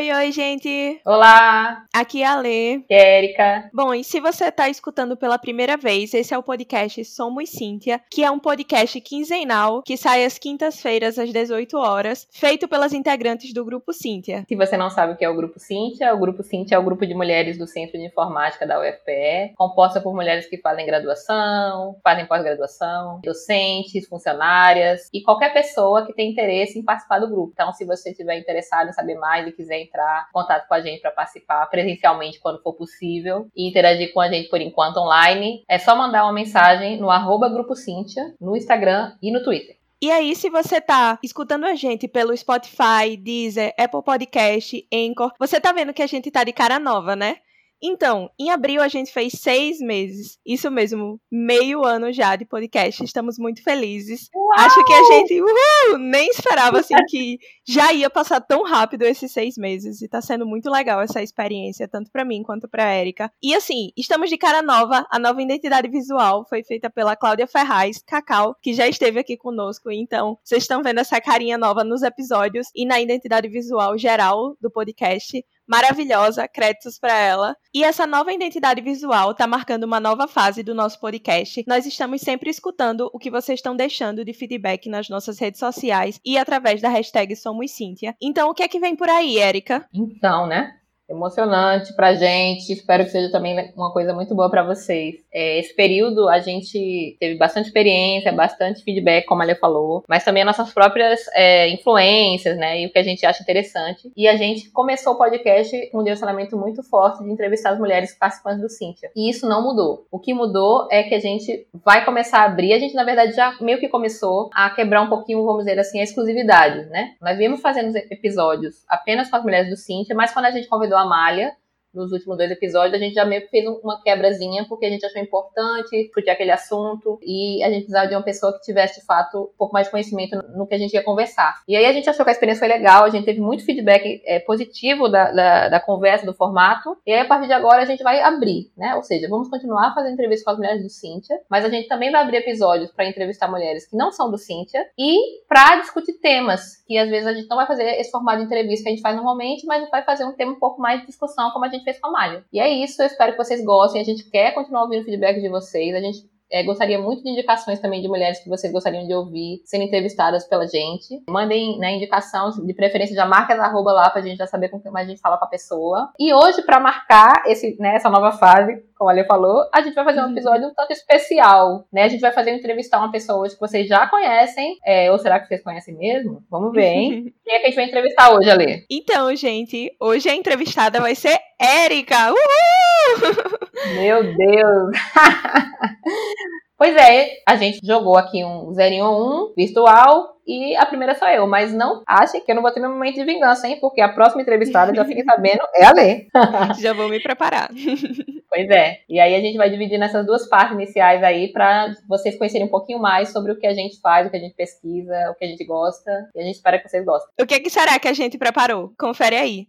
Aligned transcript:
Oi, 0.00 0.10
oi, 0.10 0.32
gente! 0.32 0.98
Olá, 1.04 1.84
Aqui 1.92 2.22
é 2.22 2.26
a 2.26 2.40
Lê. 2.40 2.76
aqui 2.76 2.94
é 2.94 3.18
Erika. 3.18 3.68
Bom, 3.70 3.92
e 3.92 4.02
se 4.02 4.18
você 4.18 4.46
está 4.46 4.66
escutando 4.66 5.14
pela 5.14 5.38
primeira 5.38 5.76
vez, 5.76 6.14
esse 6.14 6.32
é 6.32 6.38
o 6.38 6.42
podcast 6.42 7.04
Somos 7.04 7.50
Cíntia, 7.50 8.00
que 8.10 8.24
é 8.24 8.30
um 8.30 8.38
podcast 8.38 8.98
quinzenal 9.02 9.82
que 9.82 9.98
sai 9.98 10.24
às 10.24 10.38
quintas-feiras 10.38 11.18
às 11.18 11.30
18 11.30 11.76
horas, 11.76 12.26
feito 12.30 12.66
pelas 12.66 12.94
integrantes 12.94 13.52
do 13.52 13.62
grupo 13.62 13.92
Cíntia. 13.92 14.46
Se 14.48 14.56
você 14.56 14.74
não 14.74 14.88
sabe 14.88 15.12
o 15.12 15.16
que 15.18 15.24
é 15.24 15.28
o 15.28 15.36
Grupo 15.36 15.60
Cíntia, 15.60 16.14
o 16.14 16.18
Grupo 16.18 16.42
Cíntia 16.42 16.76
é 16.76 16.78
o 16.78 16.82
grupo 16.82 17.06
de 17.06 17.12
mulheres 17.12 17.58
do 17.58 17.66
Centro 17.66 17.98
de 17.98 18.06
Informática 18.06 18.66
da 18.66 18.80
UFPE, 18.80 19.52
composta 19.54 20.00
por 20.00 20.14
mulheres 20.14 20.46
que 20.46 20.56
fazem 20.56 20.86
graduação, 20.86 22.00
fazem 22.02 22.24
pós-graduação, 22.24 23.20
docentes, 23.22 24.08
funcionárias 24.08 25.10
e 25.12 25.20
qualquer 25.22 25.52
pessoa 25.52 26.06
que 26.06 26.14
tem 26.14 26.30
interesse 26.30 26.78
em 26.78 26.82
participar 26.82 27.18
do 27.18 27.28
grupo. 27.28 27.52
Então, 27.52 27.70
se 27.74 27.84
você 27.84 28.12
estiver 28.12 28.38
interessado 28.38 28.88
em 28.88 28.92
saber 28.94 29.16
mais 29.16 29.46
e 29.46 29.52
quiser 29.52 29.89
entrar 29.90 30.28
em 30.30 30.32
contato 30.32 30.68
com 30.68 30.74
a 30.74 30.80
gente 30.80 31.00
para 31.00 31.10
participar 31.10 31.66
presencialmente 31.66 32.38
quando 32.38 32.62
for 32.62 32.74
possível 32.74 33.48
e 33.54 33.68
interagir 33.68 34.12
com 34.14 34.20
a 34.20 34.28
gente 34.28 34.48
por 34.48 34.60
enquanto 34.60 34.98
online, 34.98 35.64
é 35.68 35.78
só 35.78 35.96
mandar 35.96 36.22
uma 36.22 36.32
mensagem 36.32 36.98
no 36.98 37.10
arroba 37.10 37.48
Grupo 37.48 37.74
Cíntia, 37.74 38.34
no 38.40 38.56
Instagram 38.56 39.12
e 39.20 39.32
no 39.32 39.42
Twitter. 39.42 39.76
E 40.02 40.10
aí, 40.10 40.34
se 40.34 40.48
você 40.48 40.80
tá 40.80 41.18
escutando 41.22 41.64
a 41.64 41.74
gente 41.74 42.08
pelo 42.08 42.34
Spotify, 42.34 43.18
Deezer, 43.18 43.74
Apple 43.78 44.02
Podcast, 44.02 44.88
Anchor, 44.90 45.30
você 45.38 45.60
tá 45.60 45.72
vendo 45.72 45.92
que 45.92 46.02
a 46.02 46.06
gente 46.06 46.30
tá 46.30 46.42
de 46.42 46.54
cara 46.54 46.78
nova, 46.78 47.14
né? 47.14 47.36
Então, 47.82 48.30
em 48.38 48.50
abril 48.50 48.82
a 48.82 48.88
gente 48.88 49.12
fez 49.12 49.32
seis 49.34 49.78
meses. 49.80 50.38
Isso 50.44 50.70
mesmo, 50.70 51.20
meio 51.30 51.84
ano 51.84 52.12
já 52.12 52.36
de 52.36 52.44
podcast. 52.44 53.02
Estamos 53.02 53.38
muito 53.38 53.62
felizes. 53.62 54.28
Acho 54.56 54.84
que 54.84 54.92
a 54.92 55.02
gente 55.04 55.40
uhul, 55.40 55.98
nem 55.98 56.28
esperava 56.28 56.80
assim 56.80 56.94
que 57.08 57.38
já 57.66 57.92
ia 57.92 58.10
passar 58.10 58.40
tão 58.40 58.64
rápido 58.64 59.02
esses 59.02 59.32
seis 59.32 59.56
meses. 59.56 60.02
E 60.02 60.08
tá 60.08 60.20
sendo 60.20 60.46
muito 60.46 60.70
legal 60.70 61.00
essa 61.00 61.22
experiência, 61.22 61.88
tanto 61.88 62.10
pra 62.10 62.24
mim 62.24 62.42
quanto 62.42 62.68
pra 62.68 62.96
Erika. 62.96 63.32
E 63.42 63.54
assim, 63.54 63.90
estamos 63.96 64.28
de 64.28 64.36
cara 64.36 64.60
nova. 64.60 65.06
A 65.10 65.18
nova 65.18 65.40
identidade 65.40 65.88
visual 65.88 66.44
foi 66.48 66.62
feita 66.62 66.90
pela 66.90 67.16
Cláudia 67.16 67.46
Ferraz, 67.46 68.02
Cacau, 68.06 68.54
que 68.60 68.74
já 68.74 68.86
esteve 68.86 69.18
aqui 69.18 69.36
conosco. 69.36 69.90
Então, 69.90 70.38
vocês 70.44 70.64
estão 70.64 70.82
vendo 70.82 71.00
essa 71.00 71.20
carinha 71.20 71.56
nova 71.56 71.82
nos 71.82 72.02
episódios 72.02 72.68
e 72.74 72.84
na 72.84 73.00
identidade 73.00 73.48
visual 73.48 73.96
geral 73.96 74.56
do 74.60 74.70
podcast 74.70 75.42
maravilhosa, 75.70 76.48
créditos 76.48 76.98
para 76.98 77.16
ela. 77.16 77.56
E 77.72 77.84
essa 77.84 78.04
nova 78.04 78.32
identidade 78.32 78.80
visual 78.80 79.32
tá 79.32 79.46
marcando 79.46 79.84
uma 79.84 80.00
nova 80.00 80.26
fase 80.26 80.64
do 80.64 80.74
nosso 80.74 80.98
podcast. 80.98 81.62
Nós 81.68 81.86
estamos 81.86 82.22
sempre 82.22 82.50
escutando 82.50 83.08
o 83.14 83.18
que 83.18 83.30
vocês 83.30 83.60
estão 83.60 83.76
deixando 83.76 84.24
de 84.24 84.32
feedback 84.32 84.88
nas 84.88 85.08
nossas 85.08 85.38
redes 85.38 85.60
sociais 85.60 86.20
e 86.24 86.36
através 86.36 86.80
da 86.80 86.88
hashtag 86.88 87.36
Somos 87.36 87.70
Cíntia. 87.70 88.16
Então, 88.20 88.50
o 88.50 88.54
que 88.54 88.64
é 88.64 88.68
que 88.68 88.80
vem 88.80 88.96
por 88.96 89.08
aí, 89.08 89.38
Érica? 89.38 89.86
Então, 89.94 90.48
né? 90.48 90.79
Emocionante 91.10 91.92
pra 91.94 92.14
gente. 92.14 92.72
Espero 92.72 93.04
que 93.04 93.10
seja 93.10 93.30
também 93.32 93.72
uma 93.76 93.92
coisa 93.92 94.14
muito 94.14 94.34
boa 94.34 94.48
pra 94.48 94.62
vocês. 94.62 95.16
É, 95.32 95.58
esse 95.58 95.74
período 95.74 96.28
a 96.28 96.38
gente 96.38 97.16
teve 97.18 97.36
bastante 97.36 97.66
experiência, 97.66 98.32
bastante 98.32 98.84
feedback, 98.84 99.26
como 99.26 99.42
a 99.42 99.44
Lê 99.44 99.56
falou, 99.56 100.04
mas 100.08 100.24
também 100.24 100.42
as 100.42 100.46
nossas 100.46 100.72
próprias 100.72 101.20
é, 101.34 101.68
influências, 101.68 102.56
né? 102.56 102.80
E 102.80 102.86
o 102.86 102.92
que 102.92 102.98
a 102.98 103.02
gente 103.02 103.26
acha 103.26 103.42
interessante. 103.42 104.10
E 104.16 104.28
a 104.28 104.36
gente 104.36 104.70
começou 104.70 105.14
o 105.14 105.18
podcast 105.18 105.90
com 105.90 105.98
um 105.98 106.04
direcionamento 106.04 106.56
muito 106.56 106.82
forte 106.84 107.24
de 107.24 107.30
entrevistar 107.30 107.70
as 107.70 107.78
mulheres 107.78 108.16
participantes 108.16 108.60
do 108.60 108.68
Cíntia. 108.68 109.10
E 109.16 109.28
isso 109.28 109.48
não 109.48 109.62
mudou. 109.62 110.06
O 110.12 110.18
que 110.18 110.32
mudou 110.32 110.86
é 110.92 111.02
que 111.02 111.14
a 111.14 111.20
gente 111.20 111.66
vai 111.84 112.04
começar 112.04 112.42
a 112.42 112.44
abrir. 112.44 112.72
A 112.72 112.78
gente, 112.78 112.94
na 112.94 113.04
verdade, 113.04 113.32
já 113.32 113.56
meio 113.60 113.80
que 113.80 113.88
começou 113.88 114.48
a 114.54 114.70
quebrar 114.70 115.02
um 115.02 115.08
pouquinho, 115.08 115.44
vamos 115.44 115.64
dizer 115.64 115.78
assim, 115.78 115.98
a 115.98 116.04
exclusividade, 116.04 116.86
né? 116.86 117.14
Nós 117.20 117.36
viemos 117.36 117.60
fazendo 117.60 117.96
episódios 117.96 118.84
apenas 118.88 119.28
com 119.28 119.36
as 119.36 119.42
mulheres 119.42 119.68
do 119.68 119.76
Cíntia, 119.76 120.14
mas 120.14 120.32
quando 120.32 120.46
a 120.46 120.50
gente 120.52 120.68
convidou 120.68 120.99
malha 121.04 121.56
nos 121.94 122.12
últimos 122.12 122.36
dois 122.36 122.50
episódios, 122.50 122.94
a 122.94 122.98
gente 122.98 123.14
já 123.14 123.24
meio 123.24 123.42
que 123.42 123.48
fez 123.48 123.66
uma 123.82 124.00
quebrazinha, 124.02 124.64
porque 124.68 124.86
a 124.86 124.90
gente 124.90 125.04
achou 125.04 125.20
importante 125.20 125.90
discutir 125.90 126.30
aquele 126.30 126.50
assunto 126.50 127.18
e 127.22 127.62
a 127.62 127.68
gente 127.68 127.84
precisava 127.84 128.08
de 128.08 128.14
uma 128.14 128.22
pessoa 128.22 128.52
que 128.52 128.60
tivesse, 128.60 129.00
de 129.00 129.06
fato, 129.06 129.50
um 129.54 129.58
pouco 129.58 129.72
mais 129.72 129.86
de 129.86 129.90
conhecimento 129.90 130.36
no 130.54 130.66
que 130.66 130.74
a 130.74 130.78
gente 130.78 130.92
ia 130.92 131.02
conversar. 131.02 131.62
E 131.66 131.76
aí 131.76 131.84
a 131.84 131.92
gente 131.92 132.08
achou 132.08 132.24
que 132.24 132.30
a 132.30 132.32
experiência 132.32 132.60
foi 132.60 132.68
legal, 132.68 133.04
a 133.04 133.10
gente 133.10 133.24
teve 133.24 133.40
muito 133.40 133.64
feedback 133.64 134.22
é, 134.24 134.38
positivo 134.40 135.08
da, 135.08 135.30
da, 135.32 135.68
da 135.68 135.80
conversa, 135.80 136.24
do 136.24 136.34
formato, 136.34 136.96
e 137.06 137.12
aí 137.12 137.20
a 137.20 137.24
partir 137.24 137.46
de 137.46 137.52
agora 137.52 137.82
a 137.82 137.86
gente 137.86 138.02
vai 138.02 138.20
abrir, 138.20 138.70
né? 138.76 138.94
Ou 138.94 139.02
seja, 139.02 139.28
vamos 139.28 139.48
continuar 139.48 139.94
fazendo 139.94 140.14
entrevistas 140.14 140.44
com 140.44 140.50
as 140.50 140.58
mulheres 140.58 140.82
do 140.82 140.88
Cíntia, 140.88 141.36
mas 141.48 141.64
a 141.64 141.68
gente 141.68 141.88
também 141.88 142.10
vai 142.10 142.22
abrir 142.22 142.38
episódios 142.38 142.90
para 142.92 143.08
entrevistar 143.08 143.48
mulheres 143.48 143.86
que 143.86 143.96
não 143.96 144.12
são 144.12 144.30
do 144.30 144.38
Cíntia 144.38 144.86
e 144.98 145.46
para 145.48 145.80
discutir 145.80 146.14
temas, 146.20 146.76
que 146.86 146.96
às 146.96 147.08
vezes 147.08 147.26
a 147.26 147.32
gente 147.32 147.48
não 147.48 147.56
vai 147.56 147.66
fazer 147.66 147.84
esse 148.00 148.10
formato 148.10 148.38
de 148.38 148.44
entrevista 148.44 148.84
que 148.84 148.88
a 148.88 148.92
gente 148.92 149.02
faz 149.02 149.16
normalmente, 149.16 149.66
mas 149.66 149.88
vai 149.90 150.04
fazer 150.04 150.24
um 150.24 150.32
tema 150.32 150.52
um 150.52 150.58
pouco 150.58 150.80
mais 150.80 151.00
de 151.00 151.06
discussão, 151.06 151.50
como 151.50 151.64
a 151.64 151.68
gente 151.68 151.79
fez 151.84 151.98
com 151.98 152.08
a 152.08 152.12
Malha. 152.12 152.44
E 152.52 152.60
é 152.60 152.68
isso, 152.68 153.00
eu 153.02 153.06
espero 153.06 153.32
que 153.32 153.38
vocês 153.38 153.64
gostem. 153.64 154.00
A 154.00 154.04
gente 154.04 154.24
quer 154.30 154.52
continuar 154.52 154.82
ouvindo 154.82 155.02
o 155.02 155.04
feedback 155.04 155.40
de 155.40 155.48
vocês. 155.48 155.94
A 155.94 156.00
gente 156.00 156.28
é, 156.50 156.62
gostaria 156.62 156.98
muito 156.98 157.22
de 157.22 157.30
indicações 157.30 157.80
também 157.80 158.02
de 158.02 158.08
mulheres 158.08 158.40
que 158.40 158.48
vocês 158.48 158.72
gostariam 158.72 159.06
de 159.06 159.14
ouvir 159.14 159.62
sendo 159.64 159.84
entrevistadas 159.84 160.46
pela 160.48 160.66
gente. 160.66 161.22
Mandem 161.28 161.78
né, 161.78 161.94
indicação, 161.94 162.50
de 162.50 162.74
preferência 162.74 163.14
já 163.14 163.24
marca 163.24 163.54
as 163.54 163.60
arroba 163.60 163.92
lá 163.92 164.10
pra 164.10 164.20
gente 164.20 164.38
já 164.38 164.46
saber 164.46 164.68
com 164.68 164.80
quem 164.80 164.90
mais 164.90 165.06
a 165.06 165.10
gente 165.10 165.20
fala 165.20 165.38
com 165.38 165.44
a 165.44 165.48
pessoa. 165.48 166.10
E 166.18 166.32
hoje, 166.32 166.62
para 166.62 166.80
marcar 166.80 167.44
esse, 167.46 167.76
né, 167.78 167.94
essa 167.94 168.10
nova 168.10 168.32
fase, 168.32 168.82
como 168.96 169.10
a 169.10 169.12
Lê 169.12 169.24
falou, 169.24 169.64
a 169.72 169.80
gente 169.80 169.94
vai 169.94 170.04
fazer 170.04 170.20
um 170.20 170.32
episódio 170.32 170.68
um 170.68 170.74
tanto 170.74 170.92
especial, 170.92 171.86
né? 171.92 172.02
A 172.02 172.08
gente 172.08 172.20
vai 172.20 172.32
fazer 172.32 172.50
entrevistar 172.50 172.98
uma 172.98 173.10
pessoa 173.10 173.40
hoje 173.40 173.54
que 173.54 173.60
vocês 173.60 173.86
já 173.86 174.06
conhecem, 174.08 174.76
é, 174.84 175.10
ou 175.10 175.18
será 175.18 175.40
que 175.40 175.46
vocês 175.46 175.62
conhecem 175.62 175.96
mesmo? 175.96 176.42
Vamos 176.50 176.72
ver, 176.72 176.86
hein? 176.86 177.34
Quem 177.44 177.54
é 177.54 177.58
que 177.60 177.66
a 177.66 177.68
gente 177.68 177.76
vai 177.76 177.84
entrevistar 177.86 178.34
hoje, 178.34 178.50
Ale? 178.50 178.84
Então, 178.90 179.34
gente, 179.34 179.90
hoje 180.00 180.28
a 180.28 180.34
entrevistada 180.34 181.00
vai 181.00 181.14
ser 181.14 181.38
Érica! 181.58 182.30
Uhul! 182.30 183.58
Meu 183.94 184.22
Deus! 184.22 184.96
pois 186.76 186.96
é, 186.96 187.30
a 187.46 187.56
gente 187.56 187.78
jogou 187.84 188.16
aqui 188.16 188.44
um 188.44 188.72
0 188.72 188.94
1 189.04 189.54
virtual 189.56 190.36
e 190.46 190.74
a 190.76 190.84
primeira 190.84 191.14
sou 191.14 191.28
eu, 191.28 191.46
mas 191.46 191.72
não 191.72 192.02
achem 192.06 192.40
que 192.40 192.50
eu 192.50 192.56
não 192.56 192.62
vou 192.62 192.72
ter 192.72 192.80
meu 192.80 192.90
momento 192.90 193.14
de 193.14 193.24
vingança, 193.24 193.68
hein? 193.68 193.78
Porque 193.80 194.00
a 194.00 194.08
próxima 194.08 194.42
entrevistada, 194.42 194.94
já 194.94 195.04
fiquem 195.04 195.24
sabendo, 195.24 195.60
é 195.74 195.84
a 195.84 195.92
Lê. 195.92 196.26
Já 196.80 196.92
vou 196.92 197.08
me 197.08 197.20
preparar. 197.20 197.70
Pois 198.52 198.68
é. 198.68 198.98
E 199.08 199.20
aí 199.20 199.32
a 199.36 199.40
gente 199.40 199.56
vai 199.56 199.70
dividir 199.70 199.96
nessas 199.96 200.26
duas 200.26 200.48
partes 200.48 200.74
iniciais 200.74 201.22
aí 201.22 201.52
para 201.52 201.94
vocês 202.08 202.36
conhecerem 202.36 202.66
um 202.66 202.70
pouquinho 202.70 202.98
mais 202.98 203.28
sobre 203.28 203.52
o 203.52 203.56
que 203.56 203.64
a 203.64 203.72
gente 203.72 204.00
faz, 204.00 204.26
o 204.26 204.30
que 204.30 204.36
a 204.36 204.40
gente 204.40 204.56
pesquisa, 204.56 205.14
o 205.30 205.36
que 205.36 205.44
a 205.44 205.48
gente 205.48 205.64
gosta. 205.64 206.10
E 206.34 206.40
a 206.40 206.42
gente 206.42 206.56
espera 206.56 206.76
que 206.80 206.88
vocês 206.88 207.04
gostem. 207.04 207.32
O 207.40 207.46
que, 207.46 207.60
que 207.60 207.70
será 207.70 207.96
que 208.00 208.08
a 208.08 208.12
gente 208.12 208.36
preparou? 208.36 208.92
Confere 208.98 209.36
aí. 209.36 209.68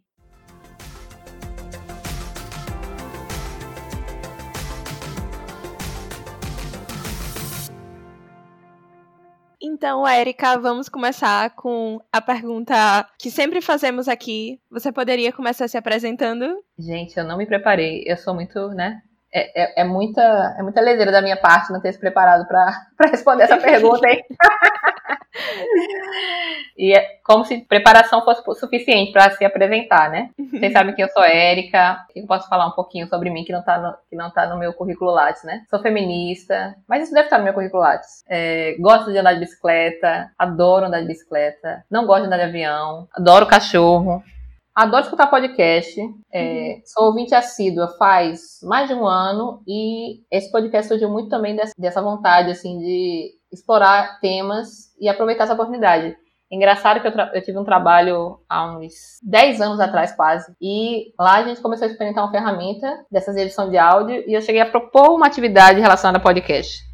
Então, 9.64 10.08
Érica, 10.08 10.58
vamos 10.58 10.90
começar 10.90 11.52
com 11.52 12.00
a 12.12 12.20
pergunta 12.20 13.08
que 13.20 13.30
sempre 13.30 13.62
fazemos 13.62 14.08
aqui. 14.08 14.60
Você 14.72 14.92
poderia 14.92 15.32
começar 15.32 15.68
se 15.68 15.78
apresentando? 15.78 16.46
Gente, 16.80 17.16
eu 17.16 17.24
não 17.24 17.38
me 17.38 17.46
preparei. 17.46 18.04
Eu 18.08 18.18
sou 18.18 18.34
muito, 18.34 18.70
né? 18.70 19.02
É, 19.34 19.64
é, 19.64 19.82
é 19.82 19.84
muita, 19.84 20.22
é 20.58 20.62
muita 20.62 20.82
leseira 20.82 21.12
da 21.12 21.22
minha 21.22 21.38
parte 21.38 21.72
não 21.72 21.80
ter 21.80 21.94
se 21.94 22.00
preparado 22.00 22.46
para 22.48 22.88
responder 23.10 23.44
essa 23.44 23.58
pergunta, 23.58 24.08
hein? 24.10 24.24
e 26.78 26.94
é 26.94 27.20
como 27.24 27.46
se 27.46 27.60
preparação 27.62 28.24
fosse 28.24 28.44
suficiente 28.60 29.12
para 29.12 29.32
se 29.32 29.46
apresentar, 29.46 30.10
né? 30.10 30.30
Vocês 30.52 30.74
sabem 30.74 30.94
que 30.94 31.02
eu 31.02 31.08
sou 31.10 31.24
Érica, 31.24 32.06
eu 32.16 32.26
posso 32.26 32.50
falar 32.50 32.68
um 32.68 32.72
pouquinho 32.72 33.08
sobre 33.08 33.30
mim 33.30 33.44
que 33.44 33.54
não 33.54 33.64
tá 33.64 33.78
no, 33.78 33.96
que 34.10 34.16
não 34.16 34.30
tá 34.30 34.46
no 34.48 34.58
meu 34.58 34.74
currículo 34.74 35.12
Lattes, 35.12 35.44
né? 35.44 35.64
Sou 35.70 35.80
feminista, 35.82 36.76
mas 36.88 37.04
isso 37.04 37.14
deve 37.14 37.28
estar 37.28 37.38
no 37.38 37.46
meu 37.46 37.54
currículo 37.54 37.84
Lattes. 37.84 38.24
É, 38.28 38.76
gosto 38.80 39.12
de 39.12 39.18
andar 39.18 39.34
de 39.34 39.40
bicicleta, 39.40 40.32
adoro 40.38 40.86
andar 40.86 41.02
de 41.02 41.08
bicicleta, 41.08 41.84
não 41.90 42.06
gosto 42.06 42.22
de 42.22 42.28
andar 42.28 42.38
de 42.38 42.44
avião, 42.44 43.08
adoro 43.14 43.48
cachorro. 43.48 44.24
Adoro 44.74 45.04
escutar 45.04 45.28
podcast. 45.28 46.00
É, 46.34 46.82
Sou 46.86 47.08
ouvinte 47.08 47.36
assídua 47.36 47.90
faz 47.98 48.60
mais 48.64 48.88
de 48.88 48.94
um 48.94 49.06
ano 49.06 49.62
e 49.68 50.22
esse 50.32 50.50
podcast 50.50 50.88
surgiu 50.88 51.10
muito 51.10 51.30
também 51.30 51.56
dessa, 51.56 51.74
dessa 51.78 52.02
vontade 52.02 52.52
assim 52.52 52.80
de 52.80 53.32
explorar 53.52 54.20
temas 54.22 54.96
e 55.00 55.10
aproveitar 55.10 55.44
essa 55.44 55.54
oportunidade. 55.54 56.16
Engraçado 56.50 57.02
que 57.02 57.08
eu, 57.08 57.14
eu, 57.34 57.42
tive 57.42 57.58
um 57.58 57.64
trabalho 57.64 58.40
há 58.48 58.78
uns 58.78 59.20
10 59.24 59.62
anos 59.62 59.80
atrás, 59.80 60.14
quase. 60.14 60.54
E 60.62 61.14
lá 61.20 61.38
a 61.38 61.44
gente 61.44 61.62
começou 61.62 61.88
a 61.88 61.92
experimentar 61.92 62.24
uma 62.24 62.32
ferramenta 62.32 63.06
dessas 63.10 63.36
edições 63.38 63.72
de 63.72 63.78
áudio 63.78 64.24
e 64.28 64.34
eu 64.34 64.42
cheguei 64.42 64.62
a 64.62 64.70
propor 64.70 65.16
uma 65.16 65.28
atividade 65.28 65.80
relacionada 65.80 66.18
a 66.18 66.22
podcast. 66.22 66.91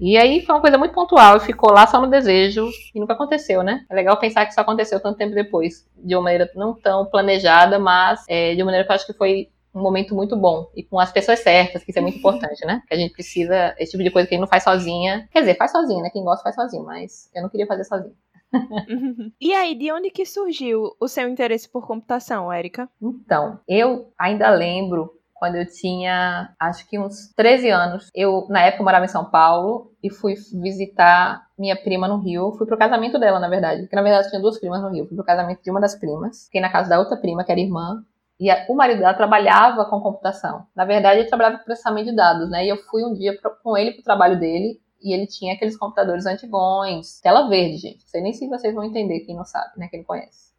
E 0.00 0.16
aí 0.16 0.40
foi 0.40 0.54
uma 0.54 0.60
coisa 0.62 0.78
muito 0.78 0.94
pontual 0.94 1.36
e 1.36 1.40
ficou 1.40 1.70
lá 1.70 1.86
só 1.86 2.00
no 2.00 2.08
desejo 2.08 2.66
e 2.94 2.98
nunca 2.98 3.12
aconteceu, 3.12 3.62
né? 3.62 3.84
É 3.90 3.94
legal 3.94 4.16
pensar 4.18 4.46
que 4.46 4.52
isso 4.52 4.60
aconteceu 4.60 4.98
tanto 4.98 5.18
tempo 5.18 5.34
depois, 5.34 5.86
de 5.94 6.14
uma 6.16 6.22
maneira 6.22 6.50
não 6.54 6.74
tão 6.74 7.04
planejada, 7.04 7.78
mas 7.78 8.24
é, 8.26 8.54
de 8.54 8.62
uma 8.62 8.66
maneira 8.66 8.86
que 8.86 8.90
eu 8.90 8.94
acho 8.94 9.06
que 9.06 9.12
foi 9.12 9.50
um 9.74 9.82
momento 9.82 10.14
muito 10.14 10.36
bom 10.36 10.68
e 10.74 10.82
com 10.82 10.98
as 10.98 11.12
pessoas 11.12 11.40
certas, 11.40 11.84
que 11.84 11.90
isso 11.90 11.98
é 11.98 12.02
muito 12.02 12.18
importante, 12.18 12.64
né? 12.66 12.82
Que 12.88 12.94
a 12.94 12.96
gente 12.96 13.12
precisa, 13.12 13.74
esse 13.78 13.92
tipo 13.92 14.02
de 14.02 14.10
coisa 14.10 14.26
que 14.26 14.34
a 14.34 14.36
gente 14.36 14.42
não 14.42 14.48
faz 14.48 14.64
sozinha. 14.64 15.28
Quer 15.30 15.40
dizer, 15.40 15.56
faz 15.56 15.70
sozinha, 15.70 16.02
né? 16.02 16.10
Quem 16.10 16.24
gosta 16.24 16.42
faz 16.42 16.56
sozinho, 16.56 16.84
mas 16.84 17.30
eu 17.34 17.42
não 17.42 17.50
queria 17.50 17.66
fazer 17.66 17.84
sozinho. 17.84 18.14
e 19.40 19.52
aí, 19.54 19.76
de 19.76 19.92
onde 19.92 20.10
que 20.10 20.26
surgiu 20.26 20.96
o 20.98 21.06
seu 21.06 21.28
interesse 21.28 21.68
por 21.68 21.86
computação, 21.86 22.52
Érica? 22.52 22.88
Então, 23.00 23.60
eu 23.68 24.12
ainda 24.18 24.50
lembro 24.50 25.19
quando 25.40 25.56
eu 25.56 25.64
tinha, 25.66 26.54
acho 26.60 26.86
que 26.86 26.98
uns 26.98 27.32
13 27.34 27.70
anos. 27.70 28.08
Eu, 28.14 28.46
na 28.50 28.60
época, 28.60 28.84
morava 28.84 29.06
em 29.06 29.08
São 29.08 29.24
Paulo 29.24 29.90
e 30.02 30.10
fui 30.10 30.34
visitar 30.62 31.46
minha 31.58 31.74
prima 31.74 32.06
no 32.06 32.18
Rio. 32.18 32.52
Fui 32.58 32.66
pro 32.66 32.76
casamento 32.76 33.18
dela, 33.18 33.40
na 33.40 33.48
verdade. 33.48 33.80
Porque, 33.80 33.96
na 33.96 34.02
verdade, 34.02 34.28
tinha 34.28 34.42
duas 34.42 34.60
primas 34.60 34.82
no 34.82 34.90
Rio. 34.90 35.06
Fui 35.06 35.16
pro 35.16 35.24
casamento 35.24 35.62
de 35.62 35.70
uma 35.70 35.80
das 35.80 35.98
primas. 35.98 36.44
Fiquei 36.44 36.60
na 36.60 36.70
casa 36.70 36.90
da 36.90 36.98
outra 36.98 37.16
prima, 37.16 37.42
que 37.42 37.50
era 37.50 37.58
irmã. 37.58 38.04
E 38.38 38.50
a, 38.50 38.66
o 38.68 38.74
marido 38.76 38.98
dela 38.98 39.14
trabalhava 39.14 39.86
com 39.86 39.98
computação. 40.02 40.66
Na 40.76 40.84
verdade, 40.84 41.20
ele 41.20 41.28
trabalhava 41.28 41.56
com 41.56 41.64
processamento 41.64 42.10
de 42.10 42.16
dados, 42.16 42.50
né? 42.50 42.66
E 42.66 42.68
eu 42.68 42.76
fui 42.76 43.02
um 43.02 43.14
dia 43.14 43.34
pro, 43.40 43.50
com 43.62 43.78
ele 43.78 43.92
pro 43.92 44.04
trabalho 44.04 44.38
dele. 44.38 44.78
E 45.02 45.14
ele 45.14 45.26
tinha 45.26 45.54
aqueles 45.54 45.74
computadores 45.74 46.26
antigões. 46.26 47.18
Tela 47.22 47.48
verde, 47.48 47.78
gente. 47.78 48.00
Não 48.00 48.08
sei 48.08 48.20
nem 48.20 48.34
se 48.34 48.46
vocês 48.46 48.74
vão 48.74 48.84
entender, 48.84 49.20
quem 49.20 49.34
não 49.34 49.46
sabe, 49.46 49.70
né? 49.78 49.88
Quem 49.90 50.04
conhece 50.04 50.49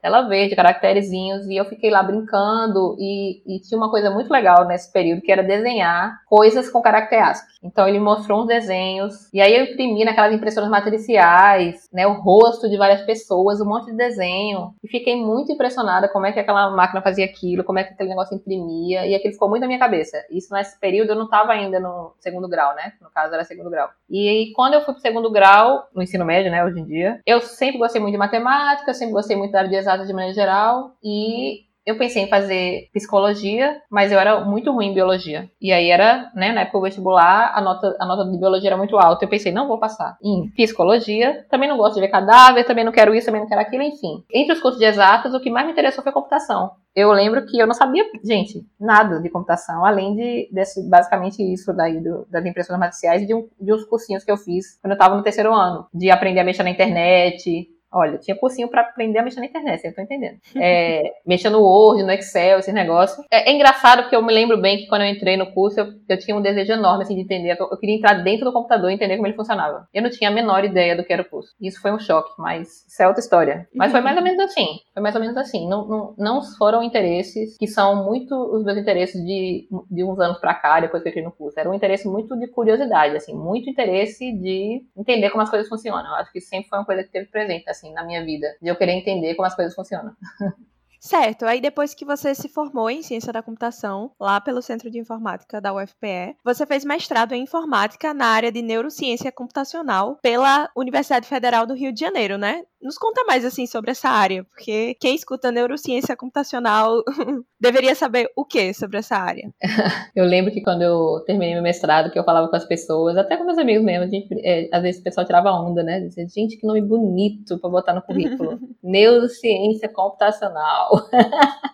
tela 0.00 0.22
verde, 0.22 0.56
caracterezinhos, 0.56 1.46
e 1.46 1.56
eu 1.56 1.64
fiquei 1.64 1.90
lá 1.90 2.02
brincando, 2.02 2.96
e, 2.98 3.42
e, 3.46 3.60
tinha 3.60 3.78
uma 3.78 3.90
coisa 3.90 4.10
muito 4.10 4.30
legal 4.30 4.66
nesse 4.66 4.92
período, 4.92 5.22
que 5.22 5.30
era 5.30 5.42
desenhar 5.42 6.20
coisas 6.26 6.70
com 6.70 6.80
caractere 6.80 7.22
ASCII. 7.22 7.50
Então 7.62 7.86
ele 7.86 8.00
mostrou 8.00 8.42
uns 8.42 8.46
desenhos, 8.46 9.32
e 9.32 9.40
aí 9.40 9.54
eu 9.54 9.64
imprimi 9.64 10.04
naquelas 10.04 10.32
impressoras 10.32 10.70
matriciais, 10.70 11.88
né, 11.92 12.06
o 12.06 12.20
rosto 12.20 12.68
de 12.68 12.76
várias 12.76 13.02
pessoas, 13.02 13.60
um 13.60 13.66
monte 13.66 13.90
de 13.90 13.96
desenho, 13.96 14.74
e 14.82 14.88
fiquei 14.88 15.16
muito 15.16 15.52
impressionada 15.52 16.08
como 16.08 16.26
é 16.26 16.32
que 16.32 16.40
aquela 16.40 16.70
máquina 16.70 17.02
fazia 17.02 17.24
aquilo, 17.24 17.64
como 17.64 17.78
é 17.78 17.84
que 17.84 17.92
aquele 17.92 18.08
negócio 18.10 18.34
imprimia, 18.34 19.06
e 19.06 19.14
aquilo 19.14 19.34
ficou 19.34 19.48
muito 19.48 19.62
na 19.62 19.66
minha 19.66 19.78
cabeça. 19.78 20.24
Isso 20.30 20.52
nesse 20.54 20.78
período 20.80 21.10
eu 21.10 21.16
não 21.16 21.24
estava 21.24 21.52
ainda 21.52 21.78
no 21.78 22.14
segundo 22.18 22.48
grau, 22.48 22.74
né, 22.74 22.92
no 23.00 23.10
caso 23.10 23.34
era 23.34 23.44
segundo 23.44 23.70
grau. 23.70 23.90
E 24.10 24.52
quando 24.54 24.74
eu 24.74 24.80
fui 24.82 24.92
pro 24.92 25.00
segundo 25.00 25.30
grau, 25.30 25.88
no 25.94 26.02
ensino 26.02 26.24
médio, 26.24 26.50
né, 26.50 26.64
hoje 26.64 26.80
em 26.80 26.84
dia, 26.84 27.20
eu 27.24 27.40
sempre 27.40 27.78
gostei 27.78 28.00
muito 28.00 28.12
de 28.12 28.18
matemática, 28.18 28.92
sempre 28.92 29.14
gostei 29.14 29.36
muito 29.36 29.52
da 29.52 29.58
área 29.58 29.70
de 29.70 29.76
exatas 29.76 30.08
de 30.08 30.12
maneira 30.12 30.34
geral 30.34 30.96
e 31.02 31.69
eu 31.86 31.96
pensei 31.96 32.22
em 32.22 32.28
fazer 32.28 32.88
psicologia, 32.92 33.80
mas 33.90 34.12
eu 34.12 34.18
era 34.18 34.44
muito 34.44 34.70
ruim 34.70 34.88
em 34.88 34.94
biologia. 34.94 35.50
E 35.60 35.72
aí 35.72 35.90
era, 35.90 36.30
né, 36.34 36.52
na 36.52 36.62
época 36.62 36.78
do 36.78 36.84
vestibular, 36.84 37.52
a 37.54 37.60
nota, 37.60 37.96
a 37.98 38.06
nota 38.06 38.30
de 38.30 38.38
biologia 38.38 38.68
era 38.68 38.76
muito 38.76 38.98
alta. 38.98 39.24
Eu 39.24 39.28
pensei, 39.28 39.50
não 39.52 39.66
vou 39.66 39.78
passar. 39.78 40.16
Em 40.22 40.50
psicologia, 40.50 41.46
também 41.50 41.68
não 41.68 41.76
gosto 41.76 41.94
de 41.94 42.00
ver 42.00 42.08
cadáver, 42.08 42.64
também 42.64 42.84
não 42.84 42.92
quero 42.92 43.14
isso, 43.14 43.26
também 43.26 43.40
não 43.40 43.48
quero 43.48 43.60
aquilo, 43.60 43.82
enfim. 43.82 44.22
Entre 44.32 44.52
os 44.52 44.60
cursos 44.60 44.78
de 44.78 44.86
exatas, 44.86 45.34
o 45.34 45.40
que 45.40 45.50
mais 45.50 45.66
me 45.66 45.72
interessou 45.72 46.04
foi 46.04 46.12
computação. 46.12 46.70
Eu 46.94 47.12
lembro 47.12 47.46
que 47.46 47.58
eu 47.58 47.66
não 47.66 47.74
sabia, 47.74 48.04
gente, 48.24 48.66
nada 48.78 49.20
de 49.20 49.30
computação, 49.30 49.84
além 49.84 50.14
de 50.16 50.48
desse, 50.52 50.88
basicamente 50.88 51.40
isso 51.40 51.72
daí 51.72 52.00
do, 52.00 52.26
das 52.28 52.44
impressões 52.44 52.78
matriciais 52.80 53.22
e 53.22 53.26
de, 53.26 53.34
um, 53.34 53.48
de 53.60 53.72
uns 53.72 53.84
cursinhos 53.84 54.24
que 54.24 54.30
eu 54.30 54.36
fiz 54.36 54.76
quando 54.80 54.92
eu 54.92 54.96
estava 54.96 55.16
no 55.16 55.22
terceiro 55.22 55.54
ano, 55.54 55.86
de 55.94 56.10
aprender 56.10 56.40
a 56.40 56.44
mexer 56.44 56.64
na 56.64 56.70
internet, 56.70 57.68
Olha, 57.92 58.18
tinha 58.18 58.36
cursinho 58.36 58.68
para 58.68 58.82
aprender 58.82 59.18
a 59.18 59.22
mexer 59.22 59.40
na 59.40 59.46
internet, 59.46 59.84
eu 59.84 59.94
tô 59.94 60.00
entendendo. 60.00 60.38
É, 60.56 61.12
mexer 61.26 61.50
no 61.50 61.60
Word, 61.60 62.04
no 62.04 62.12
Excel, 62.12 62.60
esse 62.60 62.72
negócio. 62.72 63.24
É, 63.30 63.50
é, 63.50 63.52
engraçado 63.52 64.02
porque 64.02 64.14
eu 64.14 64.22
me 64.22 64.32
lembro 64.32 64.60
bem 64.60 64.78
que 64.78 64.86
quando 64.86 65.02
eu 65.02 65.08
entrei 65.08 65.36
no 65.36 65.52
curso, 65.52 65.80
eu, 65.80 65.86
eu 66.08 66.18
tinha 66.18 66.36
um 66.36 66.40
desejo 66.40 66.72
enorme 66.72 67.02
assim, 67.02 67.16
de 67.16 67.22
entender. 67.22 67.56
Eu, 67.58 67.68
eu, 67.68 67.76
queria 67.76 67.96
entrar 67.96 68.14
dentro 68.22 68.44
do 68.44 68.52
computador 68.52 68.90
e 68.90 68.94
entender 68.94 69.16
como 69.16 69.26
ele 69.26 69.34
funcionava. 69.34 69.88
Eu 69.92 70.02
não 70.02 70.10
tinha 70.10 70.30
a 70.30 70.32
menor 70.32 70.64
ideia 70.64 70.96
do 70.96 71.04
que 71.04 71.12
era 71.12 71.22
o 71.22 71.28
curso. 71.28 71.50
Isso 71.60 71.80
foi 71.80 71.90
um 71.90 71.98
choque, 71.98 72.30
mas 72.38 72.86
isso 72.86 73.02
é 73.02 73.08
outra 73.08 73.20
história. 73.20 73.68
Mas 73.74 73.90
foi 73.90 74.00
mais 74.00 74.16
ou 74.16 74.22
menos 74.22 74.38
assim. 74.38 74.66
Foi 74.94 75.02
mais 75.02 75.14
ou 75.16 75.20
menos 75.20 75.36
assim. 75.36 75.68
Não, 75.68 75.86
não, 75.88 76.14
não 76.16 76.42
foram 76.56 76.84
interesses 76.84 77.56
que 77.58 77.66
são 77.66 78.04
muito 78.04 78.34
os 78.34 78.64
meus 78.64 78.78
interesses 78.78 79.20
de, 79.24 79.66
de 79.90 80.04
uns 80.04 80.18
anos 80.20 80.38
para 80.38 80.54
cá, 80.54 80.78
depois 80.78 81.02
que 81.02 81.08
eu 81.08 81.10
entrei 81.10 81.24
no 81.24 81.32
curso. 81.32 81.58
Era 81.58 81.68
um 81.68 81.74
interesse 81.74 82.06
muito 82.06 82.38
de 82.38 82.46
curiosidade, 82.46 83.16
assim, 83.16 83.34
muito 83.34 83.68
interesse 83.68 84.32
de 84.32 84.84
entender 84.96 85.30
como 85.30 85.42
as 85.42 85.50
coisas 85.50 85.68
funcionam. 85.68 86.08
Eu 86.08 86.14
acho 86.14 86.30
que 86.30 86.40
sempre 86.40 86.68
foi 86.68 86.78
uma 86.78 86.86
coisa 86.86 87.02
que 87.02 87.10
teve 87.10 87.26
presente, 87.26 87.68
assim 87.68 87.79
assim, 87.80 87.92
na 87.92 88.04
minha 88.04 88.24
vida, 88.24 88.54
de 88.60 88.68
eu 88.68 88.76
querer 88.76 88.92
entender 88.92 89.34
como 89.34 89.46
as 89.46 89.54
coisas 89.54 89.74
funcionam. 89.74 90.14
Certo, 91.00 91.46
aí 91.46 91.62
depois 91.62 91.94
que 91.94 92.04
você 92.04 92.34
se 92.34 92.46
formou 92.46 92.90
em 92.90 93.02
ciência 93.02 93.32
da 93.32 93.42
computação, 93.42 94.12
lá 94.20 94.38
pelo 94.38 94.60
Centro 94.60 94.90
de 94.90 94.98
Informática 94.98 95.58
da 95.58 95.72
UFPE, 95.72 96.36
você 96.44 96.66
fez 96.66 96.84
mestrado 96.84 97.32
em 97.32 97.44
informática 97.44 98.12
na 98.12 98.26
área 98.26 98.52
de 98.52 98.60
neurociência 98.60 99.32
computacional 99.32 100.18
pela 100.20 100.70
Universidade 100.76 101.26
Federal 101.26 101.66
do 101.66 101.72
Rio 101.72 101.90
de 101.90 102.00
Janeiro, 102.00 102.36
né? 102.36 102.64
Nos 102.82 102.96
conta 102.96 103.24
mais 103.24 103.44
assim 103.44 103.66
sobre 103.66 103.90
essa 103.90 104.08
área, 104.08 104.42
porque 104.44 104.96
quem 104.98 105.14
escuta 105.14 105.52
neurociência 105.52 106.16
computacional 106.16 107.02
deveria 107.60 107.94
saber 107.94 108.30
o 108.34 108.42
que 108.42 108.72
sobre 108.72 108.96
essa 108.96 109.16
área. 109.16 109.52
eu 110.16 110.24
lembro 110.24 110.50
que 110.50 110.62
quando 110.62 110.80
eu 110.80 111.22
terminei 111.26 111.52
meu 111.52 111.62
mestrado, 111.62 112.10
que 112.10 112.18
eu 112.18 112.24
falava 112.24 112.48
com 112.48 112.56
as 112.56 112.64
pessoas, 112.64 113.18
até 113.18 113.36
com 113.36 113.44
meus 113.44 113.58
amigos 113.58 113.84
mesmo, 113.84 114.10
gente, 114.10 114.28
é, 114.42 114.68
às 114.72 114.82
vezes 114.82 115.00
o 115.00 115.04
pessoal 115.04 115.26
tirava 115.26 115.52
onda, 115.52 115.82
né? 115.82 116.00
Dizia, 116.00 116.26
gente, 116.26 116.56
que 116.56 116.66
nome 116.66 116.80
bonito 116.80 117.58
para 117.58 117.70
botar 117.70 117.92
no 117.92 118.02
currículo. 118.02 118.58
neurociência 118.82 119.88
computacional. 119.88 121.06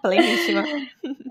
Pleníssima. 0.03 0.65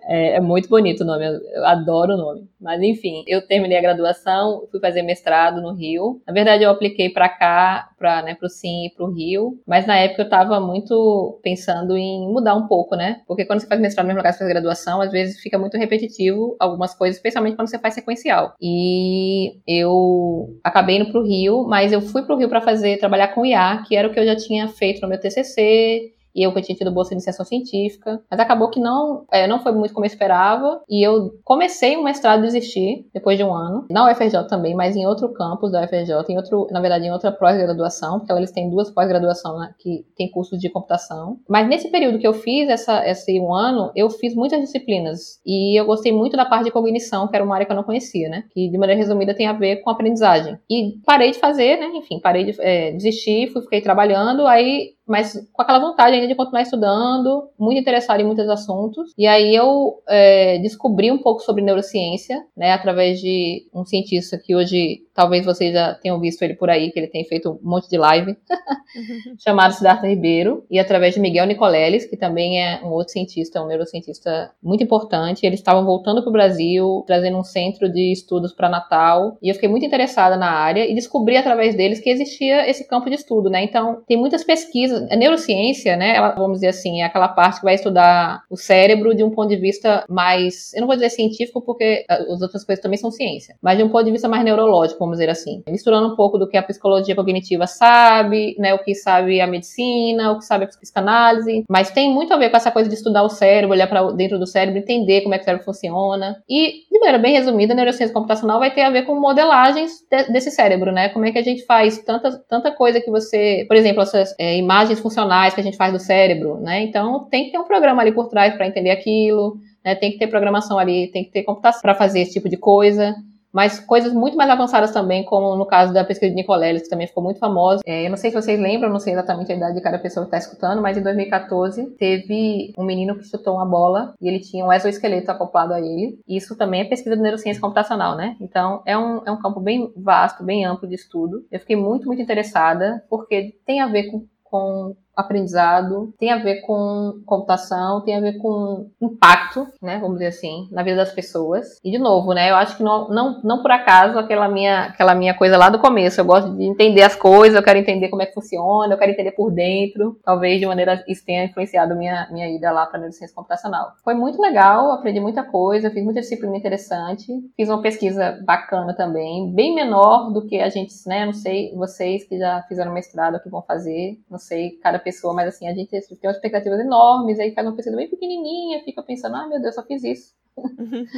É, 0.08 0.36
é, 0.36 0.40
muito 0.40 0.70
bonito 0.70 1.02
o 1.02 1.06
nome, 1.06 1.26
eu, 1.26 1.34
eu 1.54 1.66
adoro 1.66 2.14
o 2.14 2.18
nome. 2.18 2.48
Mas 2.60 2.82
enfim, 2.82 3.24
eu 3.28 3.46
terminei 3.46 3.78
a 3.78 3.82
graduação, 3.82 4.68
fui 4.72 4.80
fazer 4.80 5.02
mestrado 5.02 5.62
no 5.62 5.74
Rio. 5.74 6.22
Na 6.26 6.34
verdade, 6.34 6.64
eu 6.64 6.70
apliquei 6.70 7.10
para 7.10 7.28
cá, 7.28 7.90
para 7.98 8.22
né, 8.22 8.38
o 8.42 8.50
Sim 8.50 8.86
e 8.86 8.90
para 8.92 9.06
o 9.06 9.12
Rio. 9.12 9.60
Mas 9.66 9.88
na 9.88 9.98
época 9.98 10.22
eu 10.22 10.26
estava 10.26 10.60
muito 10.60 11.40
pensando 11.42 11.98
em 11.98 12.28
mudar 12.32 12.56
um 12.56 12.68
pouco, 12.68 12.96
né? 12.96 13.22
Porque 13.28 13.46
quando 13.46 13.62
você 13.62 13.68
faz 13.68 13.82
mestrado 13.82 14.06
no 14.06 14.10
mesmo 14.10 14.20
lugar 14.20 14.34
que 14.34 14.40
faz 14.40 14.50
graduação, 14.50 15.02
às 15.02 15.12
vezes 15.12 15.40
fica 15.40 15.58
muito 15.58 15.78
repetitivo 15.78 16.56
algumas 16.60 16.94
coisas, 16.94 17.18
especialmente 17.18 17.56
quando 17.56 17.70
você 17.70 17.80
faz 17.80 17.94
sequencial. 17.96 18.54
E 18.62 19.60
eu 19.68 20.60
acabei 20.64 20.98
indo 20.98 21.12
para 21.12 21.20
o 21.20 21.26
Rio, 21.26 21.66
mas 21.68 21.92
eu 21.92 22.02
fui 22.02 22.24
para 22.24 22.36
o 22.36 22.38
Rio 22.38 22.50
para 22.50 22.62
fazer 22.62 22.98
trabalhar 22.98 23.30
com 23.30 23.46
IA, 23.46 23.84
que 23.88 23.96
era 23.96 24.08
o 24.08 24.12
que 24.12 24.20
eu 24.20 24.26
já 24.26 24.36
tinha 24.36 24.68
feito 24.68 25.02
no 25.02 25.08
meu 25.08 25.20
TCC 25.20 26.15
e 26.36 26.46
eu 26.46 26.54
que 26.54 26.62
tinha 26.62 26.76
tido 26.76 26.92
bolsa 26.92 27.10
de 27.10 27.16
iniciação 27.16 27.46
científica, 27.46 28.22
mas 28.30 28.40
acabou 28.40 28.70
que 28.70 28.80
não, 28.80 29.26
é, 29.32 29.48
não 29.48 29.60
foi 29.60 29.72
muito 29.72 29.94
como 29.94 30.06
eu 30.06 30.10
esperava, 30.10 30.82
e 30.90 31.06
eu 31.06 31.32
comecei 31.44 31.96
o 31.96 32.04
mestrado 32.04 32.40
e 32.40 32.48
desisti 32.48 33.08
depois 33.14 33.38
de 33.38 33.44
um 33.44 33.54
ano, 33.54 33.86
na 33.90 34.12
UFRJ 34.12 34.48
também, 34.48 34.76
mas 34.76 34.96
em 34.96 35.08
outro 35.08 35.32
campus 35.34 35.72
da 35.72 35.84
UFRJ, 35.84 36.12
em 36.30 36.38
outro, 36.38 36.68
na 36.72 36.82
verdade, 36.82 37.06
em 37.06 37.12
outra 37.12 37.32
pós-graduação, 37.32 38.20
porque 38.20 38.34
eles 38.34 38.52
têm 38.52 38.70
duas 38.70 38.92
pós-graduação 38.92 39.58
né, 39.58 39.74
que 39.80 40.06
tem 40.18 40.30
cursos 40.30 40.60
de 40.60 40.70
computação. 40.70 41.40
Mas 41.48 41.68
nesse 41.68 41.90
período 41.90 42.20
que 42.20 42.28
eu 42.28 42.34
fiz 42.34 42.68
essa, 42.68 43.08
esse 43.08 43.40
um 43.40 43.54
ano, 43.54 43.92
eu 43.96 44.10
fiz 44.10 44.36
muitas 44.36 44.60
disciplinas, 44.60 45.40
e 45.46 45.80
eu 45.80 45.86
gostei 45.86 46.12
muito 46.12 46.36
da 46.36 46.46
parte 46.46 46.66
de 46.66 46.72
cognição, 46.72 47.28
que 47.28 47.36
era 47.36 47.46
uma 47.46 47.56
área 47.56 47.66
que 47.66 47.72
eu 47.72 47.76
não 47.76 47.84
conhecia, 47.84 48.28
né, 48.28 48.44
que 48.52 48.70
de 48.70 48.78
maneira 48.78 49.00
resumida 49.00 49.34
tem 49.34 49.48
a 49.48 49.54
ver 49.54 49.78
com 49.78 49.90
aprendizagem. 49.90 50.58
E 50.70 51.00
parei 51.06 51.32
de 51.32 51.40
fazer, 51.40 51.78
né, 51.78 51.88
enfim, 51.96 52.20
parei 52.20 52.44
de 52.44 52.56
é, 52.60 52.92
desistir, 52.92 53.52
fui, 53.52 53.62
fiquei 53.62 53.82
trabalhando, 53.82 54.46
aí 54.46 54.95
mas 55.08 55.34
com 55.54 55.62
aquela 55.62 55.80
vontade 55.80 56.16
ainda 56.16 56.28
de 56.28 56.36
continuar 56.36 56.62
estudando, 56.62 57.50
muito 57.58 57.80
interessada 57.80 58.22
em 58.22 58.26
muitos 58.26 58.48
assuntos. 58.50 59.14
E 59.18 59.28
aí 59.28 59.56
eu 59.56 60.02
é, 60.08 60.58
descobri 60.60 61.12
um 61.12 61.18
pouco 61.18 61.42
sobre 61.42 61.64
neurociência, 61.64 62.44
né, 62.56 62.72
através 62.72 63.20
de 63.20 63.68
um 63.74 63.86
cientista 63.86 64.38
que 64.38 64.56
hoje 64.56 65.04
talvez 65.14 65.46
vocês 65.46 65.74
já 65.74 65.94
tenham 65.94 66.20
visto 66.20 66.42
ele 66.42 66.56
por 66.56 66.70
aí, 66.70 66.92
que 66.92 67.00
ele 67.00 67.08
tem 67.08 67.24
feito 67.24 67.52
um 67.52 67.70
monte 67.70 67.90
de 67.90 67.98
live, 67.98 68.36
chamado 69.40 69.74
Siddhartha 69.74 70.08
Ribeiro, 70.08 70.66
e 70.70 70.78
através 70.78 71.14
de 71.14 71.22
Miguel 71.22 71.46
Nicoleles, 71.46 72.06
que 72.06 72.18
também 72.18 72.62
é 72.62 72.82
um 72.84 72.90
outro 72.90 73.14
cientista, 73.14 73.62
um 73.62 73.68
neurocientista 73.68 74.52
muito 74.62 74.84
importante. 74.84 75.46
Eles 75.46 75.60
estavam 75.60 75.86
voltando 75.86 76.22
para 76.22 76.30
o 76.30 76.34
Brasil, 76.34 77.04
trazendo 77.08 77.38
um 77.38 77.44
centro 77.44 77.90
de 77.90 78.12
estudos 78.12 78.52
para 78.52 78.68
Natal, 78.68 79.38
e 79.42 79.50
eu 79.50 79.54
fiquei 79.56 79.70
muito 79.70 79.86
interessada 79.86 80.36
na 80.36 80.50
área 80.50 80.86
e 80.86 80.94
descobri 80.94 81.38
através 81.38 81.76
deles 81.76 82.00
que 82.00 82.10
existia 82.10 82.70
esse 82.70 82.86
campo 82.86 83.10
de 83.10 83.16
estudo, 83.16 83.50
né? 83.50 83.64
Então, 83.64 84.02
tem 84.06 84.18
muitas 84.18 84.44
pesquisas 84.44 84.66
pesquisa, 84.66 84.95
a 85.10 85.16
neurociência, 85.16 85.96
né, 85.96 86.16
ela, 86.16 86.32
vamos 86.32 86.58
dizer 86.58 86.68
assim, 86.68 87.02
é 87.02 87.06
aquela 87.06 87.28
parte 87.28 87.60
que 87.60 87.66
vai 87.66 87.76
estudar 87.76 88.44
o 88.50 88.58
cérebro 88.58 89.16
de 89.16 89.24
um 89.24 89.30
ponto 89.30 89.50
de 89.50 89.56
vista 89.56 90.04
mais, 90.10 90.74
eu 90.74 90.82
não 90.82 90.88
vou 90.88 90.96
dizer 90.96 91.10
científico 91.10 91.62
porque 91.62 92.06
ah, 92.10 92.16
as 92.16 92.42
outras 92.42 92.64
coisas 92.64 92.82
também 92.82 92.98
são 92.98 93.12
ciência, 93.12 93.56
mas 93.62 93.78
de 93.78 93.84
um 93.84 93.90
ponto 93.90 94.06
de 94.06 94.12
vista 94.12 94.28
mais 94.28 94.44
neurológico, 94.44 95.00
vamos 95.00 95.18
dizer 95.18 95.30
assim, 95.30 95.64
misturando 95.68 96.14
um 96.14 96.16
pouco 96.16 96.38
do 96.38 96.48
que 96.48 96.58
a 96.58 96.64
psicologia 96.64 97.16
cognitiva 97.16 97.68
sabe, 97.68 98.56
né, 98.60 98.74
o 98.74 98.80
que 98.80 98.96
sabe 98.96 99.42
a 99.42 99.48
medicina, 99.48 100.32
o 100.32 100.40
que 100.40 100.46
sabe 100.46 100.66
a 100.66 100.68
psicanálise, 100.68 101.64
mas 101.70 101.92
tem 101.92 102.12
muito 102.12 102.34
a 102.34 102.38
ver 102.38 102.50
com 102.50 102.58
essa 102.58 102.72
coisa 102.72 102.90
de 102.90 102.96
estudar 102.96 103.24
o 103.24 103.30
cérebro, 103.30 103.76
olhar 103.76 103.88
para 103.88 104.12
dentro 104.12 104.40
do 104.40 104.48
cérebro, 104.48 104.80
entender 104.80 105.22
como 105.22 105.34
é 105.34 105.38
que 105.38 105.44
o 105.44 105.46
cérebro 105.46 105.66
funciona. 105.66 106.42
E, 106.50 106.84
de 106.92 107.00
maneira 107.00 107.18
bem 107.18 107.34
resumida, 107.34 107.74
a 107.74 107.76
neurociência 107.76 108.14
computacional 108.14 108.60
vai 108.60 108.74
ter 108.74 108.82
a 108.82 108.90
ver 108.90 109.04
com 109.04 109.20
modelagens 109.20 109.92
de, 110.10 110.32
desse 110.32 110.52
cérebro, 110.52 110.92
né? 110.92 111.10
Como 111.10 111.26
é 111.26 111.32
que 111.32 111.38
a 111.38 111.44
gente 111.44 111.66
faz 111.66 112.00
tanta, 112.00 112.32
tanta 112.50 112.72
coisa 112.72 113.02
que 113.02 113.10
você, 113.10 113.66
por 113.68 113.76
exemplo, 113.76 114.02
essas 114.02 114.36
é, 114.40 114.58
imagens 114.58 114.85
funcionais 114.94 115.54
que 115.54 115.62
a 115.62 115.64
gente 115.64 115.78
faz 115.78 115.92
do 115.92 116.00
cérebro, 116.00 116.58
né? 116.60 116.84
Então 116.84 117.28
tem 117.30 117.46
que 117.46 117.52
ter 117.52 117.58
um 117.58 117.66
programa 117.66 118.02
ali 118.02 118.12
por 118.12 118.28
trás 118.28 118.54
para 118.56 118.68
entender 118.68 118.92
aquilo, 118.92 119.58
né? 119.84 119.96
Tem 119.96 120.12
que 120.12 120.18
ter 120.18 120.28
programação 120.28 120.78
ali, 120.78 121.08
tem 121.12 121.24
que 121.24 121.32
ter 121.32 121.44
computação 121.44 121.82
para 121.82 121.96
fazer 121.96 122.22
esse 122.22 122.34
tipo 122.34 122.48
de 122.48 122.58
coisa 122.58 123.16
mas 123.56 123.80
coisas 123.80 124.12
muito 124.12 124.36
mais 124.36 124.50
avançadas 124.50 124.92
também, 124.92 125.24
como 125.24 125.56
no 125.56 125.66
caso 125.66 125.94
da 125.94 126.04
pesquisa 126.04 126.30
de 126.30 126.36
Nicoleles, 126.36 126.84
que 126.84 126.90
também 126.90 127.08
ficou 127.08 127.24
muito 127.24 127.40
famosa. 127.40 127.82
É, 127.86 128.06
eu 128.06 128.10
não 128.10 128.18
sei 128.18 128.30
se 128.30 128.36
vocês 128.36 128.60
lembram, 128.60 128.90
não 128.90 129.00
sei 129.00 129.14
exatamente 129.14 129.50
a 129.50 129.56
idade 129.56 129.76
de 129.76 129.82
cada 129.82 129.98
pessoa 129.98 130.26
que 130.26 130.28
está 130.36 130.38
escutando, 130.38 130.82
mas 130.82 130.98
em 130.98 131.02
2014 131.02 131.86
teve 131.92 132.74
um 132.78 132.84
menino 132.84 133.16
que 133.16 133.24
chutou 133.24 133.54
uma 133.54 133.66
bola 133.66 134.14
e 134.20 134.28
ele 134.28 134.42
tinha 134.42 134.66
um 134.66 134.74
exoesqueleto 134.74 135.32
acoplado 135.32 135.74
a 135.74 135.80
ele. 135.80 136.20
Isso 136.28 136.58
também 136.58 136.82
é 136.82 136.84
pesquisa 136.84 137.16
de 137.16 137.22
neurociência 137.22 137.62
computacional, 137.62 138.18
né? 138.18 138.36
Então 138.42 138.82
é 138.86 138.98
um, 138.98 139.22
é 139.26 139.32
um 139.32 139.40
campo 139.40 139.62
bem 139.62 139.90
vasto, 139.96 140.44
bem 140.44 140.66
amplo 140.66 140.86
de 140.86 140.96
estudo. 140.96 141.46
Eu 141.50 141.62
fiquei 141.62 141.78
muito, 141.78 142.08
muito 142.08 142.22
interessada, 142.22 143.06
porque 143.10 143.56
tem 143.66 143.80
a 143.80 143.88
ver 143.88 144.12
com, 144.12 144.26
com 144.46 144.96
aprendizado, 145.16 146.14
tem 146.20 146.32
a 146.32 146.38
ver 146.38 146.62
com 146.62 147.22
computação, 147.26 148.02
tem 148.02 148.16
a 148.16 148.22
ver 148.22 148.38
com 148.38 148.90
impacto, 149.02 149.68
né, 149.82 149.98
vamos 150.00 150.18
dizer 150.18 150.28
assim, 150.28 150.68
na 150.72 150.84
vida 150.84 150.98
das 150.98 151.12
pessoas. 151.12 151.80
E 151.84 151.92
de 151.92 151.98
novo, 151.98 152.34
né, 152.34 152.52
eu 152.52 152.56
acho 152.56 152.78
que 152.78 152.84
não, 152.84 153.08
não, 153.10 153.42
não 153.44 153.62
por 153.62 153.72
acaso 153.72 154.18
aquela 154.18 154.48
minha, 154.48 154.86
aquela 154.86 155.16
minha 155.16 155.34
coisa 155.34 155.58
lá 155.58 155.70
do 155.70 155.80
começo, 155.80 156.20
eu 156.20 156.26
gosto 156.26 156.56
de 156.56 156.64
entender 156.64 157.04
as 157.04 157.16
coisas, 157.16 157.56
eu 157.56 157.64
quero 157.64 157.80
entender 157.80 158.10
como 158.10 158.22
é 158.22 158.26
que 158.26 158.34
funciona, 158.34 158.94
eu 158.94 158.98
quero 158.98 159.12
entender 159.12 159.32
por 159.32 159.52
dentro. 159.52 160.20
Talvez 160.24 160.60
de 160.60 160.66
maneira 160.66 161.04
isso 161.08 161.26
tenha 161.26 161.46
influenciado 161.46 161.96
minha 161.96 162.28
minha 162.32 162.50
ida 162.50 162.72
lá 162.72 162.86
para 162.86 163.00
neurociência 163.00 163.36
computacional. 163.36 163.94
Foi 164.04 164.14
muito 164.14 164.42
legal, 164.42 164.92
aprendi 164.92 165.20
muita 165.20 165.44
coisa, 165.44 165.90
fiz 165.90 166.04
muita 166.04 166.22
disciplina 166.22 166.58
interessante, 166.58 167.28
fiz 167.56 167.70
uma 167.70 167.82
pesquisa 167.82 168.40
bacana 168.46 168.94
também, 168.94 169.52
bem 169.54 169.74
menor 169.74 170.32
do 170.32 170.46
que 170.46 170.60
a 170.60 170.70
gente, 170.70 170.94
né, 171.08 171.26
não 171.26 171.34
sei 171.34 171.74
vocês 171.76 172.24
que 172.24 172.38
já 172.38 172.64
fizeram 172.68 172.94
mestrado 172.94 173.42
que 173.42 173.50
vão 173.50 173.62
fazer, 173.62 174.20
não 174.30 174.38
sei 174.38 174.72
cada 174.82 175.00
pessoa, 175.06 175.34
mas 175.34 175.48
assim, 175.48 175.68
a 175.68 175.74
gente 175.74 175.90
tem 175.90 176.02
umas 176.24 176.36
expectativas 176.36 176.80
enormes, 176.80 177.40
aí 177.40 177.54
faz 177.54 177.66
uma 177.66 177.76
pesquisa 177.76 177.96
bem 177.96 178.10
pequenininha, 178.10 178.84
fica 178.84 179.02
pensando, 179.02 179.36
ah, 179.36 179.48
meu 179.48 179.62
Deus, 179.62 179.76
só 179.76 179.84
fiz 179.84 180.04
isso. 180.04 180.34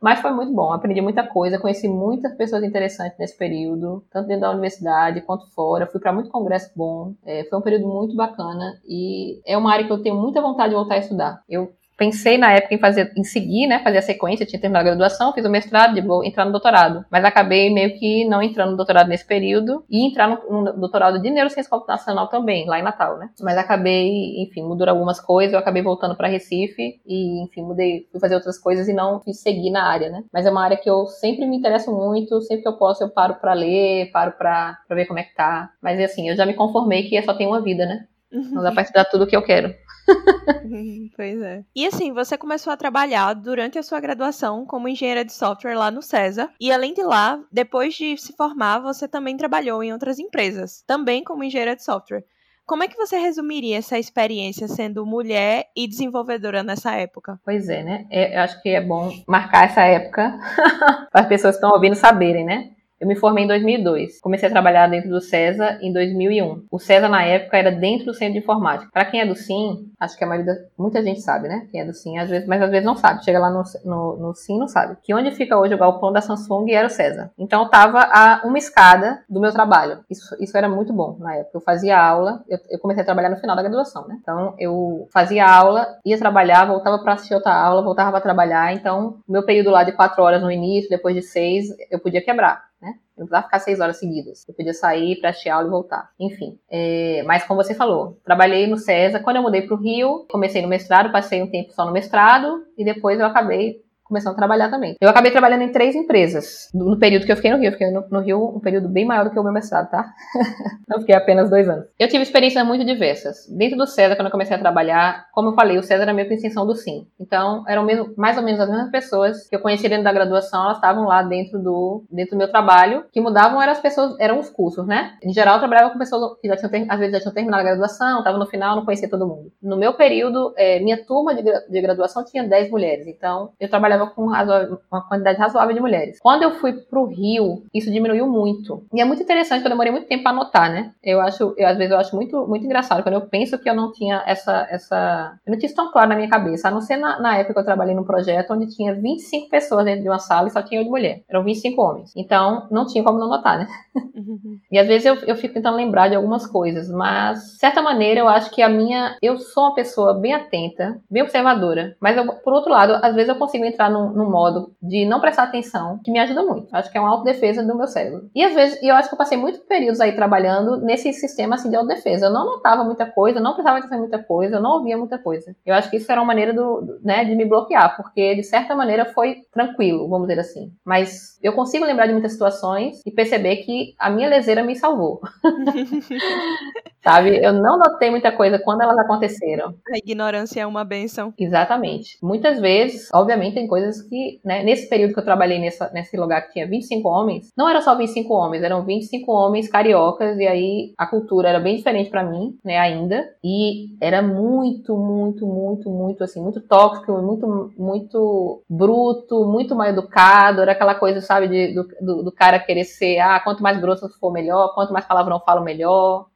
mas 0.00 0.20
foi 0.20 0.32
muito 0.32 0.52
bom, 0.52 0.72
aprendi 0.72 1.00
muita 1.00 1.26
coisa, 1.26 1.58
conheci 1.58 1.88
muitas 1.88 2.34
pessoas 2.36 2.62
interessantes 2.62 3.18
nesse 3.18 3.36
período, 3.36 4.04
tanto 4.10 4.28
dentro 4.28 4.42
da 4.42 4.50
universidade 4.50 5.20
quanto 5.20 5.50
fora. 5.52 5.86
Fui 5.86 6.00
para 6.00 6.12
muito 6.12 6.30
congresso 6.30 6.70
bom, 6.76 7.14
é, 7.24 7.44
foi 7.44 7.58
um 7.58 7.62
período 7.62 7.88
muito 7.88 8.16
bacana 8.16 8.80
e 8.86 9.40
é 9.44 9.56
uma 9.56 9.72
área 9.72 9.86
que 9.86 9.92
eu 9.92 10.02
tenho 10.02 10.16
muita 10.16 10.40
vontade 10.40 10.70
de 10.70 10.76
voltar 10.76 10.94
a 10.94 10.98
estudar. 10.98 11.42
Eu 11.48 11.72
pensei 11.96 12.38
na 12.38 12.52
época 12.52 12.74
em 12.74 12.78
fazer, 12.78 13.12
em 13.16 13.24
seguir, 13.24 13.66
né, 13.66 13.80
fazer 13.82 13.98
a 13.98 14.02
sequência, 14.02 14.46
tinha 14.46 14.60
terminado 14.60 14.88
a 14.88 14.90
graduação, 14.90 15.32
fiz 15.32 15.44
o 15.44 15.50
mestrado, 15.50 16.00
vou 16.02 16.24
entrar 16.24 16.44
no 16.44 16.52
doutorado, 16.52 17.04
mas 17.10 17.24
acabei 17.24 17.72
meio 17.72 17.98
que 17.98 18.24
não 18.24 18.42
entrando 18.42 18.72
no 18.72 18.76
doutorado 18.76 19.08
nesse 19.08 19.26
período 19.26 19.84
e 19.88 20.06
entrar 20.06 20.28
no, 20.28 20.62
no 20.62 20.72
doutorado 20.80 21.20
de 21.20 21.30
neurociência 21.30 21.70
computacional 21.70 22.28
também, 22.28 22.66
lá 22.66 22.78
em 22.78 22.82
Natal, 22.82 23.18
né? 23.18 23.30
Mas 23.40 23.56
acabei, 23.56 24.42
enfim, 24.42 24.62
mudou 24.62 24.88
algumas 24.88 25.20
coisas, 25.20 25.52
eu 25.52 25.58
acabei 25.58 25.82
voltando 25.82 26.16
para 26.16 26.28
Recife 26.28 27.00
e, 27.06 27.44
enfim, 27.44 27.62
mudei, 27.62 28.06
fui 28.10 28.20
fazer 28.20 28.34
outras 28.34 28.58
coisas 28.58 28.88
e 28.88 28.92
não 28.92 29.20
fiz 29.20 29.40
seguir 29.40 29.70
na 29.70 29.84
área, 29.84 30.10
né? 30.10 30.24
Mas 30.32 30.46
é 30.46 30.50
uma 30.50 30.64
área 30.64 30.76
que 30.76 30.88
eu 30.88 31.06
sempre 31.06 31.46
me 31.46 31.56
interesso 31.56 31.92
muito, 31.92 32.40
sempre 32.42 32.62
que 32.62 32.68
eu 32.68 32.76
posso 32.76 33.04
eu 33.04 33.10
paro 33.10 33.36
para 33.36 33.52
ler, 33.52 34.10
paro 34.12 34.32
para 34.32 34.78
ver 34.90 35.06
como 35.06 35.18
é 35.18 35.22
que 35.22 35.34
tá. 35.34 35.70
Mas 35.82 36.00
assim, 36.00 36.28
eu 36.28 36.36
já 36.36 36.46
me 36.46 36.54
conformei 36.54 37.08
que 37.08 37.20
só 37.22 37.34
tem 37.34 37.46
uma 37.46 37.62
vida, 37.62 37.86
né? 37.86 38.06
Não 38.30 38.62
dá 38.62 38.72
pra 38.72 38.82
estudar 38.82 39.04
tudo 39.04 39.24
o 39.24 39.26
que 39.26 39.36
eu 39.36 39.42
quero. 39.42 39.72
pois 41.16 41.42
é. 41.42 41.64
E 41.74 41.86
assim, 41.86 42.12
você 42.12 42.36
começou 42.36 42.72
a 42.72 42.76
trabalhar 42.76 43.34
durante 43.34 43.78
a 43.78 43.82
sua 43.82 44.00
graduação 44.00 44.66
como 44.66 44.88
engenheira 44.88 45.24
de 45.24 45.32
software 45.32 45.74
lá 45.74 45.90
no 45.90 46.02
César. 46.02 46.50
E 46.60 46.72
além 46.72 46.94
de 46.94 47.02
lá, 47.02 47.40
depois 47.50 47.94
de 47.94 48.16
se 48.16 48.34
formar, 48.36 48.80
você 48.80 49.08
também 49.08 49.36
trabalhou 49.36 49.82
em 49.82 49.92
outras 49.92 50.18
empresas, 50.18 50.82
também 50.86 51.24
como 51.24 51.44
engenheira 51.44 51.76
de 51.76 51.84
software. 51.84 52.24
Como 52.66 52.82
é 52.82 52.88
que 52.88 52.96
você 52.96 53.18
resumiria 53.18 53.76
essa 53.76 53.98
experiência 53.98 54.66
sendo 54.66 55.04
mulher 55.04 55.66
e 55.76 55.86
desenvolvedora 55.86 56.62
nessa 56.62 56.92
época? 56.94 57.38
Pois 57.44 57.68
é, 57.68 57.82
né? 57.82 58.06
É, 58.10 58.38
eu 58.38 58.40
acho 58.40 58.62
que 58.62 58.70
é 58.70 58.80
bom 58.80 59.12
marcar 59.28 59.66
essa 59.66 59.82
época 59.82 60.38
para 61.12 61.20
as 61.20 61.28
pessoas 61.28 61.56
que 61.56 61.58
estão 61.58 61.74
ouvindo 61.74 61.94
saberem, 61.94 62.42
né? 62.42 62.70
Eu 63.00 63.08
me 63.08 63.16
formei 63.16 63.44
em 63.44 63.48
2002. 63.48 64.20
Comecei 64.20 64.48
a 64.48 64.52
trabalhar 64.52 64.88
dentro 64.88 65.10
do 65.10 65.20
CESA 65.20 65.78
em 65.82 65.92
2001. 65.92 66.66
O 66.70 66.78
CESA, 66.78 67.08
na 67.08 67.22
época, 67.24 67.56
era 67.56 67.70
dentro 67.70 68.06
do 68.06 68.14
centro 68.14 68.34
de 68.34 68.38
informática. 68.38 68.90
Para 68.92 69.04
quem 69.04 69.20
é 69.20 69.26
do 69.26 69.34
SIM, 69.34 69.90
acho 69.98 70.16
que 70.16 70.24
a 70.24 70.26
maioria, 70.26 70.54
muita 70.78 71.02
gente 71.02 71.20
sabe, 71.20 71.48
né? 71.48 71.66
Quem 71.70 71.80
é 71.80 71.84
do 71.84 71.92
SIM, 71.92 72.18
às 72.18 72.30
vezes, 72.30 72.46
mas 72.46 72.62
às 72.62 72.70
vezes 72.70 72.84
não 72.84 72.96
sabe. 72.96 73.24
Chega 73.24 73.38
lá 73.38 73.50
no, 73.50 73.62
no, 73.84 74.16
no 74.16 74.34
SIM 74.34 74.58
não 74.58 74.68
sabe. 74.68 74.96
Que 75.02 75.12
onde 75.12 75.32
fica 75.32 75.58
hoje 75.58 75.74
o 75.74 75.78
galpão 75.78 76.12
da 76.12 76.20
Samsung 76.20 76.70
era 76.70 76.86
o 76.86 76.90
CESA. 76.90 77.30
Então 77.38 77.64
eu 77.64 77.68
tava 77.68 78.00
a 78.00 78.42
uma 78.44 78.58
escada 78.58 79.22
do 79.28 79.40
meu 79.40 79.52
trabalho. 79.52 80.04
Isso, 80.08 80.36
isso 80.40 80.56
era 80.56 80.68
muito 80.68 80.92
bom 80.92 81.16
na 81.18 81.34
época. 81.34 81.58
Eu 81.58 81.60
fazia 81.60 81.98
aula, 81.98 82.44
eu, 82.48 82.58
eu 82.70 82.78
comecei 82.78 83.02
a 83.02 83.06
trabalhar 83.06 83.30
no 83.30 83.36
final 83.36 83.56
da 83.56 83.62
graduação, 83.62 84.06
né? 84.06 84.16
Então 84.20 84.54
eu 84.58 85.08
fazia 85.12 85.46
aula, 85.46 85.98
ia 86.04 86.18
trabalhar, 86.18 86.66
voltava 86.66 86.98
para 86.98 87.14
assistir 87.14 87.34
outra 87.34 87.54
aula, 87.54 87.82
voltava 87.82 88.12
para 88.12 88.20
trabalhar. 88.20 88.72
Então, 88.72 89.18
meu 89.28 89.44
período 89.44 89.70
lá 89.70 89.82
de 89.82 89.92
quatro 89.92 90.22
horas 90.22 90.40
no 90.40 90.50
início, 90.50 90.88
depois 90.88 91.14
de 91.14 91.22
seis, 91.22 91.66
eu 91.90 91.98
podia 91.98 92.22
quebrar 92.22 92.62
né? 92.84 92.94
Eu 93.16 93.24
precisava 93.24 93.44
ficar 93.44 93.58
seis 93.60 93.80
horas 93.80 93.98
seguidas. 93.98 94.46
Eu 94.46 94.54
podia 94.54 94.74
sair 94.74 95.18
para 95.20 95.30
assistir 95.30 95.48
aula 95.48 95.66
e 95.66 95.70
voltar. 95.70 96.10
Enfim. 96.20 96.58
É, 96.70 97.22
mas 97.26 97.44
como 97.44 97.62
você 97.62 97.74
falou, 97.74 98.20
trabalhei 98.24 98.66
no 98.66 98.76
CESA. 98.76 99.20
Quando 99.20 99.36
eu 99.36 99.42
mudei 99.42 99.62
para 99.62 99.74
o 99.74 99.80
Rio, 99.80 100.26
comecei 100.30 100.60
no 100.60 100.68
mestrado, 100.68 101.10
passei 101.10 101.42
um 101.42 101.50
tempo 101.50 101.72
só 101.72 101.86
no 101.86 101.92
mestrado 101.92 102.64
e 102.76 102.84
depois 102.84 103.18
eu 103.18 103.26
acabei 103.26 103.83
começando 104.04 104.34
a 104.34 104.36
trabalhar 104.36 104.70
também. 104.70 104.96
Eu 105.00 105.08
acabei 105.08 105.30
trabalhando 105.30 105.62
em 105.62 105.72
três 105.72 105.94
empresas 105.94 106.68
no 106.74 106.98
período 106.98 107.24
que 107.24 107.32
eu 107.32 107.36
fiquei 107.36 107.50
no 107.50 107.58
Rio. 107.58 107.68
Eu 107.68 107.72
fiquei 107.72 107.90
no, 107.90 108.04
no 108.10 108.20
Rio 108.20 108.56
um 108.56 108.60
período 108.60 108.88
bem 108.88 109.04
maior 109.04 109.24
do 109.24 109.30
que 109.30 109.38
o 109.38 109.42
meu 109.42 109.52
mestrado, 109.52 109.90
tá? 109.90 110.12
Não 110.88 111.00
fiquei 111.00 111.14
apenas 111.14 111.50
dois 111.50 111.68
anos. 111.68 111.86
Eu 111.98 112.08
tive 112.08 112.22
experiências 112.22 112.64
muito 112.66 112.84
diversas. 112.84 113.48
Dentro 113.48 113.76
do 113.76 113.86
César, 113.86 114.14
quando 114.16 114.26
eu 114.26 114.32
comecei 114.32 114.54
a 114.54 114.58
trabalhar, 114.58 115.26
como 115.32 115.48
eu 115.48 115.54
falei, 115.54 115.78
o 115.78 115.82
César 115.82 116.02
era 116.02 116.12
meio 116.12 116.28
que 116.28 116.34
extensão 116.34 116.66
do 116.66 116.74
Sim. 116.74 117.06
Então, 117.18 117.64
eram 117.66 117.84
mesmo, 117.84 118.12
mais 118.16 118.36
ou 118.36 118.42
menos 118.42 118.60
as 118.60 118.68
mesmas 118.68 118.90
pessoas 118.90 119.48
que 119.48 119.56
eu 119.56 119.60
conhecia 119.60 119.88
dentro 119.88 120.04
da 120.04 120.12
graduação, 120.12 120.64
elas 120.64 120.76
estavam 120.76 121.04
lá 121.04 121.22
dentro 121.22 121.58
do, 121.58 122.04
dentro 122.10 122.32
do 122.32 122.38
meu 122.38 122.50
trabalho. 122.50 123.04
que 123.12 123.20
mudavam 123.20 123.60
eram 123.60 123.72
as 123.72 123.80
pessoas, 123.80 124.16
eram 124.20 124.38
os 124.38 124.50
cursos, 124.50 124.86
né? 124.86 125.16
Em 125.22 125.32
geral, 125.32 125.54
eu 125.54 125.60
trabalhava 125.60 125.90
com 125.90 125.98
pessoas 125.98 126.38
que 126.40 126.48
já 126.48 126.56
tinham, 126.56 126.86
às 126.88 126.98
vezes 126.98 127.14
já 127.14 127.20
tinham 127.20 127.34
terminado 127.34 127.62
a 127.62 127.66
graduação, 127.66 128.18
estavam 128.18 128.38
no 128.38 128.46
final, 128.46 128.76
não 128.76 128.84
conhecia 128.84 129.08
todo 129.08 129.26
mundo. 129.26 129.50
No 129.62 129.76
meu 129.76 129.94
período, 129.94 130.52
é, 130.56 130.80
minha 130.80 131.02
turma 131.04 131.34
de, 131.34 131.42
de 131.42 131.80
graduação 131.80 132.24
tinha 132.24 132.46
10 132.46 132.70
mulheres. 132.70 133.06
Então, 133.06 133.50
eu 133.58 133.68
trabalhava 133.68 133.93
com 134.14 134.22
uma 134.22 135.08
quantidade 135.08 135.38
razoável 135.38 135.74
de 135.74 135.80
mulheres. 135.80 136.18
Quando 136.20 136.42
eu 136.42 136.52
fui 136.52 136.72
pro 136.72 137.06
Rio, 137.06 137.62
isso 137.72 137.90
diminuiu 137.90 138.26
muito. 138.26 138.84
E 138.92 139.00
é 139.00 139.04
muito 139.04 139.22
interessante, 139.22 139.60
porque 139.60 139.68
eu 139.68 139.72
demorei 139.72 139.92
muito 139.92 140.08
tempo 140.08 140.22
para 140.22 140.32
anotar, 140.32 140.70
né? 140.70 140.92
Eu 141.02 141.20
acho, 141.20 141.54
eu, 141.56 141.66
às 141.66 141.76
vezes 141.76 141.92
eu 141.92 141.98
acho 141.98 142.14
muito, 142.14 142.46
muito 142.46 142.64
engraçado 142.64 143.02
quando 143.02 143.14
eu 143.14 143.22
penso 143.22 143.58
que 143.58 143.68
eu 143.68 143.74
não 143.74 143.92
tinha 143.92 144.22
essa, 144.26 144.66
essa, 144.70 145.38
eu 145.46 145.52
não 145.52 145.58
tinha 145.58 145.66
isso 145.66 145.76
tão 145.76 145.90
claro 145.90 146.08
na 146.08 146.16
minha 146.16 146.28
cabeça. 146.28 146.68
A 146.68 146.70
não 146.70 146.80
ser 146.80 146.96
na, 146.96 147.20
na 147.20 147.36
época 147.36 147.54
que 147.54 147.60
eu 147.60 147.64
trabalhei 147.64 147.94
num 147.94 148.04
projeto 148.04 148.52
onde 148.52 148.74
tinha 148.74 148.94
25 148.94 149.48
pessoas 149.48 149.84
dentro 149.84 150.02
de 150.02 150.08
uma 150.08 150.18
sala 150.18 150.48
e 150.48 150.50
só 150.50 150.62
tinha 150.62 150.80
eu 150.80 150.84
de 150.84 150.90
mulher. 150.90 151.22
Eram 151.28 151.44
25 151.44 151.80
homens. 151.80 152.12
Então, 152.16 152.66
não 152.70 152.86
tinha 152.86 153.04
como 153.04 153.18
não 153.18 153.28
notar, 153.28 153.58
né? 153.58 153.66
Uhum. 154.14 154.58
e 154.70 154.78
às 154.78 154.86
vezes 154.86 155.06
eu, 155.06 155.16
eu 155.26 155.36
fico 155.36 155.54
tentando 155.54 155.76
lembrar 155.76 156.08
de 156.08 156.14
algumas 156.14 156.46
coisas, 156.46 156.88
mas, 156.88 157.40
de 157.40 157.58
certa 157.58 157.82
maneira, 157.82 158.20
eu 158.20 158.28
acho 158.28 158.50
que 158.50 158.62
a 158.62 158.68
minha, 158.68 159.16
eu 159.22 159.38
sou 159.38 159.64
uma 159.64 159.74
pessoa 159.74 160.14
bem 160.14 160.32
atenta, 160.32 161.00
bem 161.10 161.22
observadora, 161.22 161.96
mas 162.00 162.16
eu, 162.16 162.26
por 162.26 162.52
outro 162.52 162.70
lado, 162.70 162.94
às 163.02 163.14
vezes 163.14 163.28
eu 163.28 163.36
consigo 163.36 163.64
entrar 163.64 163.83
num, 163.90 164.10
num 164.10 164.30
modo 164.30 164.72
de 164.82 165.04
não 165.04 165.20
prestar 165.20 165.44
atenção, 165.44 166.00
que 166.04 166.10
me 166.10 166.18
ajuda 166.18 166.42
muito. 166.42 166.68
Acho 166.74 166.90
que 166.90 166.98
é 166.98 167.00
uma 167.00 167.10
autodefesa 167.10 167.62
do 167.62 167.76
meu 167.76 167.86
cérebro. 167.86 168.28
E 168.34 168.44
às 168.44 168.54
vezes, 168.54 168.82
e 168.82 168.88
eu 168.88 168.94
acho 168.94 169.08
que 169.08 169.14
eu 169.14 169.18
passei 169.18 169.36
muitos 169.36 169.60
períodos 169.62 170.00
aí 170.00 170.12
trabalhando 170.12 170.78
nesse 170.78 171.12
sistema 171.12 171.54
assim 171.54 171.70
de 171.70 171.76
autodefesa. 171.76 172.26
Eu 172.26 172.32
não 172.32 172.44
notava 172.44 172.84
muita 172.84 173.06
coisa, 173.06 173.40
não 173.40 173.54
prestava 173.54 173.78
atenção 173.78 173.98
em 173.98 174.00
muita 174.02 174.22
coisa, 174.22 174.56
eu 174.56 174.62
não 174.62 174.78
ouvia 174.78 174.96
muita 174.96 175.18
coisa. 175.18 175.54
Eu 175.64 175.74
acho 175.74 175.90
que 175.90 175.96
isso 175.96 176.10
era 176.10 176.20
uma 176.20 176.26
maneira 176.26 176.52
do, 176.52 176.80
do, 176.80 177.00
né, 177.02 177.24
de 177.24 177.34
me 177.34 177.44
bloquear, 177.44 177.96
porque 177.96 178.34
de 178.34 178.42
certa 178.42 178.74
maneira 178.74 179.04
foi 179.06 179.42
tranquilo, 179.52 180.08
vamos 180.08 180.28
dizer 180.28 180.40
assim. 180.40 180.72
Mas 180.84 181.38
eu 181.42 181.52
consigo 181.52 181.84
lembrar 181.84 182.06
de 182.06 182.12
muitas 182.12 182.32
situações 182.32 183.00
e 183.04 183.10
perceber 183.10 183.56
que 183.56 183.94
a 183.98 184.10
minha 184.10 184.28
leseira 184.28 184.64
me 184.64 184.74
salvou. 184.74 185.20
Sabe? 187.04 187.36
Eu 187.44 187.52
não 187.52 187.78
notei 187.78 188.10
muita 188.10 188.32
coisa 188.32 188.58
quando 188.58 188.80
elas 188.80 188.96
aconteceram. 188.96 189.74
A 189.92 189.98
ignorância 189.98 190.62
é 190.62 190.66
uma 190.66 190.82
benção. 190.84 191.34
Exatamente. 191.38 192.16
Muitas 192.22 192.58
vezes, 192.58 193.10
obviamente, 193.12 193.54
tem 193.54 193.66
coisas 193.74 194.00
que, 194.02 194.40
né, 194.44 194.62
nesse 194.62 194.88
período 194.88 195.12
que 195.12 195.18
eu 195.18 195.24
trabalhei 195.24 195.58
nessa, 195.58 195.90
nesse 195.92 196.16
lugar 196.16 196.42
que 196.42 196.52
tinha 196.52 196.68
25 196.68 197.08
homens, 197.08 197.50
não 197.56 197.68
eram 197.68 197.82
só 197.82 197.96
25 197.96 198.32
homens, 198.32 198.62
eram 198.62 198.84
25 198.84 199.32
homens 199.32 199.68
cariocas, 199.68 200.38
e 200.38 200.46
aí 200.46 200.94
a 200.96 201.04
cultura 201.04 201.48
era 201.48 201.58
bem 201.58 201.74
diferente 201.74 202.08
para 202.08 202.22
mim, 202.22 202.56
né, 202.64 202.78
ainda, 202.78 203.28
e 203.42 203.88
era 204.00 204.22
muito, 204.22 204.96
muito, 204.96 205.44
muito, 205.44 205.90
muito, 205.90 206.22
assim, 206.22 206.40
muito 206.40 206.60
tóxico, 206.60 207.20
muito, 207.20 207.72
muito 207.76 208.62
bruto, 208.70 209.44
muito 209.44 209.74
mal 209.74 209.88
educado, 209.88 210.60
era 210.60 210.70
aquela 210.70 210.94
coisa, 210.94 211.20
sabe, 211.20 211.48
de, 211.48 211.74
do, 211.74 211.88
do, 212.00 212.22
do 212.22 212.32
cara 212.32 212.60
querer 212.60 212.84
ser, 212.84 213.18
ah, 213.18 213.40
quanto 213.40 213.60
mais 213.60 213.80
grosso 213.80 214.08
for 214.20 214.32
melhor, 214.32 214.72
quanto 214.72 214.92
mais 214.92 215.04
palavrão 215.04 215.42
falo 215.44 215.64
melhor, 215.64 216.26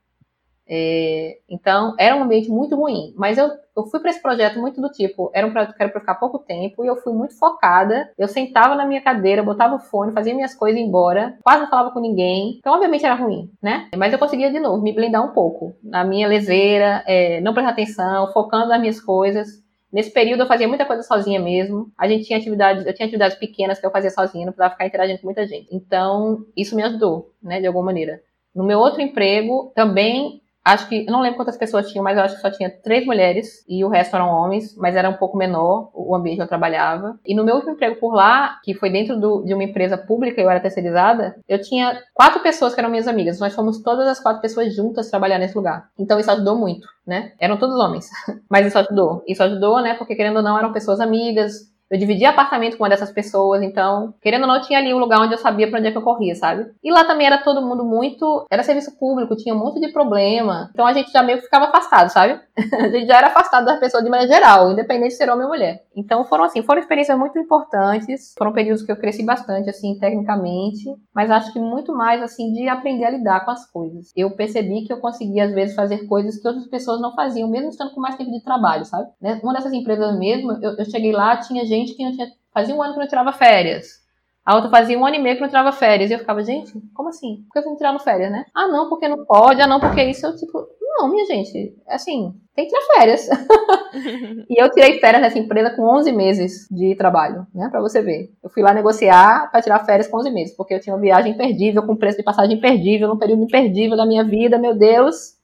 é, 0.69 1.39
então, 1.49 1.95
era 1.99 2.15
um 2.15 2.23
ambiente 2.23 2.51
muito 2.51 2.77
ruim. 2.77 3.15
Mas 3.17 3.39
eu, 3.39 3.49
eu 3.77 3.87
fui 3.87 4.01
para 4.01 4.11
esse 4.11 4.21
projeto 4.21 4.61
muito 4.61 4.81
do 4.81 4.91
tipo, 4.91 5.31
era 5.33 5.47
um 5.47 5.51
projeto 5.51 5.75
que 5.75 5.83
era 5.83 5.91
para 5.91 6.01
ficar 6.01 6.17
pouco 6.17 6.39
tempo, 6.39 6.85
e 6.85 6.89
eu 6.89 6.97
fui 6.97 7.13
muito 7.13 7.39
focada. 7.39 8.11
Eu 8.19 8.29
sentava 8.29 8.75
na 8.75 8.85
minha 8.85 9.01
cadeira, 9.01 9.43
botava 9.43 9.77
o 9.77 9.81
fone, 9.81 10.13
fazia 10.13 10.35
minhas 10.35 10.55
coisas 10.55 10.81
embora, 10.81 11.39
quase 11.43 11.63
não 11.63 11.71
falava 11.71 11.91
com 11.91 12.01
ninguém. 12.01 12.57
Então, 12.59 12.75
obviamente, 12.75 13.07
era 13.07 13.15
ruim, 13.15 13.51
né? 13.63 13.89
Mas 13.97 14.13
eu 14.13 14.19
conseguia, 14.19 14.53
de 14.53 14.61
novo, 14.61 14.83
me 14.83 14.93
blindar 14.93 15.25
um 15.25 15.33
pouco. 15.33 15.75
Na 15.83 16.05
minha 16.05 16.29
leseira, 16.29 17.03
é, 17.07 17.41
não 17.41 17.55
prestar 17.55 17.73
atenção, 17.73 18.33
focando 18.33 18.69
nas 18.69 18.81
minhas 18.81 19.01
coisas. 19.01 19.67
Nesse 19.91 20.13
período 20.13 20.43
eu 20.43 20.47
fazia 20.47 20.69
muita 20.69 20.85
coisa 20.85 21.03
sozinha 21.03 21.41
mesmo. 21.41 21.91
A 21.97 22.07
gente 22.07 22.27
tinha 22.27 22.39
atividades, 22.39 22.85
eu 22.85 22.93
tinha 22.93 23.07
atividades 23.07 23.39
pequenas 23.39 23.81
que 23.81 23.87
eu 23.87 23.91
fazia 23.91 24.11
sozinha, 24.11 24.45
não 24.45 24.53
precisava 24.53 24.75
ficar 24.75 24.87
interagindo 24.87 25.19
com 25.21 25.27
muita 25.27 25.47
gente. 25.47 25.67
Então, 25.73 26.45
isso 26.55 26.77
me 26.77 26.83
ajudou, 26.83 27.33
né, 27.43 27.59
de 27.59 27.67
alguma 27.67 27.87
maneira. 27.87 28.21
No 28.55 28.65
meu 28.65 28.79
outro 28.79 29.01
emprego, 29.01 29.73
também 29.75 30.43
Acho 30.69 30.87
que, 30.87 31.07
eu 31.07 31.11
não 31.11 31.23
lembro 31.23 31.39
quantas 31.39 31.57
pessoas 31.57 31.89
tinham, 31.89 32.05
mas 32.05 32.19
eu 32.19 32.23
acho 32.23 32.35
que 32.35 32.43
só 32.43 32.51
tinha 32.51 32.69
três 32.69 33.07
mulheres 33.07 33.65
e 33.67 33.83
o 33.83 33.89
resto 33.89 34.15
eram 34.15 34.29
homens, 34.29 34.77
mas 34.77 34.95
era 34.95 35.09
um 35.09 35.15
pouco 35.15 35.39
menor 35.39 35.89
o 35.95 36.15
ambiente 36.15 36.37
que 36.37 36.43
eu 36.43 36.47
trabalhava. 36.47 37.19
E 37.25 37.35
no 37.35 37.43
meu 37.43 37.55
último 37.55 37.73
emprego 37.73 37.97
por 37.99 38.13
lá, 38.13 38.61
que 38.63 38.75
foi 38.75 38.91
dentro 38.91 39.19
do, 39.19 39.43
de 39.47 39.55
uma 39.55 39.65
empresa 39.65 39.97
pública, 39.97 40.43
eu 40.43 40.51
era 40.51 40.61
terceirizada, 40.61 41.37
eu 41.49 41.59
tinha 41.59 41.99
quatro 42.13 42.43
pessoas 42.43 42.75
que 42.75 42.81
eram 42.81 42.91
minhas 42.91 43.09
amigas. 43.09 43.41
Nós 43.41 43.55
fomos 43.55 43.83
todas 43.83 44.07
as 44.07 44.21
quatro 44.21 44.43
pessoas 44.43 44.77
juntas 44.77 45.09
trabalhar 45.09 45.39
nesse 45.39 45.57
lugar. 45.57 45.89
Então 45.99 46.21
isso 46.21 46.31
ajudou 46.31 46.59
muito, 46.59 46.87
né? 47.07 47.33
Eram 47.41 47.57
todos 47.57 47.75
homens, 47.75 48.11
mas 48.47 48.67
isso 48.67 48.79
ajudou. 48.79 49.25
Isso 49.27 49.43
ajudou, 49.43 49.81
né? 49.81 49.95
Porque 49.95 50.15
querendo 50.15 50.37
ou 50.37 50.43
não, 50.43 50.59
eram 50.59 50.71
pessoas 50.71 51.01
amigas, 51.01 51.73
eu 51.91 51.99
dividia 51.99 52.31
apartamento 52.31 52.77
com 52.77 52.85
uma 52.85 52.91
dessas 52.91 53.11
pessoas, 53.11 53.63
então, 53.63 54.15
querendo 54.21 54.43
ou 54.43 54.49
não, 54.49 54.61
tinha 54.61 54.79
ali 54.79 54.93
um 54.93 54.99
lugar 54.99 55.21
onde 55.21 55.35
eu 55.35 55.39
sabia 55.39 55.69
para 55.69 55.79
onde 55.79 55.89
é 55.89 55.91
que 55.91 55.99
eu 55.99 56.03
corria, 56.03 56.35
sabe? 56.35 56.71
E 56.83 56.93
lá 56.93 57.05
também 57.05 57.27
era 57.27 57.39
todo 57.39 57.65
mundo 57.65 57.85
muito. 57.85 58.47
Era 58.51 58.63
serviço 58.63 58.99
público, 58.99 59.37
tinha 59.37 59.55
um 59.55 59.59
monte 59.59 59.81
de 59.81 59.89
problema. 59.93 60.69
Então 60.73 60.87
a 60.87 60.93
gente 60.93 61.11
já 61.11 61.23
meio 61.23 61.39
que 61.39 61.45
ficava 61.45 61.67
afastado, 61.67 62.11
sabe? 62.11 62.41
a 62.79 62.89
gente 62.89 63.07
já 63.07 63.17
era 63.17 63.29
afastado 63.29 63.65
das 63.65 63.81
pessoas 63.81 64.05
de 64.05 64.11
maneira 64.11 64.33
geral, 64.33 64.71
independente 64.73 65.11
de 65.11 65.17
ser 65.17 65.31
homem 65.31 65.45
ou 65.45 65.51
mulher. 65.51 65.83
Então 65.97 66.25
foram 66.25 66.45
assim, 66.45 66.63
foram 66.63 66.81
experiências 66.81 67.19
muito 67.19 67.39
importantes. 67.39 68.35
Foram 68.37 68.53
períodos 68.53 68.83
que 68.83 68.93
eu 68.93 68.97
cresci 68.97 69.25
bastante, 69.25 69.71
assim, 69.71 69.99
tecnicamente, 69.99 70.85
mas 71.15 71.31
acho 71.31 71.53
que 71.53 71.59
muito 71.59 71.95
mais, 71.95 72.23
assim, 72.23 72.53
de 72.53 72.69
aprender 72.69 73.05
a 73.05 73.11
lidar 73.11 73.45
com 73.45 73.51
as 73.51 73.71
coisas. 73.71 74.13
Eu 74.17 74.31
percebi 74.33 74.85
que 74.85 74.93
eu 74.93 75.01
conseguia, 75.01 75.45
às 75.45 75.53
vezes, 75.53 75.75
fazer 75.75 76.07
coisas 76.07 76.41
que 76.41 76.47
outras 76.47 76.67
pessoas 76.67 77.01
não 77.01 77.15
faziam, 77.15 77.49
mesmo 77.49 77.71
estando 77.71 77.93
com 77.93 78.01
mais 78.01 78.17
tempo 78.17 78.31
de 78.31 78.43
trabalho, 78.43 78.85
sabe? 78.85 79.09
Né? 79.21 79.41
Uma 79.43 79.55
dessas 79.55 79.73
empresas 79.73 80.19
mesmo, 80.19 80.53
eu, 80.63 80.77
eu 80.77 80.85
cheguei 80.85 81.13
lá, 81.13 81.37
tinha 81.37 81.65
gente 81.65 81.78
gente 81.79 81.95
que 81.95 82.05
não 82.05 82.13
tinha, 82.13 82.29
fazia 82.53 82.75
um 82.75 82.83
ano 82.83 82.95
que 82.95 83.01
não 83.01 83.09
tirava 83.09 83.33
férias. 83.33 84.07
A 84.49 84.55
outra 84.55 84.71
fazia 84.71 84.99
um 84.99 85.05
ano 85.05 85.17
e 85.17 85.19
meio 85.19 85.37
que 85.37 85.43
não 85.43 85.49
tirava 85.49 85.73
férias. 85.73 86.11
E 86.11 86.15
eu 86.15 86.19
ficava, 86.19 86.43
gente, 86.43 86.73
como 86.95 87.11
assim? 87.11 87.45
Por 87.45 87.53
que 87.53 87.61
você 87.61 87.69
não 87.69 87.77
tirando 87.77 88.01
férias, 88.01 88.33
né? 88.33 88.47
Ah, 88.55 88.67
não, 88.67 88.89
porque 88.89 89.07
não 89.07 89.27
pode. 89.27 89.61
Ah, 89.61 89.67
não, 89.67 89.79
porque 89.79 90.03
isso. 90.03 90.25
Eu, 90.25 90.35
tipo, 90.35 90.67
não, 90.81 91.11
minha 91.11 91.27
gente, 91.27 91.77
assim, 91.87 92.33
tem 92.55 92.67
que 92.67 92.71
tirar 92.71 92.95
férias. 92.95 93.29
e 94.49 94.63
eu 94.63 94.71
tirei 94.71 94.99
férias 95.01 95.21
nessa 95.21 95.39
empresa 95.39 95.77
com 95.77 95.83
11 95.83 96.13
meses 96.13 96.67
de 96.71 96.95
trabalho, 96.97 97.47
né? 97.55 97.69
Pra 97.71 97.83
você 97.83 98.01
ver. 98.01 98.31
Eu 98.43 98.49
fui 98.49 98.63
lá 98.63 98.73
negociar 98.73 99.51
para 99.51 99.61
tirar 99.61 99.85
férias 99.85 100.09
com 100.09 100.17
11 100.17 100.31
meses, 100.31 100.57
porque 100.57 100.73
eu 100.73 100.81
tinha 100.81 100.95
uma 100.95 101.03
viagem 101.03 101.33
imperdível, 101.33 101.83
com 101.83 101.95
preço 101.95 102.17
de 102.17 102.25
passagem 102.25 102.57
imperdível, 102.57 103.07
num 103.07 103.19
período 103.19 103.43
imperdível 103.43 103.99
da 103.99 104.07
minha 104.07 104.25
vida, 104.25 104.57
meu 104.57 104.75
Deus 104.75 105.38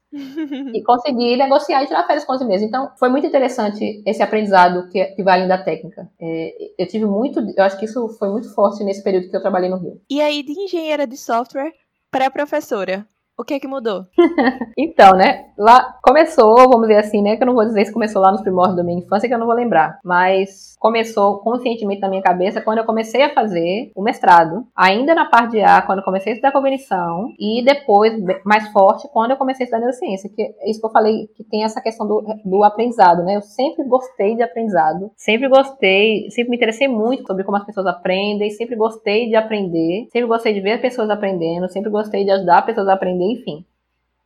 e 0.75 0.83
conseguir 0.83 1.37
negociar 1.37 1.83
e 1.83 1.87
tirar 1.87 2.07
férias 2.07 2.25
com 2.25 2.35
os 2.35 2.47
meses. 2.47 2.67
Então, 2.67 2.91
foi 2.99 3.09
muito 3.09 3.27
interessante 3.27 4.03
esse 4.07 4.23
aprendizado 4.23 4.89
que, 4.89 5.05
que 5.05 5.23
vai 5.23 5.35
além 5.35 5.49
da 5.49 5.63
técnica. 5.63 6.09
É, 6.21 6.55
eu 6.79 6.87
tive 6.87 7.07
muito, 7.07 7.41
eu 7.41 7.65
acho 7.65 7.79
que 7.79 7.85
isso 7.85 8.09
foi 8.19 8.29
muito 8.29 8.53
forte 8.55 8.85
nesse 8.85 9.03
período 9.03 9.29
que 9.29 9.37
eu 9.37 9.43
trabalhei 9.43 9.69
no 9.69 9.79
Rio. 9.79 10.01
E 10.09 10.21
aí, 10.21 10.43
de 10.43 10.53
engenheira 10.53 11.07
de 11.07 11.17
software 11.17 11.73
para 12.11 12.31
professora, 12.31 13.07
o 13.37 13.43
que 13.43 13.55
é 13.55 13.61
que 13.61 13.67
mudou? 13.67 14.07
então, 14.79 15.13
né? 15.13 15.47
Lá 15.59 15.97
começou, 16.03 16.57
vamos 16.57 16.83
dizer 16.83 17.01
assim, 17.01 17.21
né? 17.21 17.37
Que 17.37 17.43
eu 17.43 17.47
não 17.47 17.55
vou 17.55 17.65
dizer 17.65 17.85
se 17.85 17.93
começou 17.93 18.23
lá 18.23 18.31
nos 18.31 18.43
primórdios 18.43 18.77
da 18.77 18.85
minha 18.85 18.99
infância, 18.99 19.29
que 19.29 19.35
eu 19.35 19.39
não 19.39 19.47
vou 19.47 19.55
lembrar. 19.55 19.99
Mas 20.05 20.77
começou 20.79 21.39
conscientemente 21.39 22.01
na 22.01 22.09
minha 22.09 22.23
cabeça 22.23 22.61
quando 22.61 22.79
eu 22.79 22.85
comecei 22.85 23.23
a 23.23 23.35
fazer 23.35 23.91
o 23.95 24.03
mestrado. 24.03 24.65
Ainda 24.77 25.15
na 25.15 25.27
parte 25.27 25.53
de 25.53 25.61
A, 25.63 25.83
quando 25.83 25.99
eu 25.99 26.05
comecei 26.05 26.33
a 26.33 26.35
estudar 26.35 26.53
cognição. 26.53 27.29
E 27.39 27.65
depois, 27.65 28.13
mais 28.45 28.69
forte, 28.69 29.09
quando 29.13 29.33
eu 29.33 29.37
comecei 29.37 29.65
a 29.65 29.67
estudar 29.67 29.81
neurociência. 29.81 30.31
Que 30.35 30.43
é 30.43 30.71
isso 30.71 30.81
que 30.81 30.87
eu 30.87 30.93
falei, 30.93 31.27
que 31.37 31.43
tem 31.43 31.65
essa 31.65 31.81
questão 31.81 32.07
do, 32.07 32.23
do 32.45 32.63
aprendizado, 32.63 33.25
né? 33.25 33.37
Eu 33.37 33.43
sempre 33.43 33.85
gostei 33.85 34.37
de 34.37 34.43
aprendizado. 34.43 35.11
Sempre 35.17 35.49
gostei, 35.49 36.31
sempre 36.31 36.51
me 36.51 36.57
interessei 36.57 36.87
muito 36.87 37.27
sobre 37.27 37.43
como 37.43 37.57
as 37.57 37.65
pessoas 37.65 37.87
aprendem. 37.87 38.51
Sempre 38.51 38.77
gostei 38.77 39.29
de 39.29 39.35
aprender. 39.35 40.07
Sempre 40.13 40.29
gostei 40.29 40.55
de 40.55 40.61
ver 40.61 40.81
pessoas 40.81 41.11
aprendendo. 41.11 41.69
Sempre 41.69 41.91
gostei 41.91 42.25
de 42.25 42.31
ajudar 42.31 42.63
pessoas 42.63 42.87
a 42.89 42.95
aprender 42.95 43.24
enfim. 43.31 43.65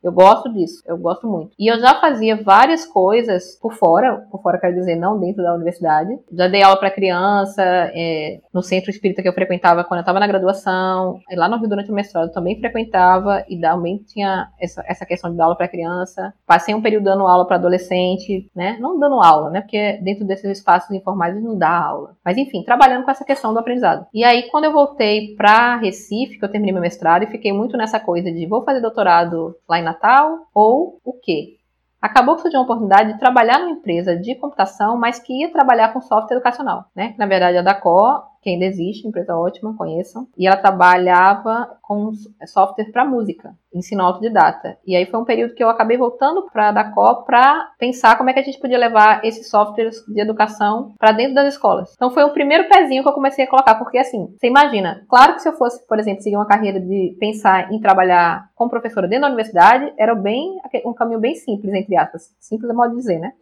Eu 0.01 0.11
gosto 0.11 0.51
disso, 0.53 0.81
eu 0.85 0.97
gosto 0.97 1.27
muito. 1.27 1.51
E 1.59 1.71
eu 1.71 1.79
já 1.79 1.95
fazia 1.95 2.41
várias 2.41 2.85
coisas 2.85 3.57
por 3.61 3.73
fora, 3.73 4.25
por 4.31 4.41
fora 4.41 4.59
quero 4.59 4.75
dizer, 4.75 4.95
não 4.95 5.19
dentro 5.19 5.43
da 5.43 5.53
universidade. 5.53 6.17
Já 6.31 6.47
dei 6.47 6.63
aula 6.63 6.77
para 6.77 6.89
criança, 6.89 7.61
é, 7.63 8.39
no 8.53 8.61
centro 8.61 8.89
espírita 8.89 9.21
que 9.21 9.27
eu 9.27 9.33
frequentava 9.33 9.83
quando 9.83 9.99
eu 9.99 10.01
estava 10.01 10.19
na 10.19 10.27
graduação. 10.27 11.19
Lá 11.33 11.49
no 11.49 11.57
Rio 11.57 11.67
durante 11.67 11.91
o 11.91 11.93
mestrado 11.93 12.31
também 12.31 12.59
frequentava 12.59 13.43
e 13.49 13.59
também 13.59 13.97
tinha 13.97 14.49
essa, 14.59 14.83
essa 14.87 15.05
questão 15.05 15.31
de 15.31 15.37
dar 15.37 15.45
aula 15.45 15.57
para 15.57 15.67
criança. 15.67 16.33
Passei 16.47 16.73
um 16.73 16.81
período 16.81 17.03
dando 17.03 17.27
aula 17.27 17.45
para 17.45 17.57
adolescente, 17.57 18.49
né? 18.55 18.77
Não 18.79 18.97
dando 18.97 19.21
aula, 19.21 19.49
né? 19.49 19.61
Porque 19.61 19.99
dentro 20.01 20.25
desses 20.25 20.57
espaços 20.57 20.91
informais 20.91 21.35
não 21.41 21.57
dá 21.57 21.69
aula. 21.69 22.15
Mas 22.23 22.37
enfim, 22.37 22.63
trabalhando 22.63 23.03
com 23.03 23.11
essa 23.11 23.25
questão 23.25 23.53
do 23.53 23.59
aprendizado. 23.59 24.05
E 24.13 24.23
aí, 24.23 24.43
quando 24.49 24.63
eu 24.63 24.71
voltei 24.71 25.35
para 25.35 25.75
Recife, 25.77 26.37
que 26.39 26.45
eu 26.45 26.49
terminei 26.49 26.73
meu 26.73 26.81
mestrado 26.81 27.23
e 27.23 27.27
fiquei 27.27 27.51
muito 27.51 27.75
nessa 27.75 27.99
coisa 27.99 28.31
de 28.31 28.47
vou 28.47 28.63
fazer 28.63 28.81
doutorado 28.81 29.55
lá 29.67 29.79
em 29.79 29.88
Natal 29.89 30.47
ou 30.53 30.99
o 31.03 31.13
quê? 31.13 31.57
Acabou 32.01 32.35
que 32.35 32.43
surgiu 32.43 32.59
uma 32.59 32.63
oportunidade 32.63 33.13
de 33.13 33.19
trabalhar 33.19 33.59
numa 33.59 33.71
empresa 33.71 34.15
de 34.15 34.35
computação, 34.35 34.97
mas 34.97 35.19
que 35.19 35.41
ia 35.41 35.51
trabalhar 35.51 35.91
com 35.91 35.99
software 35.99 36.37
educacional, 36.37 36.85
né? 36.95 37.13
Na 37.17 37.25
verdade, 37.25 37.57
a 37.57 37.61
Dacó 37.61 38.28
que 38.41 38.49
ainda 38.49 38.65
existe, 38.65 39.07
empresa 39.07 39.35
ótima, 39.35 39.75
conheçam. 39.75 40.27
E 40.37 40.47
ela 40.47 40.57
trabalhava 40.57 41.77
com 41.81 42.11
software 42.45 42.91
para 42.91 43.05
música, 43.05 43.53
ensino 43.73 44.03
autodidata. 44.03 44.77
E 44.85 44.95
aí 44.95 45.05
foi 45.05 45.19
um 45.19 45.25
período 45.25 45.53
que 45.53 45.63
eu 45.63 45.69
acabei 45.69 45.97
voltando 45.97 46.47
para 46.51 46.69
a 46.69 46.71
Dacó 46.71 47.15
para 47.23 47.71
pensar 47.77 48.17
como 48.17 48.29
é 48.29 48.33
que 48.33 48.39
a 48.39 48.43
gente 48.43 48.59
podia 48.59 48.77
levar 48.77 49.23
esses 49.25 49.49
softwares 49.49 50.03
de 50.07 50.21
educação 50.21 50.93
para 50.97 51.11
dentro 51.11 51.35
das 51.35 51.53
escolas. 51.53 51.93
Então 51.95 52.11
foi 52.11 52.23
o 52.23 52.33
primeiro 52.33 52.67
pezinho 52.69 53.03
que 53.03 53.09
eu 53.09 53.13
comecei 53.13 53.45
a 53.45 53.49
colocar, 53.49 53.75
porque 53.75 53.97
assim, 53.97 54.33
você 54.39 54.47
imagina, 54.47 55.03
claro 55.09 55.35
que 55.35 55.41
se 55.41 55.49
eu 55.49 55.53
fosse, 55.53 55.85
por 55.87 55.99
exemplo, 55.99 56.21
seguir 56.21 56.35
uma 56.35 56.47
carreira 56.47 56.79
de 56.79 57.15
pensar 57.19 57.71
em 57.71 57.79
trabalhar 57.79 58.49
como 58.55 58.69
professora 58.69 59.07
dentro 59.07 59.23
da 59.23 59.27
universidade, 59.27 59.93
era 59.97 60.15
bem 60.15 60.57
um 60.85 60.93
caminho 60.93 61.19
bem 61.19 61.35
simples, 61.35 61.73
entre 61.73 61.97
aspas. 61.97 62.33
Simples 62.39 62.69
é 62.69 62.73
modo 62.73 62.91
de 62.91 62.97
dizer, 62.97 63.19
né? 63.19 63.33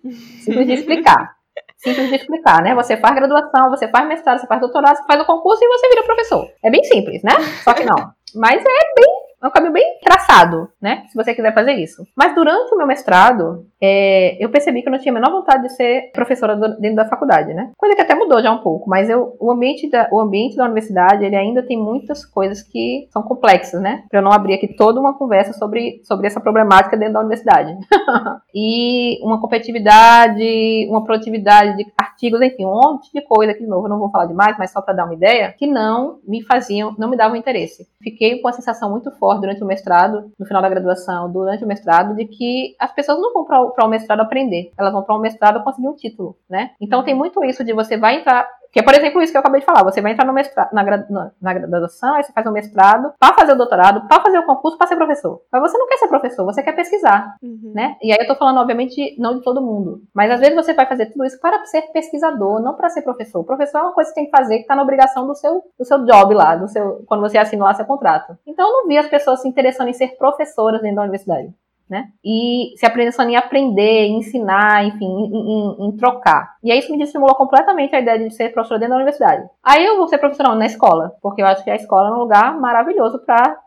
Simples 0.41 0.67
de 0.67 0.73
explicar 0.73 1.36
simples 1.77 2.09
de 2.09 2.15
explicar, 2.15 2.61
né? 2.61 2.75
Você 2.75 2.97
faz 2.97 3.15
graduação, 3.15 3.69
você 3.69 3.87
faz 3.87 4.07
mestrado, 4.07 4.39
você 4.39 4.47
faz 4.47 4.59
doutorado, 4.59 4.97
você 4.97 5.03
faz 5.03 5.21
o 5.21 5.25
concurso 5.25 5.63
e 5.63 5.67
você 5.67 5.89
vira 5.89 6.03
professor. 6.03 6.47
É 6.63 6.69
bem 6.69 6.83
simples, 6.83 7.23
né? 7.23 7.33
Só 7.63 7.73
que 7.73 7.83
não. 7.83 7.95
Mas 8.35 8.61
é 8.61 9.01
bem 9.01 9.27
é 9.41 9.47
um 9.47 9.51
caminho 9.51 9.73
bem 9.73 9.99
traçado, 10.03 10.67
né? 10.81 11.03
Se 11.09 11.15
você 11.15 11.33
quiser 11.33 11.53
fazer 11.53 11.73
isso. 11.73 12.03
Mas 12.15 12.33
durante 12.33 12.73
o 12.73 12.77
meu 12.77 12.87
mestrado, 12.87 13.67
é, 13.81 14.43
eu 14.43 14.49
percebi 14.49 14.81
que 14.81 14.87
eu 14.87 14.91
não 14.91 14.99
tinha 14.99 15.11
a 15.11 15.15
menor 15.15 15.31
vontade 15.31 15.63
de 15.63 15.69
ser 15.69 16.11
professora 16.11 16.55
do, 16.55 16.79
dentro 16.79 16.95
da 16.95 17.07
faculdade, 17.07 17.53
né? 17.53 17.71
Coisa 17.77 17.95
que 17.95 18.01
até 18.01 18.15
mudou 18.15 18.41
já 18.41 18.51
um 18.51 18.59
pouco, 18.59 18.89
mas 18.89 19.09
eu, 19.09 19.35
o, 19.39 19.51
ambiente 19.51 19.89
da, 19.89 20.09
o 20.11 20.19
ambiente 20.19 20.55
da 20.55 20.65
universidade, 20.65 21.23
ele 21.23 21.35
ainda 21.35 21.61
tem 21.61 21.77
muitas 21.77 22.25
coisas 22.25 22.61
que 22.61 23.07
são 23.11 23.21
complexas, 23.21 23.81
né? 23.81 24.03
Pra 24.09 24.19
eu 24.19 24.23
não 24.23 24.31
abrir 24.31 24.55
aqui 24.55 24.75
toda 24.75 24.99
uma 24.99 25.17
conversa 25.17 25.53
sobre, 25.53 26.01
sobre 26.03 26.27
essa 26.27 26.39
problemática 26.39 26.97
dentro 26.97 27.13
da 27.13 27.19
universidade. 27.19 27.77
e 28.53 29.19
uma 29.23 29.39
competitividade, 29.39 30.87
uma 30.89 31.03
produtividade 31.03 31.77
de 31.77 31.85
artigos, 31.97 32.41
enfim, 32.41 32.65
um 32.65 32.73
monte 32.73 33.11
de 33.13 33.21
coisa 33.21 33.53
que, 33.53 33.59
de 33.59 33.67
novo, 33.67 33.85
eu 33.85 33.89
não 33.89 33.99
vou 33.99 34.09
falar 34.09 34.25
demais, 34.25 34.57
mas 34.57 34.71
só 34.71 34.81
para 34.81 34.95
dar 34.95 35.05
uma 35.05 35.13
ideia, 35.13 35.53
que 35.57 35.67
não 35.67 36.19
me 36.27 36.43
faziam, 36.43 36.95
não 36.97 37.09
me 37.09 37.17
davam 37.17 37.35
interesse. 37.35 37.87
Fiquei 38.01 38.41
com 38.41 38.47
a 38.47 38.53
sensação 38.53 38.89
muito 38.89 39.11
forte 39.11 39.41
durante 39.41 39.63
o 39.63 39.67
mestrado, 39.67 40.31
no 40.39 40.45
final 40.45 40.61
da 40.61 40.69
graduação, 40.69 41.31
durante 41.31 41.63
o 41.63 41.67
mestrado, 41.67 42.15
de 42.15 42.25
que 42.25 42.75
as 42.79 42.91
pessoas 42.91 43.19
não 43.19 43.33
vão 43.33 43.45
o 43.77 43.87
mestrado 43.87 44.21
aprender, 44.21 44.71
elas 44.77 44.93
vão 44.93 45.03
para 45.03 45.15
o 45.15 45.19
mestrado 45.19 45.63
conseguir 45.63 45.87
um 45.87 45.95
título, 45.95 46.37
né? 46.49 46.71
Então 46.79 47.03
tem 47.03 47.15
muito 47.15 47.43
isso 47.43 47.63
de 47.63 47.73
você 47.73 47.97
vai 47.97 48.17
entrar, 48.19 48.47
Que 48.71 48.79
é, 48.79 48.83
por 48.83 48.93
exemplo, 48.93 49.21
isso 49.21 49.31
que 49.31 49.37
eu 49.37 49.39
acabei 49.39 49.61
de 49.61 49.65
falar. 49.65 49.83
Você 49.83 50.01
vai 50.01 50.11
entrar 50.11 50.25
no 50.25 50.33
mestrado, 50.33 50.71
na, 50.73 50.83
na, 50.83 51.31
na 51.41 51.53
graduação, 51.53 52.15
aí 52.15 52.23
você 52.23 52.31
faz 52.33 52.45
um 52.45 52.51
mestrado 52.51 53.13
para 53.19 53.33
fazer 53.33 53.53
o 53.53 53.55
doutorado, 53.55 54.07
para 54.07 54.21
fazer 54.21 54.39
o 54.39 54.45
concurso, 54.45 54.77
para 54.77 54.87
ser 54.87 54.95
professor. 54.95 55.41
Mas 55.51 55.61
você 55.61 55.77
não 55.77 55.87
quer 55.87 55.97
ser 55.97 56.07
professor, 56.07 56.45
você 56.45 56.61
quer 56.61 56.73
pesquisar, 56.73 57.35
uhum. 57.41 57.71
né? 57.73 57.95
E 58.01 58.11
aí 58.11 58.17
eu 58.19 58.27
tô 58.27 58.35
falando, 58.35 58.59
obviamente, 58.59 59.15
não 59.17 59.37
de 59.37 59.43
todo 59.43 59.61
mundo. 59.61 60.01
Mas 60.13 60.31
às 60.31 60.39
vezes 60.39 60.55
você 60.55 60.73
vai 60.73 60.85
fazer 60.85 61.07
tudo 61.07 61.25
isso 61.25 61.39
para 61.39 61.63
ser 61.65 61.81
pesquisador, 61.93 62.61
não 62.61 62.75
para 62.75 62.89
ser 62.89 63.01
professor. 63.01 63.39
O 63.39 63.45
professor 63.45 63.79
é 63.79 63.81
uma 63.83 63.93
coisa 63.93 64.09
que 64.09 64.15
você 64.15 64.21
tem 64.21 64.29
que 64.29 64.37
fazer 64.37 64.59
que 64.59 64.67
tá 64.67 64.75
na 64.75 64.83
obrigação 64.83 65.25
do 65.25 65.35
seu, 65.35 65.63
do 65.77 65.85
seu 65.85 66.05
job 66.05 66.33
lá, 66.33 66.55
do 66.55 66.67
seu, 66.67 67.03
quando 67.07 67.21
você 67.21 67.37
assina 67.37 67.65
lá 67.65 67.73
seu 67.73 67.85
contrato. 67.85 68.37
Então 68.45 68.67
eu 68.67 68.73
não 68.73 68.87
vi 68.87 68.97
as 68.97 69.07
pessoas 69.07 69.41
se 69.41 69.47
interessando 69.47 69.87
em 69.87 69.93
ser 69.93 70.17
professoras 70.17 70.81
dentro 70.81 70.97
da 70.97 71.03
universidade 71.03 71.53
né? 71.89 72.07
E 72.23 72.73
se 72.77 72.85
aprendendo 72.85 73.29
em 73.29 73.35
aprender, 73.35 74.05
em 74.05 74.17
ensinar, 74.17 74.85
enfim, 74.85 75.05
em, 75.05 75.35
em, 75.35 75.87
em, 75.87 75.97
trocar. 75.97 76.55
E 76.63 76.71
aí 76.71 76.79
isso 76.79 76.91
me 76.91 77.01
estimulou 77.01 77.35
completamente 77.35 77.95
a 77.95 77.99
ideia 77.99 78.19
de 78.19 78.33
ser 78.33 78.51
professora 78.51 78.79
dentro 78.79 78.91
da 78.91 78.97
universidade. 78.97 79.47
Aí 79.63 79.85
eu 79.85 79.97
vou 79.97 80.07
ser 80.07 80.17
professora 80.17 80.53
na 80.55 80.65
escola, 80.65 81.13
porque 81.21 81.41
eu 81.41 81.45
acho 81.45 81.63
que 81.63 81.69
a 81.69 81.75
escola 81.75 82.09
é 82.09 82.11
um 82.11 82.19
lugar 82.19 82.59
maravilhoso 82.59 83.21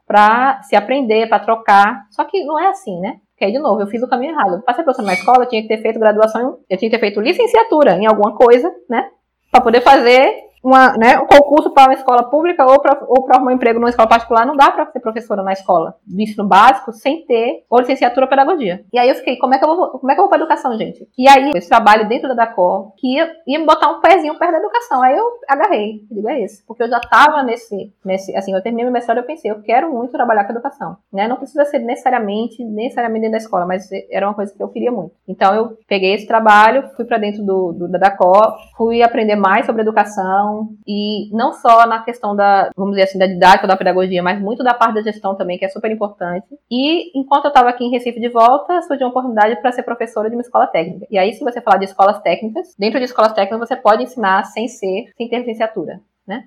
para 0.06 0.62
se 0.62 0.76
aprender, 0.76 1.28
para 1.28 1.38
trocar. 1.38 2.06
Só 2.10 2.24
que 2.24 2.44
não 2.44 2.58
é 2.58 2.68
assim, 2.68 3.00
né? 3.00 3.20
Porque 3.32 3.46
aí, 3.46 3.52
de 3.52 3.58
novo, 3.58 3.80
eu 3.80 3.86
fiz 3.86 4.02
o 4.02 4.08
caminho 4.08 4.32
errado. 4.32 4.62
Para 4.62 4.74
ser 4.74 4.82
professora 4.82 5.06
na 5.06 5.14
escola, 5.14 5.44
eu 5.44 5.48
tinha 5.48 5.62
que 5.62 5.68
ter 5.68 5.80
feito 5.80 5.98
graduação, 5.98 6.58
eu 6.68 6.76
tinha 6.76 6.90
que 6.90 6.96
ter 6.96 7.00
feito 7.00 7.20
licenciatura 7.20 7.96
em 7.96 8.06
alguma 8.06 8.34
coisa, 8.34 8.70
né? 8.88 9.08
Para 9.50 9.62
poder 9.62 9.80
fazer 9.80 10.49
uma, 10.62 10.96
né, 10.96 11.18
um 11.18 11.26
concurso 11.26 11.70
para 11.70 11.84
uma 11.84 11.94
escola 11.94 12.24
pública 12.24 12.64
ou 12.66 12.80
para 12.80 13.04
ou 13.08 13.24
para 13.24 13.42
um 13.42 13.50
emprego 13.50 13.78
numa 13.78 13.88
escola 13.88 14.08
particular, 14.08 14.46
não 14.46 14.56
dá 14.56 14.70
para 14.70 14.86
ser 14.86 15.00
professora 15.00 15.42
na 15.42 15.52
escola 15.52 15.94
de 16.06 16.22
ensino 16.22 16.46
básico 16.46 16.92
sem 16.92 17.24
ter 17.26 17.64
ou 17.68 17.80
licenciatura 17.80 18.26
pedagogia. 18.26 18.84
E 18.92 18.98
aí 18.98 19.08
eu 19.08 19.14
fiquei, 19.14 19.36
como 19.36 19.54
é 19.54 19.58
que 19.58 19.64
eu 19.64 19.74
vou, 19.74 19.88
como 19.98 20.10
é 20.10 20.14
que 20.14 20.20
eu 20.20 20.24
vou 20.24 20.28
para 20.28 20.38
educação, 20.38 20.76
gente? 20.76 21.08
E 21.16 21.28
aí 21.28 21.50
esse 21.54 21.68
trabalho 21.68 22.08
dentro 22.08 22.28
da 22.28 22.34
DACOR 22.34 22.92
que 22.96 23.14
ia, 23.14 23.30
ia 23.46 23.58
me 23.58 23.66
botar 23.66 23.90
um 23.90 24.00
pezinho 24.00 24.38
perto 24.38 24.52
da 24.52 24.58
educação. 24.58 25.02
Aí 25.02 25.16
eu 25.16 25.24
agarrei, 25.48 26.02
digo, 26.10 26.28
é 26.28 26.42
esse, 26.42 26.64
porque 26.66 26.82
eu 26.82 26.88
já 26.88 26.98
estava 26.98 27.42
nesse 27.42 27.92
nesse 28.04 28.36
assim, 28.36 28.54
eu 28.54 28.62
terminei 28.62 28.84
meu 28.84 28.92
mestrado 28.92 29.18
eu 29.18 29.24
pensei, 29.24 29.50
eu 29.50 29.62
quero 29.62 29.90
muito 29.92 30.12
trabalhar 30.12 30.44
com 30.44 30.52
educação, 30.52 30.96
né? 31.12 31.26
Não 31.26 31.36
precisa 31.36 31.64
ser 31.64 31.78
necessariamente 31.78 32.62
necessariamente 32.64 33.22
dentro 33.22 33.32
da 33.32 33.38
escola, 33.38 33.66
mas 33.66 33.88
era 34.10 34.26
uma 34.26 34.34
coisa 34.34 34.54
que 34.54 34.62
eu 34.62 34.68
queria 34.68 34.92
muito. 34.92 35.14
Então 35.26 35.54
eu 35.54 35.78
peguei 35.88 36.14
esse 36.14 36.26
trabalho, 36.26 36.90
fui 36.96 37.04
para 37.04 37.18
dentro 37.18 37.42
do, 37.42 37.72
do 37.72 37.88
da 37.88 37.98
DACOR, 37.98 38.56
fui 38.76 39.02
aprender 39.02 39.36
mais 39.36 39.66
sobre 39.66 39.82
educação 39.82 40.49
e 40.86 41.28
não 41.34 41.52
só 41.52 41.86
na 41.86 42.02
questão 42.02 42.34
da, 42.34 42.70
vamos 42.76 42.92
dizer 42.92 43.04
assim, 43.04 43.18
da 43.18 43.26
didática, 43.26 43.66
da 43.66 43.76
pedagogia, 43.76 44.22
mas 44.22 44.40
muito 44.40 44.62
da 44.62 44.74
parte 44.74 44.94
da 44.94 45.02
gestão 45.02 45.34
também, 45.34 45.58
que 45.58 45.64
é 45.64 45.68
super 45.68 45.90
importante. 45.90 46.46
E 46.70 47.18
enquanto 47.18 47.46
eu 47.46 47.50
estava 47.50 47.68
aqui 47.68 47.84
em 47.84 47.90
Recife 47.90 48.20
de 48.20 48.28
volta, 48.28 48.82
surgiu 48.82 49.06
uma 49.06 49.10
oportunidade 49.10 49.60
para 49.60 49.72
ser 49.72 49.82
professora 49.82 50.28
de 50.28 50.36
uma 50.36 50.42
escola 50.42 50.66
técnica. 50.66 51.06
E 51.10 51.18
aí, 51.18 51.32
se 51.32 51.44
você 51.44 51.60
falar 51.60 51.78
de 51.78 51.84
escolas 51.84 52.20
técnicas, 52.20 52.74
dentro 52.78 52.98
de 52.98 53.04
escolas 53.04 53.32
técnicas 53.32 53.68
você 53.68 53.76
pode 53.76 54.02
ensinar 54.02 54.44
sem 54.44 54.68
ser, 54.68 55.10
sem 55.16 55.28
ter 55.28 55.38
licenciatura, 55.38 56.00
né? 56.26 56.44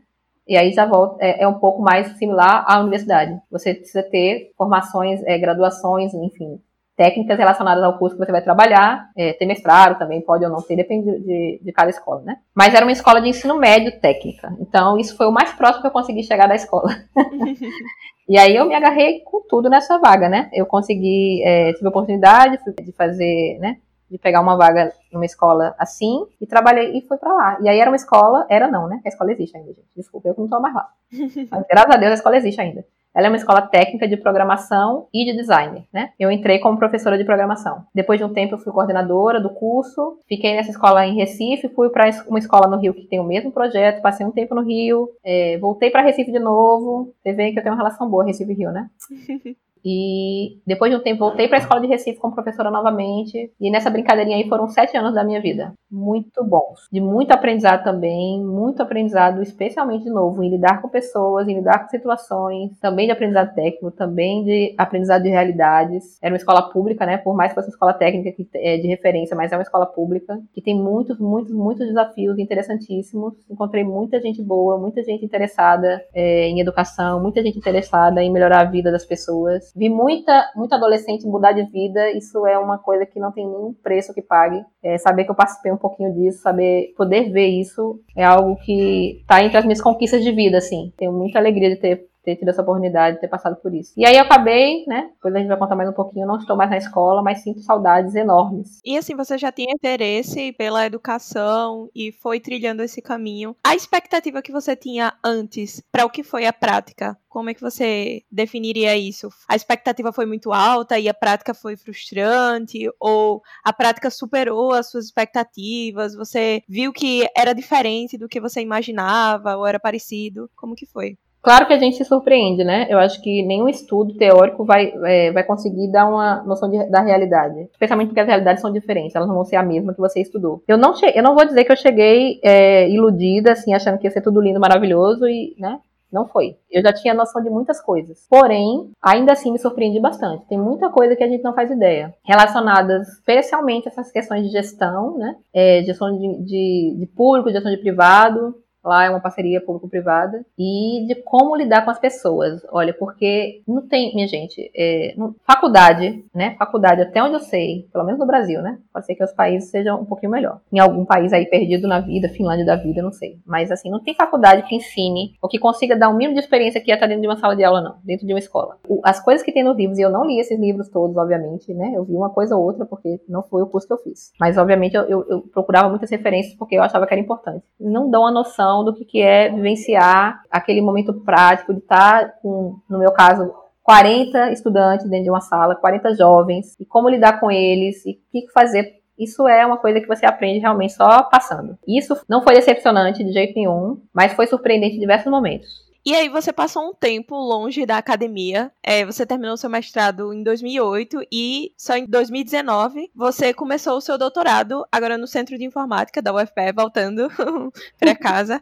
E 0.48 0.58
aí 0.58 0.74
já 0.74 0.86
volta, 0.86 1.24
é, 1.24 1.44
é, 1.44 1.48
um 1.48 1.54
pouco 1.54 1.82
mais 1.82 2.18
similar 2.18 2.66
à 2.68 2.80
universidade. 2.82 3.40
Você 3.50 3.74
precisa 3.74 4.04
ter 4.04 4.52
formações, 4.58 5.24
é, 5.24 5.38
graduações, 5.38 6.14
enfim, 6.14 6.60
técnicas 6.96 7.38
relacionadas 7.38 7.84
ao 7.84 7.98
curso 7.98 8.16
que 8.16 8.24
você 8.24 8.32
vai 8.32 8.42
trabalhar, 8.42 9.10
é, 9.18 9.34
ter 9.34 9.46
mestrado 9.46 9.98
também, 9.98 10.22
pode 10.22 10.46
ou 10.46 10.52
não 10.52 10.62
ter, 10.62 10.76
depende 10.76 11.20
de, 11.20 11.60
de 11.64 11.72
cada 11.72 11.90
escola, 11.90 12.22
né? 12.22 12.38
Mas 12.54 12.74
era 12.74 12.86
uma 12.86 12.92
escola 12.92 13.22
de 13.22 13.30
ensino 13.30 13.58
médio 13.58 14.00
técnica, 14.00 14.56
então 14.60 14.98
isso 14.98 15.18
foi 15.18 15.26
o 15.28 15.32
mais 15.32 15.52
próximo 15.54 15.82
que 15.82 15.88
eu 15.88 15.92
consegui 15.92 16.24
chegar 16.24 16.48
da 16.48 16.56
escola. 16.56 16.90
e 18.30 18.38
aí 18.38 18.56
eu 18.56 18.66
me 18.66 18.76
agarrei 18.76 19.22
com 19.22 19.42
tudo 19.48 19.70
nessa 19.70 19.98
vaga, 19.98 20.30
né? 20.30 20.50
Eu 20.54 20.66
consegui, 20.66 21.44
é, 21.44 21.74
tive 21.74 21.88
a 21.88 21.90
oportunidade 21.90 22.60
de 22.84 22.92
fazer, 22.92 23.58
né? 23.60 23.78
De 24.10 24.20
pegar 24.20 24.42
uma 24.42 24.56
vaga 24.56 24.94
numa 25.12 25.26
escola 25.26 25.74
assim 25.80 26.28
e 26.40 26.46
trabalhei 26.46 26.96
e 26.96 27.02
fui 27.02 27.18
para 27.18 27.34
lá. 27.34 27.58
E 27.62 27.68
aí 27.68 27.80
era 27.80 27.90
uma 27.90 27.96
escola, 27.96 28.46
era 28.48 28.68
não, 28.68 28.88
né? 28.88 29.02
A 29.04 29.10
escola 29.10 29.32
existe 29.32 29.58
ainda, 29.58 29.74
gente. 29.74 29.88
Desculpa, 29.96 30.28
eu 30.28 30.36
que 30.36 30.42
não 30.42 30.48
tô 30.48 30.60
mais 30.60 30.76
lá. 30.76 30.88
Mas 31.50 31.66
graças 31.68 31.96
a 31.96 31.98
Deus 31.98 32.12
a 32.12 32.16
escola 32.16 32.38
existe 32.38 32.62
ainda. 32.62 32.86
Ela 33.14 33.28
é 33.28 33.30
uma 33.30 33.38
escola 33.38 33.62
técnica 33.62 34.08
de 34.08 34.18
programação 34.18 35.08
e 35.14 35.26
de 35.26 35.38
design, 35.38 35.88
né? 35.94 36.12
Eu 36.20 36.32
entrei 36.32 36.60
como 36.60 36.78
professora 36.78 37.18
de 37.18 37.24
programação. 37.24 37.86
Depois 37.94 38.20
de 38.20 38.26
um 38.26 38.34
tempo 38.34 38.56
eu 38.56 38.60
fui 38.60 38.74
coordenadora 38.74 39.40
do 39.40 39.50
curso, 39.50 40.18
fiquei 40.28 40.56
nessa 40.56 40.72
escola 40.72 41.06
em 41.06 41.16
Recife, 41.16 41.70
fui 41.70 41.90
para 41.90 42.10
uma 42.28 42.40
escola 42.40 42.68
no 42.68 42.82
Rio 42.82 42.94
que 42.94 43.08
tem 43.08 43.20
o 43.20 43.24
mesmo 43.24 43.52
projeto, 43.52 44.02
passei 44.02 44.26
um 44.26 44.32
tempo 44.32 44.56
no 44.56 44.64
Rio, 44.64 45.10
é, 45.24 45.58
voltei 45.60 45.90
para 45.92 46.02
Recife 46.02 46.32
de 46.32 46.40
novo. 46.40 47.14
Você 47.22 47.34
vê 47.34 47.52
que 47.52 47.60
eu 47.60 47.64
tenho 47.64 47.76
uma 47.76 47.82
relação 47.82 48.10
boa 48.10 48.26
Recife 48.26 48.54
Rio, 48.54 48.72
né? 48.72 48.90
E 49.84 50.60
depois 50.66 50.92
de 50.92 50.98
um 50.98 51.02
tempo 51.02 51.20
voltei 51.20 51.48
para 51.48 51.58
a 51.58 51.62
escola 51.62 51.82
de 51.82 51.88
Recife 51.88 52.20
como 52.20 52.34
professora 52.34 52.72
novamente. 52.72 53.52
E 53.60 53.70
nessa 53.70 53.90
brincadeirinha 53.90 54.38
aí 54.38 54.48
foram 54.48 54.68
sete 54.68 54.96
anos 54.96 55.14
da 55.14 55.24
minha 55.24 55.42
vida. 55.42 55.74
Muito 55.92 56.44
bons. 56.44 56.88
De 56.92 57.02
muito 57.02 57.32
aprendizado 57.32 57.84
também. 57.84 58.44
Muito 58.44 58.82
aprendizado, 58.82 59.42
especialmente 59.42 60.06
de 60.06 60.10
novo, 60.10 60.44
em 60.44 60.50
lidar 60.50 60.82
com 60.82 60.90
pessoas, 60.90 61.48
em 61.48 61.56
lidar 61.56 61.80
com 61.80 61.90
situações. 61.90 62.80
Também 62.80 63.08
de 63.08 63.12
aprendizado 63.12 63.54
técnico, 63.54 63.92
também 63.92 64.44
de 64.44 64.74
aprendizado 64.78 65.24
de 65.24 65.30
realidades. 65.30 66.18
Era 66.22 66.34
uma 66.34 66.38
escola 66.38 66.70
pública, 66.70 67.06
né? 67.06 67.18
Por 67.18 67.36
mais 67.36 67.52
que 67.52 67.56
fosse 67.56 67.68
uma 67.68 67.74
escola 67.74 67.94
técnica 67.94 68.32
que 68.32 68.48
é 68.56 68.78
de 68.78 68.88
referência, 68.88 69.36
mas 69.36 69.52
é 69.52 69.58
uma 69.58 69.64
escola 69.64 69.86
pública 69.86 70.40
que 70.54 70.62
tem 70.62 70.76
muitos, 70.76 71.20
muitos, 71.20 71.54
muitos 71.54 71.88
desafios 71.88 72.40
interessantíssimos. 72.40 73.34
Encontrei 73.50 73.84
muita 73.84 74.20
gente 74.22 74.42
boa, 74.42 74.78
muita 74.78 75.04
gente 75.04 75.26
interessada 75.26 76.04
é, 76.14 76.48
em 76.48 76.60
educação, 76.60 77.22
muita 77.22 77.42
gente 77.44 77.58
interessada 77.58 78.24
em 78.24 78.32
melhorar 78.32 78.62
a 78.62 78.70
vida 78.70 78.92
das 78.92 79.06
pessoas 79.06 79.73
vi 79.76 79.90
muita, 79.90 80.52
muita 80.56 80.76
adolescente 80.76 81.26
mudar 81.26 81.54
de 81.54 81.64
vida, 81.64 82.12
isso 82.12 82.46
é 82.46 82.58
uma 82.58 82.78
coisa 82.78 83.06
que 83.06 83.20
não 83.20 83.32
tem 83.32 83.46
nenhum 83.46 83.74
preço 83.82 84.14
que 84.14 84.22
pague. 84.22 84.64
É, 84.84 84.98
saber 84.98 85.26
que 85.26 85.32
eu 85.32 85.36
participei 85.36 85.72
um 85.72 85.78
pouquinho 85.78 86.14
disso, 86.14 86.42
saber 86.42 86.94
poder 86.96 87.32
ver 87.32 87.48
isso, 87.48 88.00
é 88.16 88.24
algo 88.24 88.56
que 88.58 89.20
está 89.22 89.44
entre 89.44 89.58
as 89.58 89.66
minhas 89.66 89.82
conquistas 89.82 90.24
de 90.24 90.32
vida, 90.32 90.58
assim. 90.58 90.94
Tenho 90.98 91.12
muita 91.12 91.40
alegria 91.40 91.70
de 91.70 91.78
ter 91.78 92.08
ter 92.24 92.36
tido 92.38 92.50
essa 92.50 92.62
oportunidade, 92.62 93.16
de 93.16 93.22
ter 93.22 93.28
passado 93.28 93.56
por 93.58 93.74
isso. 93.74 93.94
E 93.98 94.06
aí 94.06 94.16
eu 94.16 94.24
acabei, 94.24 94.86
né? 94.88 95.10
Depois 95.14 95.36
a 95.36 95.40
gente 95.40 95.48
vai 95.48 95.58
contar 95.58 95.76
mais 95.76 95.90
um 95.90 95.94
pouquinho. 95.94 96.28
Não 96.28 96.38
estou 96.38 96.56
mais 96.56 96.70
na 96.70 96.78
escola, 96.78 97.22
mas 97.22 97.44
sinto 97.44 97.60
saudades 97.62 98.16
enormes. 98.16 98.80
E 98.84 98.98
assim, 98.98 99.16
você 99.16 99.38
já 99.38 99.52
tinha 99.52 99.74
interesse 99.74 100.52
pela 100.54 100.86
educação 100.86 101.90
e 101.94 102.12
foi 102.12 102.40
trilhando 102.40 102.82
esse 102.82 103.02
caminho. 103.02 103.56
A 103.64 103.76
expectativa 103.76 104.42
que 104.42 104.52
você 104.52 104.76
tinha 104.76 105.14
antes 105.24 105.82
para 105.92 106.06
o 106.06 106.10
que 106.10 106.24
foi 106.24 106.46
a 106.46 106.54
prática, 106.54 107.18
como 107.34 107.50
é 107.50 107.54
que 107.56 107.62
você 107.62 108.22
definiria 108.32 108.96
isso? 108.96 109.28
A 109.50 109.56
expectativa 109.56 110.14
foi 110.14 110.28
muito 110.28 110.54
alta 110.54 111.00
e 111.00 111.10
a 111.10 111.14
prática 111.16 111.52
foi 111.56 111.76
frustrante? 111.76 112.88
Ou 113.00 113.42
a 113.64 113.74
prática 113.74 114.12
superou 114.12 114.72
as 114.72 114.92
suas 114.92 115.06
expectativas? 115.06 116.14
Você 116.14 116.62
viu 116.70 116.94
que 116.94 117.28
era 117.36 117.54
diferente 117.54 118.20
do 118.20 118.30
que 118.30 118.40
você 118.40 118.62
imaginava 118.62 119.58
ou 119.58 119.66
era 119.66 119.80
parecido? 119.80 120.48
Como 120.56 120.76
que 120.76 120.86
foi? 120.86 121.18
Claro 121.44 121.68
que 121.68 121.74
a 121.74 121.78
gente 121.78 121.98
se 121.98 122.06
surpreende, 122.06 122.64
né? 122.64 122.88
Eu 122.90 122.98
acho 122.98 123.22
que 123.22 123.44
nenhum 123.44 123.68
estudo 123.68 124.16
teórico 124.16 124.64
vai, 124.64 124.94
é, 125.04 125.30
vai 125.34 125.44
conseguir 125.44 125.92
dar 125.92 126.08
uma 126.08 126.42
noção 126.44 126.72
de, 126.72 126.90
da 126.90 127.02
realidade. 127.02 127.68
Especialmente 127.70 128.08
porque 128.08 128.22
as 128.22 128.28
realidades 128.28 128.62
são 128.62 128.72
diferentes, 128.72 129.14
elas 129.14 129.28
não 129.28 129.36
vão 129.36 129.44
ser 129.44 129.58
a 129.58 129.64
mesma 129.64 129.94
que 129.94 130.00
você 130.00 130.22
estudou. 130.22 130.64
Eu 130.66 130.78
não, 130.78 130.94
eu 131.14 131.22
não 131.22 131.36
vou 131.36 131.46
dizer 131.46 131.66
que 131.66 131.72
eu 131.74 131.76
cheguei 131.76 132.40
é, 132.42 132.90
iludida, 132.90 133.52
assim, 133.52 133.74
achando 133.74 133.98
que 133.98 134.08
ia 134.08 134.12
ser 134.12 134.22
tudo 134.22 134.40
lindo, 134.40 134.58
maravilhoso 134.58 135.28
e, 135.28 135.54
né? 135.60 135.80
Não 136.14 136.28
foi. 136.28 136.56
Eu 136.72 136.84
já 136.84 136.94
tinha 136.94 137.14
noção 137.14 137.42
de 137.42 137.50
muitas 137.50 137.82
coisas. 137.82 138.28
Porém, 138.30 138.92
ainda 139.02 139.34
assim 139.34 139.52
me 139.52 139.58
surpreendi 139.58 140.00
bastante. 140.00 140.46
Tem 140.46 140.60
muita 140.60 140.90
coisa 140.90 141.16
que 141.16 141.24
a 141.24 141.28
gente 141.28 141.44
não 141.44 141.56
faz 141.56 141.72
ideia. 141.72 142.14
Relacionadas 142.24 143.08
especialmente 143.10 143.90
a 143.90 143.92
essas 143.92 144.12
questões 144.12 144.46
de 144.46 144.52
gestão, 144.52 145.18
né? 145.18 145.36
É, 145.52 145.82
gestão 145.84 146.16
de, 146.16 146.44
de, 146.44 146.96
de 147.00 147.06
público, 147.08 147.52
gestão 147.52 147.72
de 147.72 147.80
privado, 147.82 148.56
Lá 148.84 149.06
é 149.06 149.10
uma 149.10 149.20
parceria 149.20 149.62
público-privada. 149.62 150.46
E 150.58 151.06
de 151.08 151.16
como 151.24 151.56
lidar 151.56 151.84
com 151.84 151.92
as 151.92 152.00
pessoas. 152.00 152.62
Olha, 152.72 152.94
porque 152.94 153.62
não 153.68 153.88
tem, 153.88 154.14
minha 154.14 154.28
gente, 154.28 154.72
é, 154.76 155.14
não, 155.18 155.36
faculdade, 155.46 156.24
né? 156.34 156.56
Faculdade, 156.58 157.02
até 157.02 157.24
onde 157.24 157.36
eu 157.36 157.40
sei, 157.40 157.88
pelo 157.92 158.06
menos 158.06 158.20
no 158.20 158.28
Brasil, 158.28 158.62
né? 158.62 158.78
Pode 158.92 159.06
ser 159.06 159.16
que 159.16 159.24
os 159.24 159.32
países 159.32 159.70
sejam 159.70 160.02
um 160.02 160.06
pouquinho 160.06 160.32
melhor. 160.32 160.60
Em 160.72 160.80
algum 160.80 161.06
país 161.06 161.32
aí 161.32 161.46
perdido 161.46 161.88
na 161.88 162.00
vida, 162.00 162.30
Finlândia 162.30 162.66
da 162.66 162.76
vida, 162.76 163.02
não 163.02 163.12
sei. 163.12 163.40
Mas 163.46 163.72
assim, 163.72 163.90
não 163.90 164.02
tem 164.02 164.14
faculdade 164.14 164.64
que 164.64 164.76
ensine 164.76 165.34
ou 165.42 165.50
que 165.50 165.60
consiga 165.60 165.96
dar 165.96 166.10
um 166.10 166.16
mínimo 166.16 166.34
de 166.34 166.42
experiência 166.42 166.82
que 166.82 166.92
ia 166.92 166.96
estar 166.96 167.08
dentro 167.08 167.22
de 167.22 167.28
uma 167.28 167.38
sala 167.38 167.56
de 167.56 167.64
aula, 167.64 167.82
não. 167.82 167.96
Dentro 168.04 168.28
de 168.28 168.34
uma 168.34 168.40
escola. 168.40 168.78
O, 168.88 169.02
as 169.04 169.20
coisas 169.24 169.44
que 169.44 169.52
tem 169.52 169.64
nos 169.64 169.78
livros, 169.78 169.98
e 169.98 170.02
eu 170.02 170.10
não 170.10 170.26
li 170.26 170.40
esses 170.40 170.60
livros 170.60 170.90
todos, 170.90 171.16
obviamente, 171.16 171.74
né? 171.74 171.94
Eu 171.96 172.04
vi 172.04 172.16
uma 172.16 172.30
coisa 172.30 172.56
ou 172.56 172.64
outra, 172.64 172.86
porque 172.86 173.22
não 173.28 173.44
foi 173.44 173.62
o 173.62 173.68
curso 173.68 173.88
que 173.88 173.94
eu 173.94 173.98
fiz. 173.98 174.32
Mas, 174.40 174.58
obviamente, 174.58 174.96
eu, 174.96 175.04
eu, 175.04 175.26
eu 175.30 175.42
procurava 175.42 175.90
muitas 175.90 176.10
referências 176.10 176.56
porque 176.56 176.76
eu 176.76 176.84
achava 176.84 177.08
que 177.08 177.14
era 177.14 177.22
importante. 177.22 177.64
Não 177.80 178.10
dão 178.10 178.26
a 178.26 178.32
noção 178.32 178.73
noção 178.74 178.84
do 178.84 178.94
que, 178.94 179.22
é 179.22 179.50
vivenciar 179.50 180.42
aquele 180.50 180.82
momento 180.82 181.14
prático 181.14 181.74
de 181.74 181.80
estar 181.80 182.34
com, 182.42 182.78
no 182.90 182.98
meu 182.98 183.12
caso, 183.12 183.54
40 183.84 184.52
estudantes 184.52 185.08
dentro 185.10 185.26
de 185.26 185.30
uma 185.30 185.42
sala, 185.42 185.76
40 185.76 186.16
jovens, 186.16 186.76
e 186.80 186.86
como 186.86 187.10
lidar 187.10 187.40
com 187.40 187.52
eles, 187.52 188.04
e 188.06 188.12
o 188.12 188.16
que 188.32 188.52
fazer. 188.52 189.02
Isso 189.20 189.48
é 189.48 189.66
uma 189.66 189.78
coisa 189.78 190.02
que 190.02 190.08
você 190.08 190.26
aprende 190.26 190.60
realmente 190.60 190.94
só 190.94 191.24
passando. 191.24 191.78
Isso 191.88 192.16
não 192.28 192.42
foi 192.42 192.56
decepcionante 192.56 193.24
de 193.24 193.32
jeito 193.32 193.54
nenhum, 193.56 194.02
mas 194.12 194.34
foi 194.34 194.48
surpreendente 194.48 194.96
em 194.96 195.00
diversos 195.00 195.32
momentos. 195.32 195.70
E 196.06 196.14
aí 196.14 196.28
você 196.28 196.52
passou 196.52 196.90
um 196.90 196.94
tempo 196.94 197.34
longe 197.36 197.86
da 197.86 197.98
academia. 197.98 198.72
É, 198.84 199.06
você 199.06 199.26
terminou 199.26 199.56
seu 199.56 199.70
mestrado 199.70 200.34
em 200.34 200.44
2008 200.44 201.22
e 201.32 201.72
só 201.78 201.96
em 201.96 202.06
2019 202.06 203.10
você 203.16 203.54
começou 203.54 203.96
o 203.98 204.02
seu 204.02 204.18
doutorado 204.18 204.86
agora 204.92 205.18
no 205.18 205.28
Centro 205.28 205.58
de 205.58 205.64
Informática 205.64 206.22
da 206.22 206.34
UFPE, 206.34 206.74
voltando 206.76 207.30
para 207.98 208.16
casa. 208.16 208.62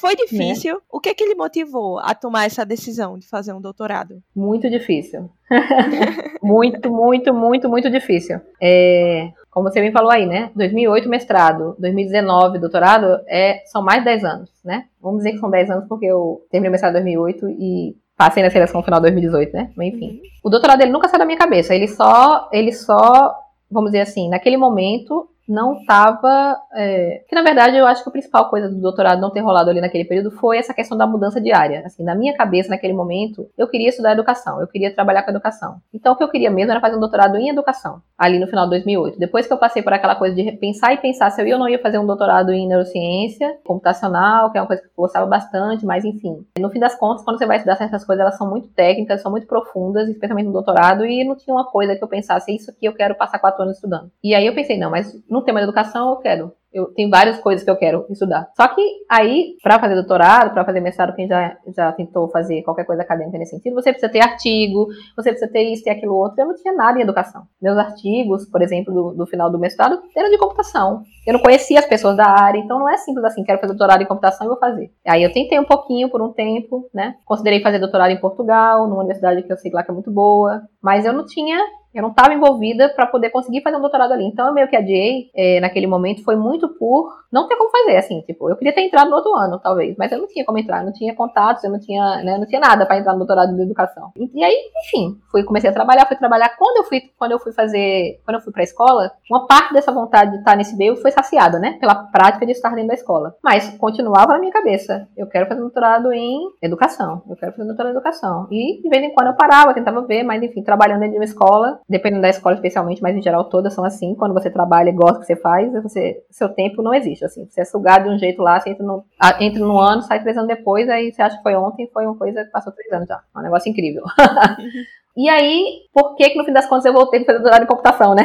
Foi 0.00 0.16
difícil. 0.16 0.74
Né? 0.74 0.80
O 0.90 0.98
que 0.98 1.10
é 1.10 1.14
que 1.14 1.24
lhe 1.24 1.36
motivou 1.36 2.00
a 2.00 2.12
tomar 2.12 2.46
essa 2.46 2.66
decisão 2.66 3.16
de 3.18 3.28
fazer 3.28 3.52
um 3.52 3.60
doutorado? 3.60 4.20
Muito 4.34 4.68
difícil. 4.68 5.30
muito, 6.42 6.90
muito, 6.90 7.32
muito, 7.32 7.68
muito 7.68 7.88
difícil. 7.88 8.40
É, 8.60 9.30
como 9.50 9.68
você 9.68 9.80
me 9.80 9.90
falou 9.90 10.10
aí, 10.10 10.26
né? 10.26 10.50
2008 10.54 11.08
mestrado, 11.08 11.74
2019 11.78 12.58
doutorado, 12.58 13.20
é, 13.26 13.62
são 13.66 13.82
mais 13.82 13.98
de 14.00 14.04
10 14.04 14.24
anos, 14.24 14.50
né? 14.64 14.84
Vamos 15.00 15.18
dizer 15.18 15.32
que 15.32 15.38
são 15.38 15.50
10 15.50 15.70
anos 15.70 15.88
porque 15.88 16.06
eu 16.06 16.46
terminei 16.50 16.68
o 16.68 16.72
mestrado 16.72 16.92
em 16.92 17.02
2008 17.02 17.48
e 17.58 17.96
passei 18.16 18.42
na 18.42 18.50
seleção 18.50 18.82
final 18.82 19.00
de 19.00 19.10
2018, 19.10 19.52
né? 19.52 19.70
Mas 19.76 19.88
enfim. 19.88 20.10
Uhum. 20.10 20.20
O 20.44 20.50
doutorado 20.50 20.80
ele 20.82 20.92
nunca 20.92 21.08
saiu 21.08 21.18
da 21.18 21.24
minha 21.26 21.38
cabeça, 21.38 21.74
ele 21.74 21.88
só, 21.88 22.48
ele 22.52 22.72
só, 22.72 23.34
vamos 23.70 23.90
dizer 23.90 24.02
assim, 24.02 24.28
naquele 24.28 24.56
momento 24.56 25.28
não 25.50 25.74
estava. 25.74 26.56
É... 26.72 27.24
Que 27.28 27.34
na 27.34 27.42
verdade 27.42 27.76
eu 27.76 27.86
acho 27.86 28.02
que 28.02 28.08
a 28.08 28.12
principal 28.12 28.48
coisa 28.48 28.68
do 28.68 28.80
doutorado 28.80 29.20
não 29.20 29.30
ter 29.30 29.40
rolado 29.40 29.68
ali 29.68 29.80
naquele 29.80 30.04
período 30.04 30.30
foi 30.30 30.58
essa 30.58 30.72
questão 30.72 30.96
da 30.96 31.06
mudança 31.06 31.40
de 31.40 31.52
área. 31.52 31.82
Assim, 31.84 32.04
na 32.04 32.14
minha 32.14 32.34
cabeça, 32.36 32.70
naquele 32.70 32.92
momento, 32.92 33.48
eu 33.58 33.66
queria 33.66 33.88
estudar 33.88 34.12
educação, 34.12 34.60
eu 34.60 34.68
queria 34.68 34.94
trabalhar 34.94 35.24
com 35.24 35.30
educação. 35.30 35.78
Então 35.92 36.12
o 36.12 36.16
que 36.16 36.22
eu 36.22 36.30
queria 36.30 36.50
mesmo 36.50 36.70
era 36.70 36.80
fazer 36.80 36.96
um 36.96 37.00
doutorado 37.00 37.36
em 37.36 37.48
educação, 37.48 38.00
ali 38.20 38.38
no 38.38 38.46
final 38.46 38.66
de 38.66 38.72
2008. 38.72 39.18
Depois 39.18 39.46
que 39.46 39.52
eu 39.52 39.56
passei 39.56 39.82
por 39.82 39.94
aquela 39.94 40.14
coisa 40.14 40.36
de 40.36 40.52
pensar 40.52 40.92
e 40.92 40.98
pensar 40.98 41.30
se 41.30 41.40
eu 41.40 41.46
ia 41.46 41.54
ou 41.54 41.58
não 41.58 41.66
ia 41.66 41.78
fazer 41.78 41.98
um 41.98 42.06
doutorado 42.06 42.52
em 42.52 42.68
neurociência 42.68 43.56
computacional, 43.64 44.52
que 44.52 44.58
é 44.58 44.60
uma 44.60 44.66
coisa 44.66 44.82
que 44.82 44.88
eu 44.88 44.92
gostava 44.94 45.24
bastante, 45.24 45.86
mas 45.86 46.04
enfim. 46.04 46.44
No 46.58 46.68
fim 46.68 46.78
das 46.78 46.94
contas, 46.94 47.24
quando 47.24 47.38
você 47.38 47.46
vai 47.46 47.56
estudar 47.56 47.76
certas 47.76 48.04
coisas, 48.04 48.20
elas 48.20 48.36
são 48.36 48.50
muito 48.50 48.68
técnicas, 48.68 49.22
são 49.22 49.30
muito 49.30 49.46
profundas, 49.46 50.06
especialmente 50.06 50.48
no 50.48 50.52
doutorado, 50.52 51.06
e 51.06 51.24
não 51.24 51.34
tinha 51.34 51.54
uma 51.54 51.64
coisa 51.64 51.96
que 51.96 52.04
eu 52.04 52.08
pensasse, 52.08 52.54
isso 52.54 52.70
aqui 52.70 52.84
eu 52.84 52.92
quero 52.92 53.14
passar 53.14 53.38
quatro 53.38 53.62
anos 53.62 53.76
estudando. 53.76 54.10
E 54.22 54.34
aí 54.34 54.46
eu 54.46 54.54
pensei, 54.54 54.76
não, 54.76 54.90
mas 54.90 55.18
no 55.26 55.40
tema 55.40 55.60
da 55.60 55.64
educação 55.64 56.10
eu 56.10 56.16
quero 56.16 56.52
eu 56.72 56.86
tenho 56.94 57.10
várias 57.10 57.38
coisas 57.38 57.64
que 57.64 57.70
eu 57.70 57.76
quero 57.76 58.06
estudar. 58.10 58.48
Só 58.56 58.68
que 58.68 58.80
aí, 59.08 59.56
para 59.62 59.78
fazer 59.78 59.94
doutorado, 59.94 60.52
para 60.52 60.64
fazer 60.64 60.80
mestrado, 60.80 61.14
quem 61.14 61.26
já, 61.26 61.56
já 61.74 61.92
tentou 61.92 62.28
fazer 62.28 62.62
qualquer 62.62 62.84
coisa 62.84 63.02
acadêmica 63.02 63.38
nesse 63.38 63.56
sentido, 63.56 63.74
você 63.74 63.92
precisa 63.92 64.10
ter 64.10 64.20
artigo, 64.20 64.86
você 65.16 65.30
precisa 65.30 65.50
ter 65.50 65.62
isso 65.64 65.82
e 65.86 65.90
aquilo 65.90 66.14
outro. 66.14 66.40
Eu 66.40 66.46
não 66.46 66.54
tinha 66.54 66.74
nada 66.74 66.98
em 66.98 67.02
educação. 67.02 67.42
Meus 67.60 67.76
artigos, 67.76 68.46
por 68.46 68.62
exemplo, 68.62 68.94
do, 68.94 69.14
do 69.14 69.26
final 69.26 69.50
do 69.50 69.58
mestrado, 69.58 70.00
eram 70.16 70.30
de 70.30 70.38
computação. 70.38 71.02
Eu 71.26 71.34
não 71.34 71.40
conhecia 71.40 71.78
as 71.78 71.86
pessoas 71.86 72.16
da 72.16 72.26
área, 72.26 72.58
então 72.58 72.78
não 72.78 72.88
é 72.88 72.96
simples 72.96 73.24
assim, 73.24 73.44
quero 73.44 73.60
fazer 73.60 73.72
doutorado 73.72 74.02
em 74.02 74.06
computação 74.06 74.46
e 74.46 74.50
vou 74.50 74.58
fazer. 74.58 74.90
Aí 75.06 75.22
eu 75.22 75.32
tentei 75.32 75.58
um 75.58 75.64
pouquinho 75.64 76.08
por 76.08 76.22
um 76.22 76.32
tempo, 76.32 76.88
né? 76.94 77.16
Considerei 77.24 77.60
fazer 77.60 77.78
doutorado 77.78 78.10
em 78.10 78.20
Portugal, 78.20 78.86
numa 78.86 79.00
universidade 79.00 79.42
que 79.42 79.52
eu 79.52 79.56
sei 79.56 79.70
lá 79.72 79.82
que 79.82 79.90
é 79.90 79.94
muito 79.94 80.10
boa, 80.10 80.62
mas 80.82 81.04
eu 81.04 81.12
não 81.12 81.26
tinha 81.26 81.58
eu 81.94 82.02
não 82.02 82.10
estava 82.10 82.32
envolvida 82.34 82.88
para 82.88 83.06
poder 83.06 83.30
conseguir 83.30 83.62
fazer 83.62 83.76
um 83.76 83.80
doutorado 83.80 84.12
ali. 84.12 84.24
Então, 84.24 84.46
eu 84.46 84.54
meio 84.54 84.68
que 84.68 84.76
adiei 84.76 85.30
é, 85.34 85.60
naquele 85.60 85.86
momento 85.86 86.22
foi 86.22 86.36
muito 86.36 86.68
por 86.68 87.19
não 87.32 87.46
ter 87.46 87.56
como 87.56 87.70
fazer, 87.70 87.96
assim, 87.96 88.20
tipo, 88.22 88.50
eu 88.50 88.56
queria 88.56 88.74
ter 88.74 88.82
entrado 88.82 89.10
no 89.10 89.16
outro 89.16 89.34
ano, 89.34 89.58
talvez, 89.58 89.96
mas 89.96 90.10
eu 90.10 90.18
não 90.18 90.26
tinha 90.26 90.44
como 90.44 90.58
entrar, 90.58 90.84
não 90.84 90.92
tinha 90.92 91.14
contatos, 91.14 91.62
eu 91.62 91.70
não 91.70 91.78
tinha, 91.78 92.22
né, 92.22 92.38
não 92.38 92.46
tinha 92.46 92.60
nada 92.60 92.84
para 92.84 92.98
entrar 92.98 93.12
no 93.12 93.18
doutorado 93.18 93.54
de 93.54 93.62
educação. 93.62 94.10
E, 94.16 94.30
e, 94.34 94.44
aí, 94.44 94.56
enfim, 94.84 95.18
fui 95.30 95.44
comecei 95.44 95.70
a 95.70 95.72
trabalhar, 95.72 96.06
fui 96.06 96.16
trabalhar. 96.16 96.56
Quando 96.56 96.78
eu 96.78 96.84
fui, 96.84 97.02
quando 97.18 97.32
eu 97.32 97.38
fui 97.38 97.52
fazer, 97.52 98.20
quando 98.24 98.36
eu 98.36 98.40
fui 98.40 98.52
para 98.52 98.62
a 98.62 98.64
escola, 98.64 99.12
uma 99.30 99.46
parte 99.46 99.72
dessa 99.72 99.92
vontade 99.92 100.32
de 100.32 100.38
estar 100.38 100.56
nesse 100.56 100.76
meio 100.76 100.96
foi 100.96 101.10
saciada, 101.10 101.58
né, 101.58 101.76
pela 101.80 101.94
prática 101.94 102.44
de 102.44 102.52
estar 102.52 102.70
dentro 102.70 102.88
da 102.88 102.94
escola. 102.94 103.34
Mas 103.42 103.76
continuava 103.78 104.32
na 104.32 104.38
minha 104.38 104.52
cabeça, 104.52 105.08
eu 105.16 105.26
quero 105.26 105.46
fazer 105.46 105.60
doutorado 105.60 106.12
em 106.12 106.40
educação, 106.62 107.22
eu 107.28 107.36
quero 107.36 107.52
fazer 107.52 107.64
doutorado 107.64 107.92
em 107.92 107.96
educação. 107.96 108.48
E 108.50 108.82
de 108.82 108.88
vez 108.88 109.04
em 109.04 109.14
quando 109.14 109.28
eu 109.28 109.34
parava, 109.34 109.74
tentava 109.74 110.02
ver, 110.02 110.22
mas 110.22 110.42
enfim, 110.42 110.62
trabalhando 110.62 111.00
dentro 111.00 111.12
de 111.12 111.18
uma 111.18 111.24
escola, 111.24 111.80
dependendo 111.88 112.22
da 112.22 112.28
escola 112.28 112.54
especialmente, 112.54 113.02
mas 113.02 113.16
em 113.16 113.22
geral 113.22 113.44
todas 113.44 113.72
são 113.72 113.84
assim, 113.84 114.14
quando 114.14 114.34
você 114.34 114.50
trabalha 114.50 114.90
e 114.90 114.92
gosta 114.92 115.14
do 115.14 115.20
que 115.20 115.26
você 115.26 115.36
faz, 115.36 115.72
você, 115.82 116.22
seu 116.30 116.48
tempo 116.48 116.82
não 116.82 116.94
existe, 116.94 117.19
assim, 117.24 117.46
você 117.46 117.60
é 117.62 117.64
sugado 117.64 118.08
de 118.08 118.14
um 118.14 118.18
jeito 118.18 118.42
lá, 118.42 118.60
você 118.60 118.70
entra 118.70 118.84
no, 118.84 119.04
entra 119.40 119.60
no 119.60 119.78
ano, 119.78 120.02
sai 120.02 120.20
três 120.20 120.36
anos 120.36 120.48
depois, 120.48 120.88
aí 120.88 121.12
você 121.12 121.22
acha 121.22 121.36
que 121.36 121.42
foi 121.42 121.54
ontem, 121.56 121.88
foi 121.92 122.06
uma 122.06 122.16
coisa 122.16 122.44
que 122.44 122.50
passou 122.50 122.72
três 122.72 122.92
anos 122.92 123.08
já, 123.08 123.20
é 123.34 123.38
um 123.38 123.42
negócio 123.42 123.70
incrível. 123.70 124.04
e 125.16 125.28
aí, 125.28 125.82
por 125.92 126.16
que 126.16 126.30
que 126.30 126.38
no 126.38 126.44
fim 126.44 126.52
das 126.52 126.66
contas 126.66 126.84
eu 126.84 126.92
voltei 126.92 127.20
para 127.20 127.34
fazer 127.34 127.42
doutorado 127.42 127.64
em 127.64 127.68
computação, 127.68 128.14
né? 128.14 128.22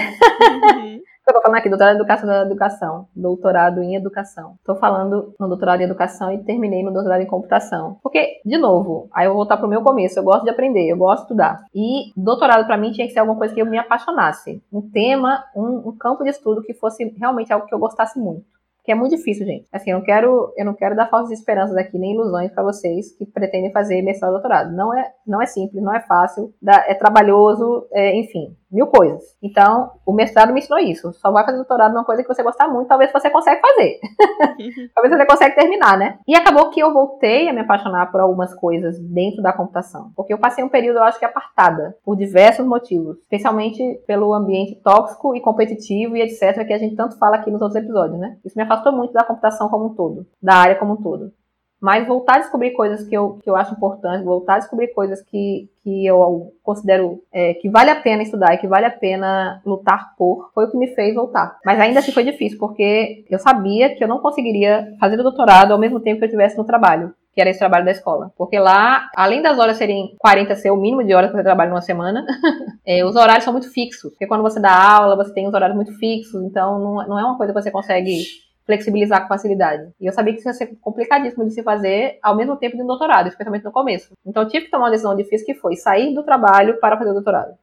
Uhum. 0.73 0.99
eu 1.27 1.34
tô 1.34 1.41
falando 1.41 1.58
aqui, 1.58 1.69
doutorado 1.69 1.95
em 1.95 1.97
educação 1.97 2.27
da 2.27 2.41
educação, 2.43 3.08
doutorado 3.15 3.81
em 3.81 3.95
educação. 3.95 4.55
Tô 4.63 4.75
falando 4.75 5.34
no 5.39 5.47
doutorado 5.47 5.81
em 5.81 5.86
educação 5.86 6.31
e 6.31 6.43
terminei 6.43 6.84
no 6.84 6.93
doutorado 6.93 7.21
em 7.21 7.25
computação. 7.25 7.97
Porque, 8.03 8.41
de 8.45 8.58
novo, 8.58 9.10
aí 9.12 9.25
eu 9.25 9.31
vou 9.31 9.38
voltar 9.38 9.58
pro 9.58 9.67
meu 9.67 9.81
começo, 9.81 10.19
eu 10.19 10.23
gosto 10.23 10.43
de 10.43 10.51
aprender, 10.51 10.88
eu 10.88 10.97
gosto 10.97 11.21
de 11.21 11.23
estudar. 11.23 11.65
E 11.73 12.12
doutorado 12.15 12.65
para 12.65 12.77
mim 12.77 12.91
tinha 12.91 13.08
que 13.08 13.13
ser 13.13 13.19
alguma 13.19 13.38
coisa 13.38 13.53
que 13.53 13.62
eu 13.62 13.65
me 13.65 13.77
apaixonasse. 13.77 14.62
Um 14.71 14.81
tema, 14.81 15.43
um, 15.55 15.89
um 15.89 15.97
campo 15.97 16.23
de 16.23 16.29
estudo 16.29 16.62
que 16.62 16.75
fosse 16.75 17.03
realmente 17.17 17.51
algo 17.51 17.65
que 17.65 17.73
eu 17.73 17.79
gostasse 17.79 18.19
muito 18.19 18.54
que 18.85 18.91
é 18.91 18.95
muito 18.95 19.15
difícil, 19.15 19.45
gente. 19.45 19.67
Assim, 19.71 19.89
eu 19.89 19.97
não 19.97 20.05
quero, 20.05 20.53
eu 20.55 20.63
não 20.63 20.75
quero 20.75 20.95
dar 20.95 21.09
falsas 21.09 21.31
esperanças 21.31 21.75
aqui, 21.75 21.97
nem 21.97 22.13
ilusões 22.13 22.51
para 22.51 22.63
vocês 22.63 23.11
que 23.17 23.25
pretendem 23.25 23.71
fazer 23.71 24.01
mestrado 24.03 24.31
e 24.31 24.33
doutorado. 24.33 24.75
Não 24.75 24.95
é, 24.95 25.11
não 25.25 25.41
é 25.41 25.47
simples, 25.47 25.81
não 25.81 25.93
é 25.93 25.99
fácil, 26.01 26.53
é 26.87 26.93
trabalhoso, 26.93 27.87
é, 27.91 28.15
enfim 28.15 28.55
mil 28.71 28.88
coisas. 28.88 29.23
Então, 29.41 29.91
o 30.06 30.13
mestrado 30.13 30.54
me 30.54 30.60
ensinou 30.60 30.80
isso. 30.80 31.13
Só 31.13 31.32
vai 31.32 31.45
fazer 31.45 31.58
doutorado 31.58 31.93
numa 31.93 32.06
coisa 32.06 32.21
que 32.21 32.28
você 32.28 32.43
gostar 32.43 32.67
muito, 32.67 32.88
talvez 32.88 33.12
você 33.12 33.30
consiga 33.30 33.60
fazer. 33.60 33.99
talvez 34.93 35.15
você 35.15 35.25
consiga 35.25 35.56
terminar, 35.56 35.97
né? 35.97 36.19
E 36.28 36.36
acabou 36.36 36.69
que 36.69 36.80
eu 36.80 36.93
voltei 36.93 37.47
a 37.49 37.54
me 37.54 37.62
apaixonar 37.62 38.12
por 38.12 38.21
algumas 38.21 38.54
coisas 38.54 38.99
dentro 38.99 39.41
da 39.41 39.54
computação. 39.54 40.12
Porque 40.15 40.34
eu 40.34 40.38
passei 40.38 40.63
um 40.63 40.69
período, 40.69 40.97
eu 40.97 41.04
acho 41.04 41.19
que 41.19 41.25
apartada, 41.25 41.95
por 42.04 42.15
diversos 42.15 42.65
motivos. 42.65 43.17
Especialmente 43.19 43.82
pelo 44.08 44.34
ambiente 44.34 44.75
tóxico 44.84 45.36
e 45.36 45.41
competitivo 45.41 46.15
e 46.15 46.21
etc., 46.21 46.65
que 46.65 46.73
a 46.73 46.78
gente 46.78 46.95
tanto 46.95 47.17
fala 47.17 47.38
aqui 47.38 47.51
nos 47.51 47.62
outros 47.62 47.82
episódios, 47.82 48.19
né? 48.19 48.38
Isso 48.43 48.58
me 48.58 48.63
afastou 48.63 48.91
muito 48.91 49.13
da 49.13 49.23
computação 49.23 49.69
como 49.69 49.86
um 49.86 49.95
todo, 49.95 50.25
da 50.41 50.56
área 50.56 50.75
como 50.75 50.93
um 50.93 51.01
todo. 51.01 51.32
Mas 51.79 52.07
voltar 52.07 52.35
a 52.35 52.39
descobrir 52.39 52.71
coisas 52.71 53.07
que 53.07 53.15
eu, 53.15 53.39
que 53.43 53.49
eu 53.49 53.55
acho 53.55 53.73
importantes, 53.73 54.25
voltar 54.25 54.55
a 54.55 54.59
descobrir 54.59 54.88
coisas 54.89 55.21
que, 55.21 55.69
que 55.83 56.05
eu 56.05 56.53
considero 56.63 57.21
é, 57.31 57.53
que 57.55 57.69
vale 57.69 57.89
a 57.89 58.01
pena 58.01 58.23
estudar 58.23 58.53
e 58.53 58.57
que 58.57 58.67
vale 58.67 58.85
a 58.85 58.91
pena 58.91 59.61
lutar 59.65 60.15
por, 60.17 60.51
foi 60.53 60.65
o 60.65 60.71
que 60.71 60.77
me 60.77 60.88
fez 60.95 61.13
voltar. 61.13 61.59
Mas 61.65 61.79
ainda 61.79 61.99
assim 61.99 62.11
foi 62.11 62.23
difícil, 62.23 62.57
porque 62.57 63.25
eu 63.29 63.38
sabia 63.39 63.93
que 63.95 64.03
eu 64.03 64.07
não 64.07 64.19
conseguiria 64.19 64.95
fazer 64.99 65.19
o 65.19 65.23
doutorado 65.23 65.71
ao 65.71 65.79
mesmo 65.79 65.99
tempo 65.99 66.19
que 66.19 66.25
eu 66.25 66.27
estivesse 66.27 66.57
no 66.57 66.63
trabalho 66.63 67.13
que 67.35 67.41
era 67.41 67.49
esse 67.49 67.59
trabalho 67.59 67.83
da 67.83 67.91
escola. 67.91 68.31
Porque 68.38 68.57
lá, 68.57 69.09
além 69.13 69.41
das 69.41 69.59
horas 69.59 69.75
serem 69.75 70.15
40 70.17 70.55
ser 70.55 70.71
o 70.71 70.77
mínimo 70.77 71.03
de 71.03 71.13
horas 71.13 71.29
que 71.29 71.35
você 71.35 71.43
trabalha 71.43 71.69
numa 71.69 71.81
semana, 71.81 72.25
é, 72.88 73.03
os 73.03 73.13
horários 73.17 73.43
são 73.43 73.51
muito 73.51 73.69
fixos. 73.71 74.11
Porque 74.11 74.25
quando 74.25 74.41
você 74.41 74.57
dá 74.57 74.71
aula, 74.71 75.17
você 75.17 75.33
tem 75.33 75.45
os 75.45 75.53
horários 75.53 75.75
muito 75.75 75.91
fixos, 75.99 76.41
então 76.43 76.79
não, 76.79 77.07
não 77.07 77.19
é 77.19 77.25
uma 77.25 77.38
coisa 77.38 77.51
que 77.51 77.61
você 77.61 77.69
consegue 77.69 78.23
flexibilizar 78.65 79.21
com 79.21 79.28
facilidade. 79.28 79.89
E 79.99 80.06
eu 80.06 80.13
sabia 80.13 80.34
que 80.34 80.39
isso 80.39 80.49
ia 80.49 80.54
ser 80.54 80.75
complicadíssimo 80.82 81.45
de 81.45 81.54
se 81.54 81.63
fazer 81.63 82.17
ao 82.21 82.36
mesmo 82.36 82.56
tempo 82.58 82.75
de 82.75 82.84
um 82.84 82.88
doutorado, 82.88 83.28
especialmente 83.28 83.63
no 83.63 83.71
começo. 83.71 84.13
Então 84.25 84.43
eu 84.43 84.49
tive 84.49 84.65
que 84.65 84.71
tomar 84.71 84.86
uma 84.86 84.91
decisão 84.91 85.15
difícil 85.15 85.45
que 85.45 85.54
foi 85.56 85.75
sair 85.75 86.13
do 86.13 86.23
trabalho 86.23 86.80
para 86.80 86.97
fazer 86.97 87.12
o 87.12 87.13
doutorado. 87.13 87.54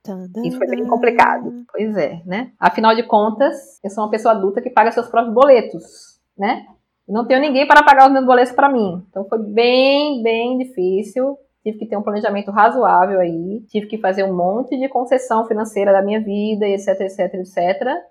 Isso 0.44 0.58
foi 0.58 0.68
bem 0.68 0.86
complicado. 0.86 1.64
Pois 1.70 1.96
é, 1.96 2.22
né? 2.24 2.52
Afinal 2.58 2.94
de 2.94 3.02
contas, 3.02 3.80
eu 3.82 3.90
sou 3.90 4.04
uma 4.04 4.10
pessoa 4.10 4.34
adulta 4.34 4.60
que 4.60 4.70
paga 4.70 4.92
seus 4.92 5.08
próprios 5.08 5.34
boletos, 5.34 6.20
né? 6.38 6.64
não 7.08 7.26
tenho 7.26 7.40
ninguém 7.40 7.66
para 7.66 7.82
pagar 7.82 8.06
os 8.06 8.12
meus 8.12 8.24
boletos 8.24 8.52
para 8.52 8.70
mim. 8.70 9.04
Então 9.10 9.24
foi 9.28 9.38
bem, 9.38 10.22
bem 10.22 10.56
difícil 10.56 11.36
tive 11.62 11.78
que 11.78 11.86
ter 11.86 11.96
um 11.96 12.02
planejamento 12.02 12.50
razoável 12.50 13.20
aí, 13.20 13.60
tive 13.68 13.86
que 13.86 13.98
fazer 13.98 14.24
um 14.24 14.34
monte 14.34 14.78
de 14.78 14.88
concessão 14.88 15.46
financeira 15.46 15.92
da 15.92 16.02
minha 16.02 16.20
vida, 16.20 16.66
etc, 16.66 17.00
etc, 17.00 17.34
etc. 17.34 17.56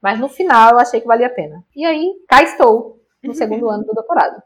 Mas 0.01 0.19
no 0.19 0.29
final 0.29 0.71
eu 0.71 0.79
achei 0.79 1.01
que 1.01 1.07
valia 1.07 1.27
a 1.27 1.31
pena. 1.31 1.63
E 1.75 1.85
aí, 1.85 2.13
cá 2.27 2.41
estou, 2.41 2.99
no 3.23 3.33
segundo 3.33 3.67
ano 3.69 3.83
do 3.83 3.93
doutorado. 3.93 4.41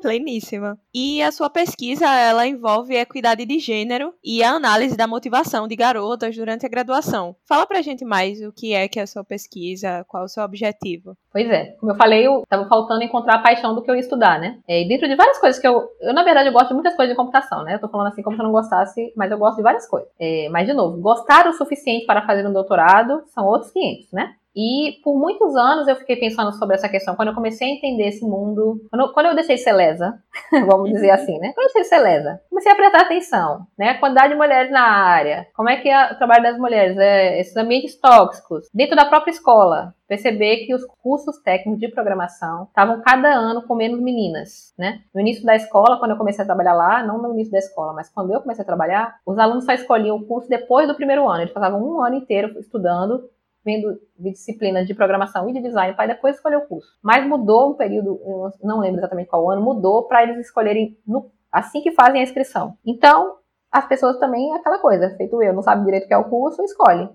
Pleníssima. 0.00 0.78
E 0.92 1.22
a 1.22 1.32
sua 1.32 1.48
pesquisa, 1.48 2.06
ela 2.06 2.46
envolve 2.46 2.94
equidade 2.94 3.44
de 3.46 3.58
gênero 3.58 4.12
e 4.22 4.42
a 4.42 4.50
análise 4.50 4.96
da 4.96 5.06
motivação 5.06 5.66
de 5.66 5.74
garotas 5.74 6.36
durante 6.36 6.66
a 6.66 6.68
graduação. 6.68 7.34
Fala 7.46 7.66
pra 7.66 7.82
gente 7.82 8.04
mais 8.04 8.40
o 8.42 8.52
que 8.52 8.74
é 8.74 8.86
que 8.86 9.00
é 9.00 9.02
a 9.02 9.06
sua 9.06 9.24
pesquisa, 9.24 10.04
qual 10.06 10.22
é 10.22 10.26
o 10.26 10.28
seu 10.28 10.44
objetivo. 10.44 11.16
Pois 11.32 11.48
é, 11.48 11.72
como 11.80 11.92
eu 11.92 11.96
falei, 11.96 12.26
eu 12.26 12.42
tava 12.48 12.68
faltando 12.68 13.02
encontrar 13.02 13.36
a 13.36 13.42
paixão 13.42 13.74
do 13.74 13.82
que 13.82 13.90
eu 13.90 13.94
ia 13.94 14.00
estudar, 14.00 14.38
né? 14.38 14.58
É, 14.68 14.82
e 14.82 14.88
dentro 14.88 15.08
de 15.08 15.16
várias 15.16 15.38
coisas 15.38 15.60
que 15.60 15.66
eu, 15.66 15.88
eu 16.00 16.12
na 16.12 16.22
verdade 16.22 16.48
eu 16.48 16.52
gosto 16.52 16.68
de 16.68 16.74
muitas 16.74 16.94
coisas 16.94 17.12
de 17.12 17.16
computação, 17.16 17.64
né? 17.64 17.74
Eu 17.74 17.80
tô 17.80 17.88
falando 17.88 18.08
assim 18.08 18.22
como 18.22 18.36
se 18.36 18.42
eu 18.42 18.44
não 18.44 18.52
gostasse, 18.52 19.12
mas 19.16 19.30
eu 19.30 19.38
gosto 19.38 19.56
de 19.56 19.62
várias 19.62 19.88
coisas. 19.88 20.08
É, 20.20 20.48
mas 20.50 20.66
de 20.66 20.74
novo, 20.74 21.00
gostar 21.00 21.46
o 21.48 21.52
suficiente 21.54 22.06
para 22.06 22.26
fazer 22.26 22.46
um 22.46 22.52
doutorado 22.52 23.22
são 23.34 23.46
outros 23.46 23.72
500, 23.72 24.12
né? 24.12 24.34
E 24.54 25.00
por 25.02 25.18
muitos 25.18 25.56
anos 25.56 25.88
eu 25.88 25.96
fiquei 25.96 26.16
pensando 26.16 26.52
sobre 26.52 26.76
essa 26.76 26.88
questão. 26.88 27.16
Quando 27.16 27.28
eu 27.28 27.34
comecei 27.34 27.68
a 27.68 27.72
entender 27.72 28.08
esse 28.08 28.24
mundo, 28.24 28.80
quando, 28.90 29.12
quando 29.12 29.26
eu 29.26 29.34
deixei 29.34 29.58
ser 29.58 29.72
lesa, 29.72 30.18
vamos 30.66 30.90
dizer 30.90 31.10
assim, 31.10 31.38
né? 31.38 31.52
Quando 31.54 31.68
eu 31.68 31.72
deixei 31.74 31.84
ser 31.84 31.98
lesa, 31.98 32.40
comecei 32.48 32.70
a 32.70 32.76
prestar 32.76 33.02
atenção, 33.02 33.66
né? 33.76 33.90
A 33.90 33.98
quantidade 33.98 34.28
de 34.28 34.36
mulheres 34.36 34.70
na 34.70 34.82
área, 34.82 35.46
como 35.54 35.68
é 35.68 35.76
que 35.76 35.88
é 35.88 36.12
o 36.12 36.16
trabalho 36.16 36.42
das 36.42 36.58
mulheres, 36.58 36.96
é, 36.96 37.40
esses 37.40 37.56
ambientes 37.56 37.98
tóxicos, 37.98 38.68
dentro 38.72 38.96
da 38.96 39.06
própria 39.06 39.32
escola. 39.32 39.94
Perceber 40.06 40.66
que 40.66 40.74
os 40.74 40.84
cursos 41.02 41.38
técnicos 41.38 41.80
de 41.80 41.88
programação 41.88 42.64
estavam 42.64 43.00
cada 43.00 43.28
ano 43.28 43.66
com 43.66 43.74
menos 43.74 43.98
meninas, 44.00 44.74
né? 44.78 45.00
No 45.14 45.20
início 45.20 45.44
da 45.44 45.56
escola, 45.56 45.98
quando 45.98 46.10
eu 46.10 46.18
comecei 46.18 46.42
a 46.42 46.46
trabalhar 46.46 46.74
lá, 46.74 47.02
não 47.02 47.22
no 47.22 47.32
início 47.32 47.50
da 47.50 47.58
escola, 47.58 47.94
mas 47.94 48.10
quando 48.10 48.32
eu 48.32 48.40
comecei 48.42 48.62
a 48.62 48.66
trabalhar, 48.66 49.16
os 49.26 49.38
alunos 49.38 49.64
só 49.64 49.72
escolhiam 49.72 50.16
o 50.16 50.26
curso 50.26 50.48
depois 50.48 50.86
do 50.86 50.94
primeiro 50.94 51.26
ano. 51.26 51.40
Eles 51.40 51.54
passavam 51.54 51.82
um 51.82 52.02
ano 52.02 52.16
inteiro 52.16 52.60
estudando 52.60 53.30
vendo 53.64 53.98
disciplinas 54.18 54.86
de 54.86 54.94
programação 54.94 55.48
e 55.48 55.52
de 55.52 55.62
design 55.62 55.94
para 55.94 56.12
depois 56.14 56.36
escolher 56.36 56.56
o 56.56 56.66
curso. 56.66 56.88
Mas 57.02 57.26
mudou 57.26 57.70
um 57.70 57.74
período, 57.74 58.20
não 58.62 58.80
lembro 58.80 59.00
exatamente 59.00 59.28
qual 59.28 59.50
ano, 59.50 59.62
mudou 59.62 60.06
para 60.06 60.22
eles 60.22 60.38
escolherem 60.38 60.98
no, 61.06 61.30
assim 61.50 61.80
que 61.80 61.92
fazem 61.92 62.20
a 62.20 62.24
inscrição. 62.24 62.76
Então, 62.84 63.38
as 63.72 63.86
pessoas 63.88 64.18
também, 64.18 64.54
aquela 64.54 64.78
coisa, 64.78 65.16
feito 65.16 65.42
eu, 65.42 65.52
não 65.52 65.62
sabe 65.62 65.84
direito 65.84 66.04
o 66.04 66.08
que 66.08 66.14
é 66.14 66.18
o 66.18 66.28
curso, 66.28 66.62
escolhe. 66.62 67.08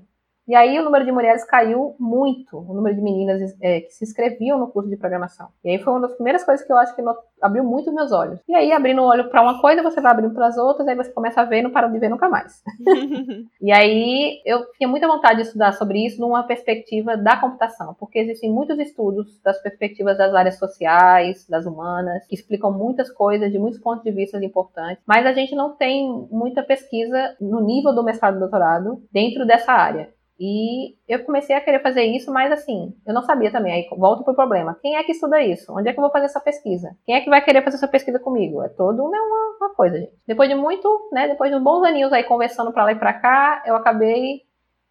E 0.50 0.56
aí 0.56 0.80
o 0.80 0.84
número 0.84 1.06
de 1.06 1.12
mulheres 1.12 1.44
caiu 1.44 1.96
muito, 2.00 2.58
o 2.58 2.74
número 2.74 2.96
de 2.96 3.02
meninas 3.04 3.56
é, 3.62 3.82
que 3.82 3.94
se 3.94 4.04
inscreviam 4.04 4.58
no 4.58 4.68
curso 4.68 4.90
de 4.90 4.98
programação. 4.98 5.50
E 5.64 5.70
aí 5.70 5.78
foi 5.78 5.94
uma 5.94 6.02
das 6.02 6.16
primeiras 6.16 6.44
coisas 6.44 6.66
que 6.66 6.74
eu 6.74 6.78
acho 6.78 6.96
que 6.96 7.04
abriu 7.40 7.64
muito 7.64 7.94
meus 7.94 8.12
olhos. 8.12 8.40
E 8.48 8.56
aí, 8.56 8.72
abrindo 8.72 9.00
o 9.04 9.06
olho 9.06 9.30
para 9.30 9.44
uma 9.44 9.62
coisa, 9.62 9.84
você 9.84 10.02
vai 10.02 10.12
abrindo 10.12 10.34
para 10.34 10.48
as 10.48 10.58
outras, 10.58 10.88
aí 10.88 10.96
você 10.96 11.12
começa 11.12 11.40
a 11.40 11.46
ver 11.46 11.60
e 11.60 11.62
não 11.62 11.70
para 11.70 11.88
de 11.88 12.00
ver 12.00 12.10
nunca 12.10 12.28
mais. 12.28 12.64
e 13.62 13.72
aí 13.72 14.42
eu 14.44 14.66
tinha 14.72 14.88
muita 14.88 15.08
vontade 15.08 15.36
de 15.36 15.42
estudar 15.44 15.72
sobre 15.74 16.04
isso 16.04 16.20
numa 16.20 16.42
perspectiva 16.42 17.16
da 17.16 17.38
computação, 17.38 17.94
porque 18.00 18.18
existem 18.18 18.52
muitos 18.52 18.80
estudos 18.80 19.40
das 19.44 19.62
perspectivas 19.62 20.18
das 20.18 20.34
áreas 20.34 20.58
sociais, 20.58 21.46
das 21.48 21.68
humanas, 21.68 22.26
que 22.26 22.34
explicam 22.34 22.72
muitas 22.72 23.12
coisas 23.12 23.52
de 23.52 23.60
muitos 23.60 23.80
pontos 23.80 24.04
de 24.04 24.12
vista 24.12 24.44
importantes, 24.44 25.04
mas 25.06 25.28
a 25.28 25.32
gente 25.32 25.54
não 25.54 25.76
tem 25.76 26.28
muita 26.32 26.64
pesquisa 26.64 27.36
no 27.40 27.60
nível 27.62 27.94
do 27.94 28.04
mestrado 28.04 28.38
e 28.38 28.40
doutorado 28.40 29.00
dentro 29.12 29.46
dessa 29.46 29.74
área. 29.74 30.10
E 30.40 30.96
eu 31.08 31.24
comecei 31.26 31.56
a 31.56 31.62
querer 31.62 31.82
fazer 31.82 32.04
isso, 32.04 32.32
mas 32.32 32.52
assim, 32.52 32.96
eu 33.06 33.14
não 33.14 33.22
sabia 33.22 33.52
também. 33.52 33.74
Aí 33.74 33.88
volto 33.98 34.24
pro 34.24 34.34
problema. 34.34 34.78
Quem 34.82 34.96
é 34.96 35.04
que 35.04 35.12
estuda 35.12 35.42
isso? 35.42 35.74
Onde 35.76 35.90
é 35.90 35.94
que 35.94 36.00
eu 36.00 36.04
vou 36.04 36.12
fazer 36.12 36.26
essa 36.26 36.40
pesquisa? 36.40 36.96
Quem 37.06 37.16
é 37.16 37.22
que 37.22 37.30
vai 37.30 37.44
querer 37.44 37.64
fazer 37.64 37.76
essa 37.76 37.88
pesquisa 37.88 38.20
comigo? 38.20 38.64
É 38.64 38.70
todo 38.70 39.10
né, 39.10 39.18
uma, 39.18 39.58
uma 39.68 39.76
coisa, 39.76 39.98
gente. 39.98 40.14
Depois 40.26 40.48
de 40.48 40.56
muito, 40.56 41.10
né, 41.12 41.28
depois 41.28 41.52
de 41.52 41.58
uns 41.58 41.64
bons 41.64 41.84
aninhos 41.84 42.14
aí 42.14 42.24
conversando 42.24 42.72
para 42.72 42.86
lá 42.86 42.92
e 42.94 43.00
para 43.00 43.14
cá, 43.14 43.64
eu 43.66 43.76
acabei 43.76 44.42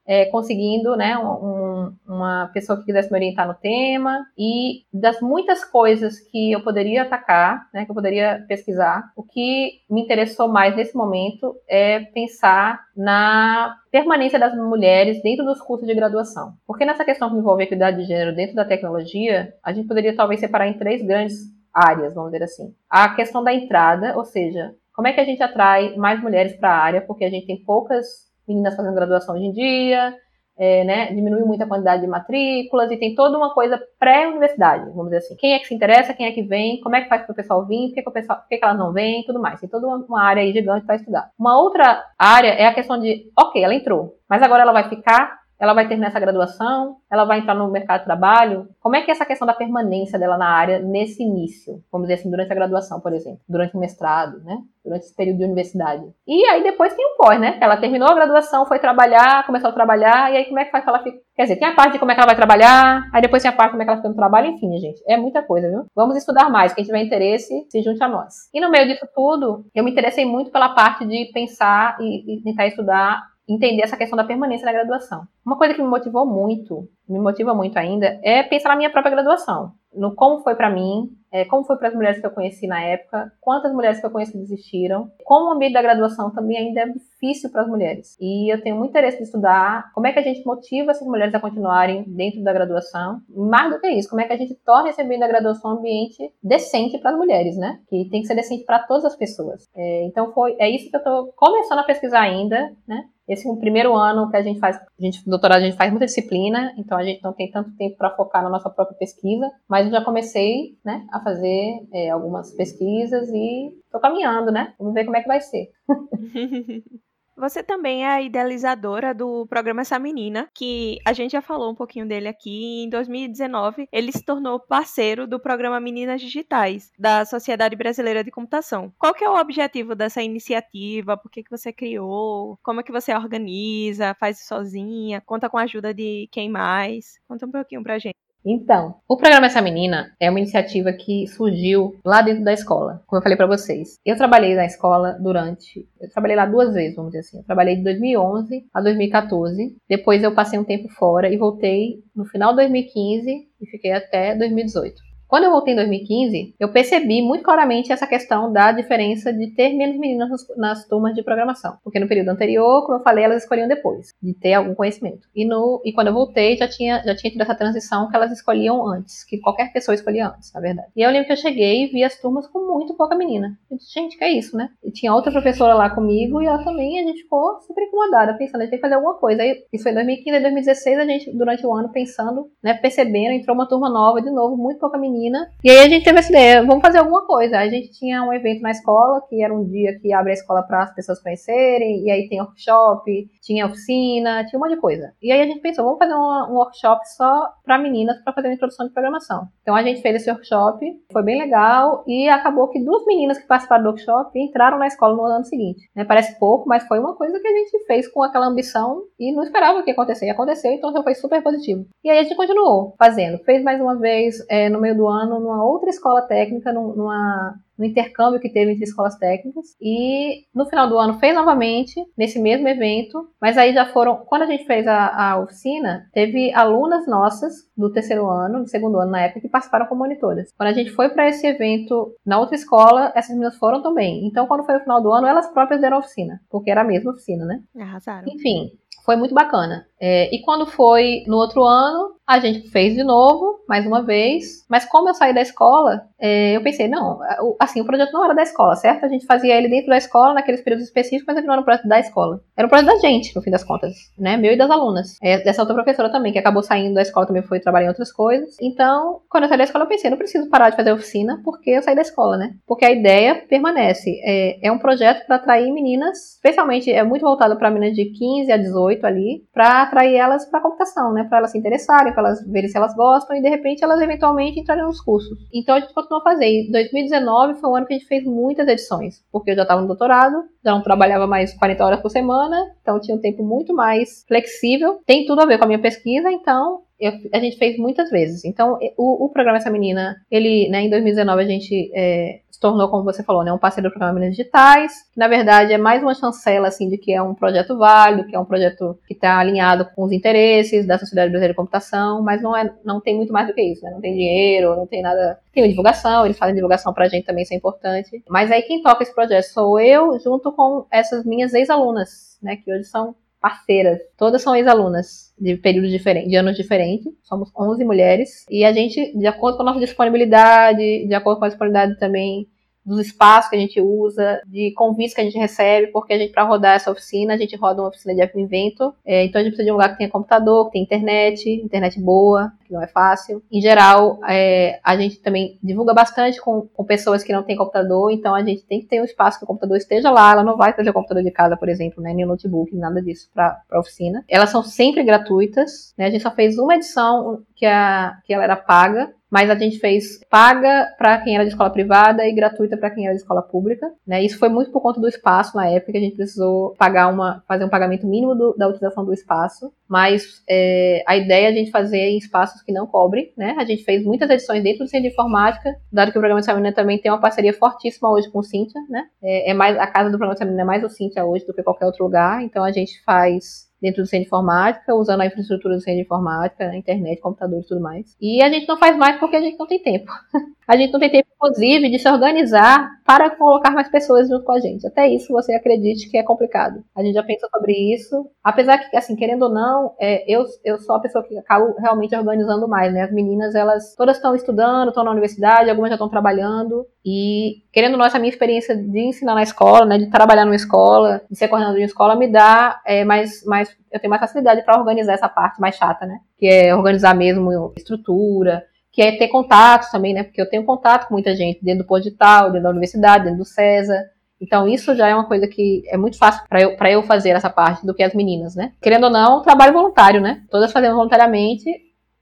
é, 0.09 0.25
conseguindo, 0.25 0.97
né, 0.97 1.19
um, 1.19 1.93
uma 2.07 2.51
pessoa 2.55 2.79
que 2.79 2.87
quisesse 2.87 3.13
me 3.13 3.19
orientar 3.19 3.47
no 3.47 3.53
tema 3.53 4.25
e 4.39 4.85
das 4.91 5.21
muitas 5.21 5.63
coisas 5.63 6.19
que 6.19 6.51
eu 6.51 6.63
poderia 6.63 7.03
atacar, 7.03 7.69
né, 7.75 7.85
que 7.85 7.91
eu 7.91 7.95
poderia 7.95 8.43
pesquisar, 8.49 9.13
o 9.15 9.23
que 9.23 9.83
me 9.91 10.01
interessou 10.01 10.49
mais 10.49 10.75
nesse 10.75 10.97
momento 10.97 11.55
é 11.69 12.01
pensar 12.01 12.81
na 12.97 13.77
permanência 13.93 14.39
das 14.39 14.57
mulheres 14.57 15.23
dentro 15.23 15.45
dos 15.45 15.61
cursos 15.61 15.87
de 15.87 15.95
graduação. 15.95 16.55
Porque 16.67 16.87
nessa 16.87 17.05
questão 17.05 17.29
que 17.29 17.37
envolve 17.37 17.65
equidade 17.65 17.99
de 17.99 18.05
gênero 18.05 18.35
dentro 18.35 18.55
da 18.55 18.65
tecnologia, 18.65 19.53
a 19.63 19.75
gente 19.75 19.87
poderia 19.87 20.17
talvez 20.17 20.41
separar 20.41 20.69
em 20.69 20.79
três 20.79 21.05
grandes 21.05 21.35
áreas, 21.71 22.15
vamos 22.15 22.33
dizer 22.33 22.45
assim. 22.45 22.75
A 22.89 23.15
questão 23.15 23.45
da 23.45 23.53
entrada, 23.53 24.17
ou 24.17 24.25
seja, 24.25 24.75
como 24.95 25.07
é 25.07 25.13
que 25.13 25.21
a 25.21 25.25
gente 25.25 25.43
atrai 25.43 25.95
mais 25.97 26.23
mulheres 26.23 26.57
para 26.57 26.71
a 26.71 26.79
área, 26.79 27.01
porque 27.03 27.27
a 27.27 27.31
gente 27.31 27.47
tem 27.47 27.63
poucas 27.63 28.28
meninas 28.49 28.75
fazendo 28.75 28.95
graduação 28.95 29.35
hoje 29.35 29.45
em 29.45 29.53
dia, 29.53 30.15
é, 30.59 30.83
né, 30.83 31.07
diminui 31.15 31.43
muito 31.43 31.63
a 31.63 31.69
quantidade 31.69 32.03
de 32.03 32.09
matrículas 32.09 32.91
e 32.91 32.97
tem 32.97 33.15
toda 33.15 33.39
uma 33.39 33.55
coisa 33.55 33.81
pré-universidade, 33.99 34.91
vamos 34.91 35.05
dizer 35.05 35.19
assim. 35.19 35.37
Quem 35.37 35.55
é 35.55 35.59
que 35.61 35.69
se 35.69 35.75
interessa, 35.75 36.13
quem 36.13 36.27
é 36.27 36.33
que 36.33 36.43
vem, 36.43 36.81
como 36.81 36.97
é 36.97 37.03
que 37.03 37.09
faz 37.09 37.23
para 37.23 37.33
o 37.33 37.37
pessoal 37.37 37.65
vir, 37.65 37.89
por 37.89 37.95
que, 37.95 38.03
que, 38.03 38.09
o 38.09 38.13
pessoal, 38.13 38.39
por 38.41 38.49
que, 38.49 38.57
que 38.59 38.65
elas 38.65 38.77
não 38.77 38.93
vêm, 38.93 39.23
tudo 39.25 39.41
mais. 39.41 39.61
Tem 39.61 39.69
toda 39.69 39.87
uma 39.87 40.21
área 40.21 40.43
aí 40.43 40.53
gigante 40.53 40.85
para 40.85 40.97
estudar. 40.97 41.31
Uma 41.39 41.57
outra 41.61 42.05
área 42.19 42.49
é 42.49 42.67
a 42.67 42.75
questão 42.75 42.99
de, 42.99 43.31
ok, 43.39 43.63
ela 43.63 43.75
entrou, 43.75 44.17
mas 44.29 44.43
agora 44.43 44.63
ela 44.63 44.73
vai 44.73 44.89
ficar 44.89 45.38
ela 45.59 45.75
vai 45.75 45.89
terminar 45.89 46.09
essa 46.09 46.21
graduação, 46.21 46.97
ela 47.11 47.25
vai 47.25 47.41
entrar 47.41 47.55
no 47.55 47.71
mercado 47.71 48.01
de 48.01 48.05
trabalho. 48.07 48.69
Como 48.81 48.95
é 48.95 49.03
que 49.03 49.11
é 49.11 49.15
essa 49.15 49.27
questão 49.27 49.47
da 49.47 49.53
permanência 49.53 50.19
dela 50.19 50.39
na 50.39 50.49
área 50.49 50.79
nesse 50.79 51.23
início? 51.23 51.83
Vamos 51.91 52.07
dizer 52.07 52.21
assim, 52.21 52.31
durante 52.31 52.53
a 52.53 52.55
graduação, 52.55 53.01
por 53.01 53.13
exemplo, 53.13 53.41
durante 53.49 53.77
o 53.77 53.81
mestrado, 53.81 54.41
né? 54.45 54.59
Durante 54.85 55.05
esse 55.05 55.15
período 55.15 55.39
de 55.39 55.45
universidade. 55.45 56.05
E 56.27 56.45
aí 56.47 56.63
depois 56.63 56.95
tem 56.95 57.05
o 57.05 57.17
pós, 57.17 57.41
né? 57.41 57.59
Ela 57.61 57.77
terminou 57.77 58.09
a 58.09 58.15
graduação, 58.15 58.67
foi 58.67 58.79
trabalhar, 58.79 59.45
começou 59.47 59.71
a 59.71 59.73
trabalhar, 59.73 60.33
e 60.33 60.37
aí 60.37 60.45
como 60.45 60.61
é 60.61 60.65
que 60.65 60.71
faz 60.71 60.85
que 60.85 60.91
ela 60.91 61.03
fica? 61.03 61.19
Quer 61.35 61.43
dizer, 61.43 61.57
tem 61.57 61.69
a 61.69 61.75
parte 61.75 61.93
de 61.93 61.99
como 61.99 62.11
é 62.11 62.15
que 62.15 62.21
ela 62.21 62.27
vai 62.27 62.37
trabalhar, 62.37 63.09
aí 63.13 63.21
depois 63.21 63.43
tem 63.43 63.51
a 63.51 63.55
parte 63.55 63.71
de 63.71 63.73
como 63.73 63.83
é 63.83 63.85
que 63.85 63.91
ela 63.91 63.99
fica 63.99 64.09
no 64.09 64.17
trabalho, 64.17 64.49
enfim, 64.49 64.77
gente. 64.79 65.03
É 65.07 65.17
muita 65.17 65.43
coisa, 65.43 65.69
viu? 65.69 65.87
Vamos 65.95 66.17
estudar 66.17 66.51
mais. 66.51 66.73
Quem 66.73 66.85
tiver 66.85 67.03
interesse, 67.03 67.67
se 67.69 67.83
junte 67.83 68.03
a 68.03 68.09
nós. 68.09 68.49
E 68.55 68.61
no 68.61 68.71
meio 68.71 68.87
disso 68.87 69.07
tudo, 69.15 69.65
eu 69.75 69.85
me 69.85 69.91
interessei 69.91 70.25
muito 70.25 70.51
pela 70.51 70.71
parte 70.71 71.05
de 71.07 71.31
pensar 71.33 71.97
e, 72.01 72.37
e 72.37 72.43
tentar 72.43 72.67
estudar 72.67 73.23
entender 73.49 73.83
essa 73.83 73.97
questão 73.97 74.17
da 74.17 74.25
permanência 74.25 74.67
na 74.67 74.73
graduação. 74.73 75.23
Uma 75.45 75.57
coisa 75.57 75.75
que 75.75 75.83
me 75.83 75.89
motivou 75.89 76.27
muito, 76.27 76.89
me 77.09 77.19
motiva 77.19 77.55
muito 77.55 77.77
ainda, 77.79 78.21
é 78.23 78.43
pensar 78.43 78.69
na 78.69 78.77
minha 78.77 78.91
própria 78.91 79.13
graduação, 79.13 79.73
no 79.95 80.15
como 80.15 80.43
foi 80.43 80.55
para 80.55 80.71
mim, 80.71 81.09
é, 81.33 81.45
como 81.45 81.65
foi 81.65 81.77
para 81.77 81.89
as 81.89 81.95
mulheres 81.95 82.21
que 82.21 82.27
eu 82.27 82.31
conheci 82.31 82.67
na 82.67 82.83
época, 82.83 83.33
quantas 83.41 83.73
mulheres 83.73 84.01
que 84.01 84.07
eu 84.07 84.11
conheci 84.11 84.37
desistiram, 84.37 85.11
como 85.25 85.49
o 85.49 85.53
ambiente 85.53 85.75
da 85.75 85.83
graduação 85.83 86.31
também 86.31 86.57
ainda 86.57 86.81
é 86.81 86.87
difícil 86.89 87.51
para 87.51 87.63
as 87.63 87.69
mulheres. 87.69 88.17
E 88.21 88.53
eu 88.53 88.61
tenho 88.63 88.77
muito 88.77 88.91
interesse 88.91 89.21
em 89.21 89.25
estudar 89.25 89.93
como 89.93 90.07
é 90.07 90.13
que 90.13 90.19
a 90.19 90.23
gente 90.23 90.45
motiva 90.45 90.91
essas 90.91 91.07
mulheres 91.07 91.35
a 91.35 91.41
continuarem 91.41 92.05
dentro 92.07 92.43
da 92.43 92.53
graduação. 92.53 93.21
Mais 93.29 93.73
do 93.73 93.81
que 93.81 93.89
isso, 93.89 94.09
como 94.09 94.21
é 94.21 94.25
que 94.25 94.33
a 94.33 94.37
gente 94.37 94.55
torna 94.65 94.89
esse 94.89 95.03
ambiente 95.03 95.21
da 95.21 95.29
graduação 95.29 95.69
um 95.69 95.79
ambiente 95.79 96.33
decente 96.43 96.99
para 96.99 97.11
as 97.11 97.17
mulheres, 97.17 97.57
né? 97.57 97.81
Que 97.89 98.09
tem 98.11 98.21
que 98.21 98.27
ser 98.27 98.35
decente 98.35 98.65
para 98.65 98.81
todas 98.81 99.05
as 99.05 99.17
pessoas. 99.17 99.69
É, 99.77 100.05
então 100.07 100.33
foi, 100.33 100.57
é 100.59 100.69
isso 100.69 100.91
que 100.91 100.97
eu 100.97 101.01
estou 101.01 101.33
começando 101.37 101.81
a 101.81 101.85
pesquisar 101.85 102.21
ainda, 102.21 102.73
né? 102.87 103.05
Esse 103.29 103.47
é 103.47 103.51
o 103.51 103.57
primeiro 103.59 103.95
ano 103.95 104.31
que 104.31 104.37
a 104.39 104.43
gente 104.43 104.59
faz, 104.59 104.77
a 104.77 104.83
gente, 104.99 105.23
doutorado 105.29 105.59
a 105.59 105.65
gente 105.65 105.77
faz 105.77 105.91
muita 105.91 106.07
disciplina, 106.07 106.73
então 106.79 106.97
a 106.97 107.05
gente 107.05 107.23
não 107.23 107.35
tem 107.35 107.51
tanto 107.51 107.71
tempo 107.77 107.99
para 107.99 108.17
focar 108.17 108.43
na 108.43 108.49
nossa 108.49 108.71
própria 108.71 108.97
pesquisa, 108.97 109.51
mas 109.69 109.85
eu 109.85 109.93
já 109.93 110.03
comecei, 110.03 110.79
né, 110.83 111.07
a 111.13 111.18
fazer 111.23 111.87
é, 111.93 112.11
algumas 112.11 112.53
pesquisas 112.53 113.29
e 113.29 113.75
estou 113.85 114.01
caminhando, 114.01 114.51
né? 114.51 114.75
Vamos 114.79 114.95
ver 114.95 115.05
como 115.05 115.17
é 115.17 115.23
que 115.23 115.29
vai 115.29 115.41
ser. 115.41 115.71
Você 117.39 117.63
também 117.63 118.05
é 118.05 118.09
a 118.09 118.21
idealizadora 118.21 119.15
do 119.15 119.47
programa 119.47 119.83
Essa 119.83 119.97
Menina, 119.97 120.51
que 120.53 120.99
a 121.07 121.13
gente 121.13 121.31
já 121.31 121.41
falou 121.41 121.71
um 121.71 121.75
pouquinho 121.75 122.05
dele 122.05 122.27
aqui. 122.27 122.83
Em 122.83 122.89
2019, 122.89 123.89
ele 123.93 124.11
se 124.11 124.25
tornou 124.25 124.59
parceiro 124.59 125.25
do 125.25 125.39
programa 125.39 125.79
Meninas 125.79 126.21
Digitais, 126.21 126.91
da 126.99 127.25
Sociedade 127.25 127.77
Brasileira 127.77 128.25
de 128.25 128.33
Computação. 128.33 128.93
Qual 128.99 129.15
que 129.15 129.25
é 129.25 129.31
o 129.31 129.39
objetivo 129.39 129.95
dessa 129.95 130.21
iniciativa? 130.21 131.17
Por 131.17 131.31
que, 131.31 131.45
que 131.45 131.51
você 131.51 131.73
criou? 131.73 132.59
Como 132.61 132.81
é 132.81 132.83
que 132.83 132.91
você 132.91 133.15
organiza? 133.15 134.17
Faz 134.19 134.45
sozinha? 134.45 135.21
Conta 135.21 135.49
com 135.49 135.59
a 135.59 135.63
ajuda 135.63 135.95
de 135.95 136.29
quem 136.33 136.51
mais? 136.51 137.21
Conta 137.29 137.47
um 137.47 137.53
pouquinho 137.53 137.85
pra 137.85 138.01
gente. 138.01 138.17
Então, 138.45 138.95
o 139.07 139.17
programa 139.17 139.47
Essa 139.47 139.61
Menina 139.61 140.15
é 140.19 140.31
uma 140.31 140.39
iniciativa 140.39 140.93
que 140.93 141.27
surgiu 141.27 141.99
lá 142.05 142.23
dentro 142.23 142.45
da 142.45 142.53
escola, 142.53 143.03
como 143.07 143.19
eu 143.19 143.23
falei 143.23 143.37
para 143.37 143.47
vocês. 143.47 143.99
Eu 144.05 144.17
trabalhei 144.17 144.55
na 144.55 144.65
escola 144.65 145.19
durante, 145.21 145.87
eu 146.01 146.09
trabalhei 146.11 146.37
lá 146.37 146.47
duas 146.47 146.73
vezes, 146.73 146.97
vamos 146.97 147.11
dizer 147.11 147.21
assim. 147.21 147.39
Eu 147.39 147.45
trabalhei 147.45 147.77
de 147.77 147.83
2011 147.83 148.65
a 148.73 148.81
2014. 148.81 149.77
Depois 149.89 150.23
eu 150.23 150.35
passei 150.35 150.59
um 150.59 150.65
tempo 150.65 150.89
fora 150.89 151.33
e 151.33 151.37
voltei 151.37 152.03
no 152.15 152.25
final 152.25 152.51
de 152.51 152.57
2015 152.57 153.49
e 153.61 153.67
fiquei 153.67 153.93
até 153.93 154.35
2018. 154.35 155.08
Quando 155.29 155.45
eu 155.45 155.51
voltei 155.51 155.75
em 155.75 155.77
2015, 155.77 156.55
eu 156.59 156.73
percebi 156.73 157.21
muito 157.21 157.45
claramente 157.45 157.93
essa 157.93 158.07
questão 158.07 158.51
da 158.51 158.73
diferença 158.73 159.31
de 159.31 159.51
ter 159.51 159.75
menos 159.75 159.99
meninas 159.99 160.31
nas, 160.31 160.57
nas, 160.57 160.89
turmas 160.89 161.15
de 161.15 161.23
programação. 161.23 161.77
Porque 161.85 162.01
no 162.01 162.09
período 162.09 162.31
anterior, 162.31 162.83
como 162.87 162.97
eu 162.97 163.03
falei, 163.03 163.25
elas 163.25 163.43
escolhiam 163.43 163.69
depois, 163.69 164.15
de 164.23 164.33
ter 164.33 164.55
algum 164.55 164.75
conhecimento. 164.75 165.29
E, 165.37 165.45
no, 165.45 165.83
e 165.85 165.93
quando 165.93 166.07
eu 166.07 166.15
voltei, 166.15 166.57
já 166.57 166.67
tinha, 166.67 167.03
já 167.05 167.15
tinha 167.15 167.31
tido 167.31 167.43
essa 167.43 167.55
transição 167.55 168.09
que 168.09 168.17
elas 168.17 168.33
escolhiam 168.33 168.89
antes, 168.89 169.23
que 169.23 169.39
qualquer 169.39 169.71
pessoa 169.71 169.95
escolhia 169.95 170.29
antes, 170.29 170.51
na 170.55 170.61
verdade. 170.61 170.89
E 170.97 171.03
eu 171.03 171.11
lembro 171.11 171.27
que 171.27 171.33
eu 171.33 171.37
cheguei 171.37 171.85
e 171.85 171.89
vi 171.89 172.03
as 172.03 172.19
turmas 172.19 172.47
com 172.47 172.61
muito 172.61 172.95
pouca 172.95 173.15
menina. 173.15 173.55
Eu 173.71 173.77
disse, 173.77 173.93
gente, 173.93 174.17
que 174.17 174.25
é 174.25 174.33
isso, 174.33 174.57
né? 174.57 174.71
E 174.83 174.91
tinha 174.91 175.13
outra 175.13 175.31
professora 175.31 175.75
lá 175.75 175.91
comigo 175.91 176.41
e 176.41 176.47
ela 176.47 176.65
também, 176.65 177.01
a 177.01 177.07
gente 177.07 177.25
ficou 177.25 177.61
super 177.67 177.85
incomodada, 177.85 178.33
pensando, 178.39 178.63
a 178.63 178.65
gente 178.65 178.71
tem 178.71 178.79
que 178.79 178.83
fazer 178.83 178.95
alguma 178.95 179.19
coisa. 179.19 179.43
Aí, 179.43 179.63
isso 179.71 179.83
foi 179.83 179.93
em 179.93 179.97
2015 179.97 180.39
e 180.39 180.41
2016, 180.41 180.99
a 180.99 181.05
gente, 181.05 181.37
durante 181.37 181.67
o 181.67 181.75
ano, 181.75 181.91
pensando, 181.91 182.51
né, 182.65 182.73
percebendo, 182.73 183.33
entrou 183.33 183.55
uma 183.55 183.69
turma 183.69 183.91
nova 183.91 184.23
de 184.23 184.31
novo, 184.31 184.57
muito 184.57 184.79
pouca 184.79 184.97
menina 184.97 185.18
E 185.63 185.71
aí 185.71 185.81
a 185.81 185.89
gente 185.89 186.05
teve 186.05 186.19
essa 186.19 186.31
ideia, 186.31 186.65
vamos 186.65 186.83
fazer 186.83 186.99
alguma 186.99 187.27
coisa. 187.27 187.59
A 187.59 187.69
gente 187.69 187.91
tinha 187.93 188.23
um 188.23 188.33
evento 188.33 188.63
na 188.63 188.71
escola, 188.71 189.21
que 189.29 189.43
era 189.43 189.53
um 189.53 189.65
dia 189.65 189.99
que 189.99 190.13
abre 190.13 190.31
a 190.31 190.35
escola 190.35 190.63
para 190.63 190.85
as 190.85 190.95
pessoas 190.95 191.21
conhecerem, 191.23 192.05
e 192.05 192.11
aí 192.11 192.29
tem 192.29 192.41
workshop, 192.41 193.29
tinha 193.43 193.67
oficina, 193.67 194.45
tinha 194.45 194.59
um 194.59 194.63
monte 194.63 194.75
de 194.75 194.81
coisa. 194.81 195.13
E 195.23 195.33
aí 195.33 195.41
a 195.41 195.47
gente 195.47 195.61
pensou, 195.61 195.85
vamos 195.85 195.99
fazer 195.99 196.15
um, 196.15 196.53
um 196.53 196.55
workshop 196.55 197.01
só 197.17 197.49
para 197.65 197.79
meninas 197.79 198.23
para 198.23 198.33
fazer 198.33 198.49
uma 198.49 198.55
introdução 198.55 198.87
de 198.87 198.93
programação. 198.93 199.49
Então 199.63 199.75
a 199.75 199.83
gente 199.83 200.01
fez 200.01 200.17
esse 200.17 200.31
workshop, 200.31 200.85
foi 201.13 201.23
bem 201.23 201.39
legal, 201.39 202.05
e 202.07 202.29
acabou 202.29 202.69
que 202.69 202.83
duas 202.83 203.05
meninas 203.07 203.39
que 203.39 203.47
participaram 203.47 203.85
do 203.85 203.91
workshop 203.91 204.39
entraram 204.39 204.79
na 204.79 204.87
escola 204.87 205.15
no 205.15 205.25
ano 205.25 205.45
seguinte. 205.45 205.89
Né? 205.95 206.05
Parece 206.05 206.39
pouco, 206.39 206.69
mas 206.69 206.87
foi 206.87 206.99
uma 206.99 207.15
coisa 207.15 207.39
que 207.41 207.49
a 207.49 207.53
gente 207.53 207.85
fez 207.87 208.09
com 208.09 208.23
aquela 208.23 208.47
ambição 208.47 209.03
e 209.19 209.33
não 209.33 209.43
esperava 209.43 209.83
que 209.83 209.91
ia 209.91 209.95
acontecer. 209.95 210.27
E 210.27 210.31
aconteceu, 210.31 210.73
então 210.73 210.93
foi 211.03 211.15
super 211.15 211.43
positivo. 211.43 211.87
E 212.05 212.11
aí 212.11 212.19
a 212.19 212.23
gente 212.23 212.37
continuou 212.37 212.95
fazendo. 212.99 213.39
Fez 213.45 213.63
mais 213.63 213.81
uma 213.81 213.99
vez 213.99 214.37
é, 214.49 214.69
no 214.69 214.81
meio 214.81 214.97
do 214.97 215.08
ano 215.09 215.41
numa 215.41 215.65
outra 215.65 215.91
escola 215.91 216.23
técnica, 216.23 216.73
numa 216.73 217.55
no 217.79 217.85
intercâmbio 217.85 218.41
que 218.41 218.53
teve 218.53 218.73
entre 218.73 218.85
escolas 218.85 219.17
técnicas. 219.17 219.77
E 219.81 220.45
no 220.53 220.67
final 220.67 220.89
do 220.89 220.99
ano 220.99 221.19
fez 221.21 221.35
novamente, 221.35 221.95
nesse 222.17 222.39
mesmo 222.41 222.67
evento, 222.67 223.31
mas 223.41 223.57
aí 223.57 223.73
já 223.73 223.87
foram. 223.87 224.17
Quando 224.17 224.43
a 224.43 224.47
gente 224.47 224.67
fez 224.67 224.87
a, 224.87 225.33
a 225.33 225.39
oficina, 225.39 226.09
teve 226.13 226.53
alunas 226.53 227.07
nossas 227.07 227.55
do 227.77 227.93
terceiro 227.93 228.29
ano, 228.29 228.65
do 228.65 228.69
segundo 228.69 228.99
ano 228.99 229.13
na 229.13 229.23
época, 229.23 229.41
que 229.41 229.49
participaram 229.49 229.87
como 229.87 230.01
monitoras. 230.01 230.51
Quando 230.57 230.71
a 230.71 230.73
gente 230.73 230.91
foi 230.91 231.09
para 231.11 231.29
esse 231.29 231.47
evento 231.47 232.15
na 232.27 232.39
outra 232.39 232.57
escola, 232.57 233.13
essas 233.15 233.31
meninas 233.31 233.57
foram 233.57 233.81
também. 233.81 234.27
Então, 234.27 234.47
quando 234.49 234.65
foi 234.65 234.77
o 234.77 234.81
final 234.81 235.01
do 235.01 235.13
ano, 235.13 235.29
elas 235.29 235.49
próprias 235.53 235.81
deram 235.81 235.99
a 235.99 236.01
oficina, 236.01 236.41
porque 236.51 236.71
era 236.71 236.81
a 236.81 236.85
mesma 236.85 237.13
oficina, 237.13 237.45
né? 237.45 237.61
Arrasaram. 237.79 238.27
Enfim, 238.29 238.71
foi 239.05 239.17
muito 239.17 239.35
bacana. 239.35 239.87
É, 240.01 240.35
e 240.35 240.41
quando 240.43 240.67
foi 240.67 241.25
no 241.27 241.37
outro 241.37 241.65
ano, 241.65 242.19
a 242.29 242.39
gente 242.41 242.69
fez 242.69 242.95
de 242.95 243.03
novo, 243.03 243.65
mais 243.67 243.87
uma 243.87 244.03
vez. 244.03 244.67
Mas 244.69 244.85
como 244.85 245.09
eu 245.09 245.15
saí 245.15 245.33
da 245.33 245.41
escola, 245.41 246.03
é, 246.21 246.55
eu 246.55 246.63
pensei, 246.63 246.87
não, 246.87 247.19
assim, 247.59 247.81
o 247.81 247.87
projeto 247.87 248.13
não 248.13 248.23
era 248.23 248.35
da 248.35 248.43
escola, 248.43 248.77
certo? 248.77 249.07
A 249.07 249.09
gente 249.09 249.25
fazia 249.25 249.57
ele 249.57 249.67
dentro 249.67 249.89
da 249.89 249.97
escola, 249.97 250.35
naqueles 250.35 250.61
períodos 250.61 250.87
específicos, 250.87 251.25
mas 251.27 251.39
ele 251.39 251.47
não 251.47 251.55
era 251.55 251.63
um 251.63 251.65
projeto 251.65 251.89
da 251.89 251.99
escola. 251.99 252.39
Era 252.55 252.67
um 252.67 252.69
projeto 252.69 252.89
da 252.89 252.99
gente, 252.99 253.35
no 253.35 253.41
fim 253.41 253.51
das 253.51 253.65
contas, 253.65 253.95
né? 254.19 254.37
Meu 254.37 254.53
e 254.53 254.59
das 254.59 254.71
alunas. 254.71 255.17
É, 255.23 255.39
dessa 255.39 255.63
outra 255.63 255.75
professora 255.75 256.13
também, 256.13 256.31
que 256.31 256.39
acabou 256.39 256.63
saindo 256.63 256.95
da 256.95 257.01
escola, 257.01 257.27
também 257.27 257.43
foi 257.43 257.61
trabalhar 257.61 257.87
em 257.87 257.89
outras 257.89 258.13
coisas. 258.13 258.57
Então, 258.61 259.23
quando 259.31 259.45
eu 259.45 259.49
saí 259.49 259.57
da 259.57 259.65
escola, 259.65 259.85
eu 259.85 259.89
pensei, 259.89 260.11
não 260.11 260.19
preciso 260.19 260.51
parar 260.51 260.69
de 260.69 260.77
fazer 260.77 260.93
oficina, 260.93 261.41
porque 261.43 261.71
eu 261.71 261.83
saí 261.83 261.97
da 261.97 262.03
escola, 262.03 262.37
né? 262.37 262.51
Porque 262.67 262.85
a 262.85 262.93
ideia 262.93 263.37
permanece. 263.49 264.21
É, 264.23 264.69
é 264.69 264.71
um 264.71 264.79
projeto 264.79 265.27
para 265.27 265.37
atrair 265.37 265.73
meninas, 265.73 266.35
especialmente, 266.35 266.93
é 266.93 267.03
muito 267.03 267.23
voltado 267.23 267.57
para 267.57 267.71
meninas 267.71 267.97
de 267.97 268.05
15 268.05 268.53
a 268.53 268.57
18 268.59 269.07
ali, 269.07 269.45
para 269.51 269.88
atrair 269.89 270.17
elas 270.17 270.45
para 270.49 270.61
computação, 270.61 271.13
né? 271.13 271.25
Para 271.25 271.39
elas 271.39 271.51
se 271.51 271.59
interessarem, 271.59 272.13
para 272.13 272.29
elas 272.29 272.47
verem 272.47 272.69
se 272.69 272.77
elas 272.77 272.95
gostam 272.95 273.37
e 273.37 273.43
de 273.43 273.49
repente 273.49 273.83
elas 273.83 274.01
eventualmente 274.01 274.61
entrarem 274.61 274.85
nos 274.85 275.01
cursos. 275.01 275.39
Então 275.53 275.75
a 275.75 275.81
gente 275.81 275.93
continuou 275.93 276.21
a 276.21 276.25
fazer. 276.25 276.47
E 276.47 276.71
2019 276.71 277.55
foi 277.55 277.71
um 277.71 277.77
ano 277.77 277.87
que 277.87 277.95
a 277.95 277.99
gente 277.99 278.09
fez 278.09 278.25
muitas 278.25 278.69
edições, 278.69 279.25
porque 279.33 279.51
eu 279.51 279.57
já 279.57 279.63
estava 279.63 279.81
no 279.81 279.87
doutorado, 279.87 280.45
já 280.65 280.73
não 280.73 280.83
trabalhava 280.83 281.27
mais 281.27 281.55
40 281.55 281.85
horas 281.85 282.01
por 282.01 282.11
semana, 282.11 282.57
então 282.81 283.01
tinha 283.01 283.17
um 283.17 283.21
tempo 283.21 283.43
muito 283.43 283.75
mais 283.75 284.25
flexível. 284.27 285.01
Tem 285.07 285.27
tudo 285.27 285.41
a 285.41 285.47
ver 285.47 285.59
com 285.59 285.65
a 285.65 285.69
minha 285.69 285.81
pesquisa, 285.81 286.31
então 286.31 286.83
eu, 287.01 287.13
a 287.33 287.39
gente 287.39 287.57
fez 287.57 287.79
muitas 287.79 288.11
vezes. 288.11 288.45
Então, 288.45 288.79
o, 288.97 289.27
o 289.27 289.29
programa 289.31 289.59
Essa 289.59 289.71
Menina, 289.71 290.17
ele, 290.31 290.69
né, 290.69 290.83
em 290.83 290.91
2019 290.91 291.43
a 291.43 291.47
gente 291.47 291.91
é, 291.95 292.41
se 292.59 292.61
tornou, 292.61 292.89
como 292.89 293.05
você 293.05 293.23
falou, 293.23 293.45
né, 293.45 293.53
um 293.53 293.59
parceiro 293.59 293.89
do 293.89 293.93
programa 293.93 294.15
Meninas 294.15 294.37
Digitais, 294.37 294.93
que 295.13 295.19
na 295.19 295.29
verdade 295.29 295.73
é 295.73 295.79
mais 295.79 296.03
uma 296.03 296.13
chancela, 296.13 296.67
assim, 296.67 296.89
de 296.89 296.99
que 296.99 297.13
é 297.13 297.23
um 297.23 297.33
projeto 297.33 297.79
válido, 297.79 298.27
que 298.29 298.35
é 298.35 298.39
um 298.39 298.45
projeto 298.45 298.99
que 299.07 299.15
está 299.15 299.39
alinhado 299.39 299.89
com 299.95 300.03
os 300.03 300.11
interesses 300.11 300.85
da 300.85 300.99
Sociedade 300.99 301.31
Brasileira 301.31 301.53
de 301.53 301.57
Computação, 301.57 302.21
mas 302.21 302.43
não, 302.43 302.57
é, 302.57 302.75
não 302.85 303.01
tem 303.01 303.17
muito 303.17 303.33
mais 303.33 303.47
do 303.47 303.55
que 303.55 303.63
isso, 303.63 303.85
né, 303.85 303.93
não 303.93 304.01
tem 304.01 304.13
dinheiro, 304.13 304.75
não 304.75 304.89
tem 304.89 305.01
nada, 305.03 305.39
tem 305.53 305.69
divulgação, 305.69 306.25
eles 306.27 306.37
fazem 306.37 306.57
divulgação 306.57 306.93
pra 306.93 307.09
gente 307.09 307.25
também, 307.25 307.45
isso 307.45 307.55
é 307.55 307.57
importante, 307.57 308.23
mas 308.29 308.51
aí 308.51 308.63
quem 308.63 308.83
toca 308.83 309.05
esse 309.05 309.15
projeto 309.15 309.45
sou 309.45 309.79
eu, 309.79 310.19
junto 310.19 310.51
com 310.51 310.85
essas 310.91 311.25
minhas 311.25 311.55
ex-alunas, 311.55 312.39
né, 312.43 312.57
que 312.57 312.73
hoje 312.73 312.85
são 312.85 313.15
parceiras. 313.41 313.99
Todas 314.17 314.43
são 314.43 314.55
ex-alunas 314.55 315.33
de 315.39 315.57
períodos 315.57 315.91
diferentes, 315.91 316.31
de 316.31 316.37
anos 316.37 316.57
diferentes. 316.57 317.13
Somos 317.23 317.51
11 317.57 317.85
mulheres. 317.85 318.47
E 318.51 318.65
a 318.65 318.73
gente, 318.73 319.17
de 319.17 319.27
acordo 319.27 319.57
com 319.57 319.63
a 319.63 319.67
nossa 319.67 319.81
disponibilidade, 319.81 321.07
de 321.07 321.15
acordo 321.15 321.39
com 321.39 321.45
a 321.45 321.49
disponibilidade 321.49 321.99
também 321.99 322.49
dos 322.89 323.07
espaços 323.07 323.51
que 323.51 323.57
a 323.57 323.59
gente 323.59 323.81
usa, 323.81 324.41
de 324.47 324.73
convites 324.73 325.15
que 325.15 325.21
a 325.21 325.25
gente 325.25 325.37
recebe, 325.37 325.89
porque 325.89 326.15
a 326.15 326.19
gente, 326.19 326.33
para 326.33 326.45
rodar 326.45 326.75
essa 326.75 326.91
oficina, 326.91 327.35
a 327.35 327.37
gente 327.37 327.55
roda 327.55 327.83
uma 327.83 327.89
oficina 327.89 328.15
de 328.15 328.41
invento. 328.41 328.95
É, 329.05 329.25
então 329.25 329.41
a 329.41 329.45
gente 329.45 329.53
precisa 329.53 329.67
de 329.67 329.71
um 329.71 329.75
lugar 329.75 329.91
que 329.91 329.99
tenha 329.99 330.11
computador, 330.11 330.67
que 330.67 330.73
tenha 330.73 330.85
internet, 330.85 331.51
internet 331.51 332.01
boa, 332.01 332.51
que 332.65 332.73
não 332.73 332.83
é 332.83 332.87
fácil. 332.87 333.43
Em 333.53 333.61
geral, 333.61 334.19
é, 334.27 334.81
a 334.83 334.97
gente 334.97 335.19
também 335.19 335.59
divulga 335.63 335.93
bastante 335.93 336.41
com, 336.41 336.63
com, 336.63 336.85
pessoas 336.85 337.23
que 337.23 337.33
não 337.33 337.43
têm 337.43 337.57
computador, 337.57 338.11
então 338.11 338.35
a 338.35 338.43
gente 338.43 338.63
tem 338.63 338.81
que 338.81 338.87
ter 338.87 339.01
um 339.01 339.05
espaço 339.05 339.39
que 339.39 339.45
o 339.45 339.47
computador 339.47 339.77
esteja 339.77 340.11
lá. 340.11 340.33
Ela 340.33 340.45
não 340.45 340.57
vai 340.57 340.73
trazer 340.73 340.91
o 340.91 340.95
computador 340.95 341.23
de 341.23 341.31
casa, 341.31 341.57
por 341.57 341.69
exemplo, 341.69 342.03
né, 342.03 342.15
nem 342.15 342.25
o 342.25 342.29
notebook, 342.29 342.75
nada 342.75 343.03
disso 343.03 343.29
para 343.35 343.61
a 343.71 343.81
oficina. 343.81 344.25
Elas 344.29 344.51
são 344.51 344.63
sempre 344.63 345.03
gratuitas, 345.03 345.93
né? 345.99 346.07
A 346.07 346.11
gente 346.11 346.23
só 346.23 346.31
fez 346.31 346.59
uma 346.59 346.75
edição 346.75 347.43
que, 347.55 347.67
a, 347.67 348.19
que 348.25 348.33
ela 348.33 348.45
era 348.45 348.57
paga, 348.57 349.13
mas 349.31 349.51
a 349.51 349.55
gente 349.55 349.79
fez 349.79 350.21
paga 350.31 350.87
para 350.97 351.19
quem 351.19 351.35
era 351.35 351.45
de 351.45 351.51
escola 351.51 351.71
privada 351.71 352.27
e 352.27 352.33
gratuita 352.33 352.77
para 352.77 352.91
quem 352.91 353.07
era 353.07 353.15
de 353.15 353.21
escola 353.21 353.43
pública. 353.43 353.87
Né? 354.07 354.25
Isso 354.25 354.39
foi 354.39 354.49
muito 354.49 354.71
por 354.71 354.81
conta 354.81 355.01
do 355.01 355.09
espaço 355.09 355.57
na 355.57 355.69
época, 355.69 355.93
que 355.93 355.99
a 355.99 356.01
gente 356.01 356.17
precisou 356.17 356.75
pagar 356.79 357.09
uma, 357.09 357.43
fazer 357.47 357.65
um 357.65 357.69
pagamento 357.69 358.07
mínimo 358.07 358.35
do, 358.35 358.55
da 358.57 358.69
utilização 358.69 359.05
do 359.05 359.13
espaço. 359.13 359.73
Mas 359.87 360.43
é, 360.49 361.03
a 361.07 361.17
ideia 361.17 361.47
é 361.47 361.51
a 361.51 361.55
gente 361.55 361.71
fazer 361.71 361.99
em 361.99 362.19
espaços 362.19 362.63
que 362.63 362.73
não 362.73 362.87
cobrem. 362.87 363.33
Né? 363.37 363.55
A 363.59 363.65
gente 363.65 363.85
fez 363.85 364.05
muitas 364.05 364.29
edições 364.31 364.63
dentro 364.63 364.85
do 364.85 364.89
Centro 364.89 365.09
de 365.09 365.13
Informática, 365.13 365.75
dado 365.93 366.11
que 366.11 366.19
o 366.19 366.21
programa 366.21 366.41
de 366.41 366.47
Samina 366.47 366.73
também 366.73 366.99
tem 366.99 367.11
uma 367.11 367.21
parceria 367.21 367.53
fortíssima 367.53 368.11
hoje 368.11 368.31
com 368.31 368.39
o 368.39 368.43
Cintia. 368.45 368.81
Né? 368.89 369.05
É, 369.23 369.51
é 369.51 369.55
mais, 369.55 369.79
a 369.79 369.87
casa 369.87 370.11
do 370.11 370.19
programa 370.19 370.35
de 370.35 370.39
Samina 370.39 370.63
é 370.63 370.65
mais 370.65 370.85
o 370.85 370.89
Cintia 370.89 371.25
hoje 371.25 371.47
do 371.47 371.55
que 371.55 371.63
qualquer 371.63 371.87
outro 371.87 372.05
lugar, 372.05 372.43
então 372.43 372.65
a 372.65 372.73
gente 372.73 373.03
faz 373.05 373.68
dentro 373.81 374.03
do 374.03 374.07
centro 374.07 374.23
de 374.23 374.27
informática, 374.27 374.95
usando 374.95 375.21
a 375.21 375.27
infraestrutura 375.27 375.75
do 375.75 375.81
centro 375.81 375.97
de 375.97 376.03
informática, 376.03 376.65
a 376.65 376.77
internet, 376.77 377.21
computador 377.21 377.61
e 377.61 377.67
tudo 377.67 377.81
mais. 377.81 378.17
E 378.21 378.43
a 378.43 378.51
gente 378.51 378.67
não 378.67 378.79
faz 378.79 378.97
mais 378.97 379.19
porque 379.19 379.37
a 379.37 379.41
gente 379.41 379.59
não 379.59 379.67
tem 379.67 379.83
tempo. 379.83 380.11
A 380.69 380.77
gente 380.77 380.93
não 380.93 381.01
tem 381.01 381.11
tempo, 381.11 381.29
inclusive, 381.35 381.89
de 381.89 381.99
se 381.99 382.07
organizar 382.11 382.91
para 383.03 383.31
colocar 383.31 383.71
mais 383.71 383.89
pessoas 383.89 384.29
junto 384.29 384.45
com 384.45 384.53
a 384.53 384.61
gente. 384.61 384.87
Até 384.87 385.09
isso 385.09 385.33
você 385.33 385.55
acredite 385.55 386.11
que 386.11 386.19
é 386.19 386.23
complicado. 386.23 386.85
A 386.95 387.03
gente 387.03 387.15
já 387.15 387.23
pensou 387.23 387.49
sobre 387.49 387.73
isso. 387.95 388.31
Apesar 388.45 388.77
que, 388.77 388.95
assim, 388.95 389.17
querendo 389.17 389.45
ou 389.45 389.49
não, 389.49 389.95
é, 389.99 390.31
eu, 390.31 390.45
eu 390.63 390.79
sou 390.79 390.97
a 390.97 391.01
pessoa 391.01 391.25
que 391.25 391.39
acabo 391.39 391.75
realmente 391.79 392.15
organizando 392.15 392.69
mais, 392.69 392.93
né? 392.93 393.01
As 393.01 393.11
meninas, 393.11 393.55
elas 393.55 393.95
todas 393.97 394.17
estão 394.17 394.35
estudando, 394.35 394.89
estão 394.89 395.05
na 395.05 395.11
universidade, 395.11 395.71
algumas 395.71 395.89
já 395.89 395.95
estão 395.95 396.11
trabalhando. 396.11 396.87
E, 397.03 397.63
querendo 397.73 397.93
ou 397.93 397.99
não, 397.99 398.05
essa 398.05 398.19
minha 398.19 398.31
experiência 398.31 398.77
de 398.77 399.01
ensinar 399.01 399.35
na 399.35 399.43
escola, 399.43 399.87
né? 399.87 399.97
De 399.97 400.11
trabalhar 400.11 400.45
numa 400.45 400.55
escola, 400.55 401.23
de 401.31 401.39
ser 401.39 401.49
coordenador 401.49 401.79
de 401.79 401.87
escola, 401.87 402.15
me 402.15 402.31
dá 402.31 402.79
é, 402.85 403.07
mais, 403.07 403.43
mais. 403.47 403.75
Eu 403.91 403.99
tenho 403.99 404.11
mais 404.11 404.21
facilidade 404.21 404.63
para 404.67 404.79
organizar 404.79 405.15
essa 405.15 405.31
parte 405.31 405.63
mais 405.63 405.77
chata, 405.77 406.05
né? 406.05 406.19
Que 406.37 406.47
é 406.47 406.77
organizar 406.77 407.15
mesmo 407.15 407.73
estrutura 407.75 408.63
que 408.99 409.03
é 409.03 409.17
ter 409.17 409.29
contatos 409.29 409.91
também, 409.91 410.13
né? 410.13 410.25
Porque 410.25 410.43
eu 410.43 410.51
tenho 410.51 410.65
contato 410.65 411.07
com 411.07 411.15
muita 411.15 411.33
gente 411.33 411.65
dentro 411.65 411.85
do 411.85 411.87
Podital, 411.87 412.47
dentro 412.47 412.65
da 412.65 412.71
universidade, 412.71 413.23
dentro 413.23 413.39
do 413.39 413.45
César. 413.45 414.03
Então, 414.41 414.67
isso 414.67 414.93
já 414.97 415.07
é 415.07 415.15
uma 415.15 415.29
coisa 415.29 415.47
que 415.47 415.85
é 415.87 415.97
muito 415.97 416.19
fácil 416.19 416.43
para 416.49 416.61
eu, 416.61 416.77
eu 416.91 417.03
fazer 417.05 417.29
essa 417.29 417.49
parte 417.49 417.87
do 417.87 417.95
que 417.95 418.03
as 418.03 418.13
meninas, 418.13 418.57
né? 418.57 418.73
Querendo 418.83 419.05
ou 419.05 419.11
não, 419.11 419.41
trabalho 419.43 419.73
voluntário, 419.73 420.21
né? 420.21 420.43
Todas 420.51 420.73
fazemos 420.73 420.97
voluntariamente, 420.97 421.71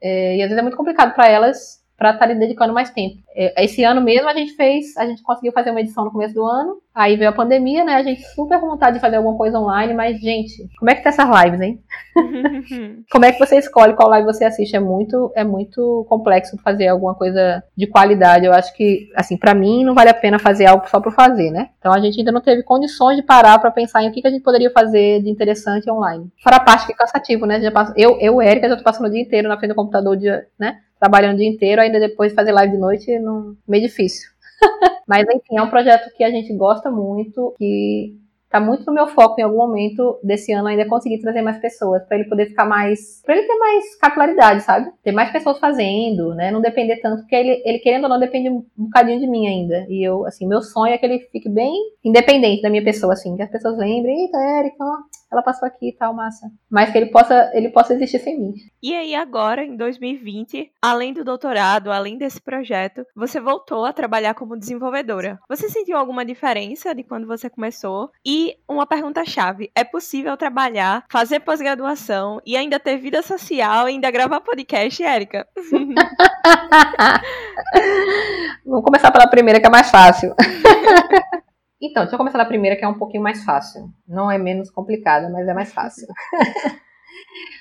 é, 0.03 0.37
e 0.37 0.43
às 0.43 0.49
vezes 0.49 0.59
é 0.59 0.63
muito 0.63 0.77
complicado 0.77 1.15
para 1.15 1.27
elas 1.27 1.83
para 1.97 2.11
estar 2.11 2.29
tá 2.29 2.35
dedicando 2.35 2.75
mais 2.75 2.91
tempo. 2.91 3.23
É, 3.35 3.65
esse 3.65 3.83
ano 3.83 4.03
mesmo 4.03 4.29
a 4.29 4.35
gente 4.35 4.53
fez, 4.53 4.95
a 4.99 5.07
gente 5.07 5.23
conseguiu 5.23 5.53
fazer 5.53 5.71
uma 5.71 5.81
edição 5.81 6.05
no 6.05 6.13
começo 6.13 6.35
do 6.35 6.45
ano, 6.45 6.77
aí 6.97 7.15
veio 7.15 7.29
a 7.29 7.33
pandemia, 7.33 7.85
né? 7.85 7.97
A 7.97 8.03
gente 8.03 8.23
super 8.35 8.59
com 8.59 8.69
vontade 8.69 8.95
de 8.97 9.03
fazer 9.03 9.17
alguma 9.17 9.37
coisa 9.37 9.59
online, 9.59 9.93
mas, 9.93 10.19
gente, 10.19 10.67
como 10.79 10.91
é 10.91 10.95
que 10.95 11.03
tá 11.03 11.11
essas 11.11 11.29
lives, 11.43 11.61
hein? 11.61 11.79
como 13.13 13.27
é 13.27 13.33
que 13.33 13.39
você 13.39 13.59
escolhe 13.59 13.95
qual 13.95 14.09
live 14.09 14.25
você 14.25 14.47
assiste? 14.47 14.75
É 14.75 14.81
muito, 14.81 15.31
é 15.37 15.45
muito 15.45 16.07
complexo 16.09 16.57
fazer 16.65 16.89
alguma 16.89 17.15
coisa 17.15 17.63
de 17.77 17.87
qualidade. 17.87 18.47
Eu 18.47 18.53
acho 18.55 18.75
que, 18.75 19.11
assim, 19.15 19.37
para 19.37 19.55
mim 19.55 19.85
não 19.85 19.95
vale 19.95 20.09
a 20.09 20.15
pena 20.15 20.39
fazer 20.39 20.65
algo 20.65 20.89
só 20.89 20.99
por 20.99 21.13
fazer, 21.13 21.51
né? 21.51 21.69
Então 21.79 21.93
a 21.93 22.01
gente 22.01 22.19
ainda 22.19 22.33
não 22.33 22.41
teve 22.41 22.63
condições 22.63 23.17
de 23.17 23.23
parar 23.23 23.59
para 23.59 23.71
pensar 23.71 24.03
em 24.03 24.09
o 24.09 24.13
que, 24.13 24.23
que 24.23 24.29
a 24.29 24.31
gente 24.31 24.43
poderia 24.43 24.71
fazer 24.71 25.23
de 25.23 25.29
interessante 25.29 25.91
online. 25.91 26.33
Fora 26.43 26.57
a 26.57 26.61
parte 26.61 26.87
que 26.87 26.93
é 26.95 26.97
cansativo, 26.97 27.45
né? 27.45 27.61
Eu, 27.95 28.19
eu, 28.19 28.41
Érica, 28.41 28.71
já 28.71 28.77
tô 28.77 28.83
passando 28.83 29.07
o 29.07 29.11
dia 29.11 29.21
inteiro 29.21 29.49
na 29.49 29.59
frente 29.59 29.73
do 29.73 29.77
computador, 29.77 30.17
dia, 30.17 30.47
né? 30.59 30.79
trabalhando 30.99 31.35
o 31.35 31.39
dia 31.39 31.49
inteiro, 31.49 31.81
ainda 31.81 32.01
depois 32.01 32.33
fazer 32.33 32.53
live 32.53 32.73
de 32.73 32.79
noite, 32.79 33.19
não, 33.19 33.55
meio 33.69 33.83
difícil. 33.83 34.31
Mas 35.07 35.27
enfim, 35.29 35.57
é 35.57 35.63
um 35.63 35.71
projeto 35.71 36.13
que 36.17 36.25
a 36.25 36.31
gente 36.31 36.53
gosta 36.57 36.91
muito, 36.91 37.55
que 37.59 38.17
tá 38.49 38.61
muito 38.61 38.85
no 38.87 38.93
meu 38.93 39.07
foco 39.09 39.41
em 39.41 39.45
algum 39.45 39.59
momento 39.59 40.19
desse 40.23 40.53
ano 40.53 40.69
ainda 40.69 40.89
conseguir 40.89 41.21
trazer 41.21 41.43
mais 41.43 41.59
pessoas, 41.59 42.05
para 42.07 42.17
ele 42.19 42.29
poder 42.29 42.47
ficar 42.47 42.65
mais, 42.65 43.21
para 43.25 43.37
ele 43.37 43.47
ter 43.47 43.59
mais 43.59 43.99
capilaridade, 43.99 44.63
sabe? 44.63 44.91
Ter 45.03 45.13
mais 45.13 45.31
pessoas 45.31 45.59
fazendo, 45.59 46.35
né? 46.35 46.51
Não 46.51 46.61
depender 46.61 46.97
tanto, 46.97 47.23
porque 47.23 47.35
ele, 47.35 47.63
ele 47.65 47.79
querendo 47.81 48.05
ou 48.05 48.11
não 48.11 48.21
depende 48.21 48.49
um 48.49 48.65
bocadinho 48.77 49.21
de 49.21 49.27
mim 49.27 49.47
ainda. 49.47 49.87
E 49.89 50.07
eu, 50.07 50.25
assim, 50.27 50.47
meu 50.47 50.63
sonho 50.63 50.95
é 50.95 50.99
que 50.99 51.05
ele 51.05 51.21
fique 51.33 51.49
bem 51.49 51.73
independente 52.05 52.63
da 52.63 52.71
minha 52.71 52.85
pessoa, 52.85 53.13
assim, 53.13 53.37
que 53.37 53.43
as 53.43 53.51
pessoas 53.51 53.77
lembrem, 53.77 54.25
eita, 54.25 54.39
Erika, 54.39 54.85
ó, 54.85 54.97
ela 55.31 55.43
passou 55.43 55.67
aqui 55.67 55.89
e 55.89 55.93
tal, 55.93 56.15
massa. 56.15 56.51
Mas 56.71 56.91
que 56.91 56.99
ele 56.99 57.07
possa, 57.07 57.51
ele 57.53 57.71
possa 57.71 57.95
existir 57.95 58.21
sem 58.21 58.39
mim. 58.39 58.55
E 58.83 58.95
aí, 58.95 59.15
agora, 59.15 59.65
em 59.65 59.77
2020, 59.77 60.71
além 60.81 61.13
do 61.13 61.25
doutorado, 61.25 61.91
além 61.91 62.17
desse 62.17 62.41
projeto, 62.41 63.05
você 63.15 63.41
voltou 63.41 63.85
a 63.85 63.93
trabalhar 63.93 64.35
como 64.35 64.57
desenvolvedora. 64.57 65.39
Você 65.49 65.69
sentiu 65.69 65.97
alguma 65.97 66.25
diferença 66.25 66.95
de 66.95 67.03
quando 67.03 67.27
você 67.27 67.51
começou? 67.51 68.11
E 68.25 68.57
uma 68.69 68.87
pergunta-chave: 68.87 69.71
é 69.75 69.83
possível 69.83 70.37
trabalhar, 70.37 71.05
fazer 71.11 71.41
pós-graduação 71.41 72.41
e 72.47 72.57
ainda 72.57 72.79
ter 72.79 72.99
vida 72.99 73.23
social 73.23 73.89
e 73.89 73.93
ainda 73.93 74.11
gravar 74.11 74.41
podcast, 74.41 75.03
Érica? 75.03 75.47
Vamos 78.65 78.85
começar 78.85 79.11
pela 79.11 79.27
primeira, 79.27 79.61
que 79.61 79.67
é 79.67 79.71
mais 79.71 79.91
fácil. 79.91 80.35
então, 81.81 82.03
deixa 82.03 82.15
eu 82.15 82.19
começar 82.19 82.39
pela 82.39 82.49
primeira, 82.49 82.77
que 82.77 82.85
é 82.85 82.89
um 82.89 82.99
pouquinho 82.99 83.23
mais 83.23 83.45
fácil. 83.45 83.91
Não 84.09 84.31
é 84.31 84.39
menos 84.39 84.71
complicada, 84.71 85.29
mas 85.31 85.47
é 85.47 85.55
mais 85.55 85.73
fácil. 85.73 86.07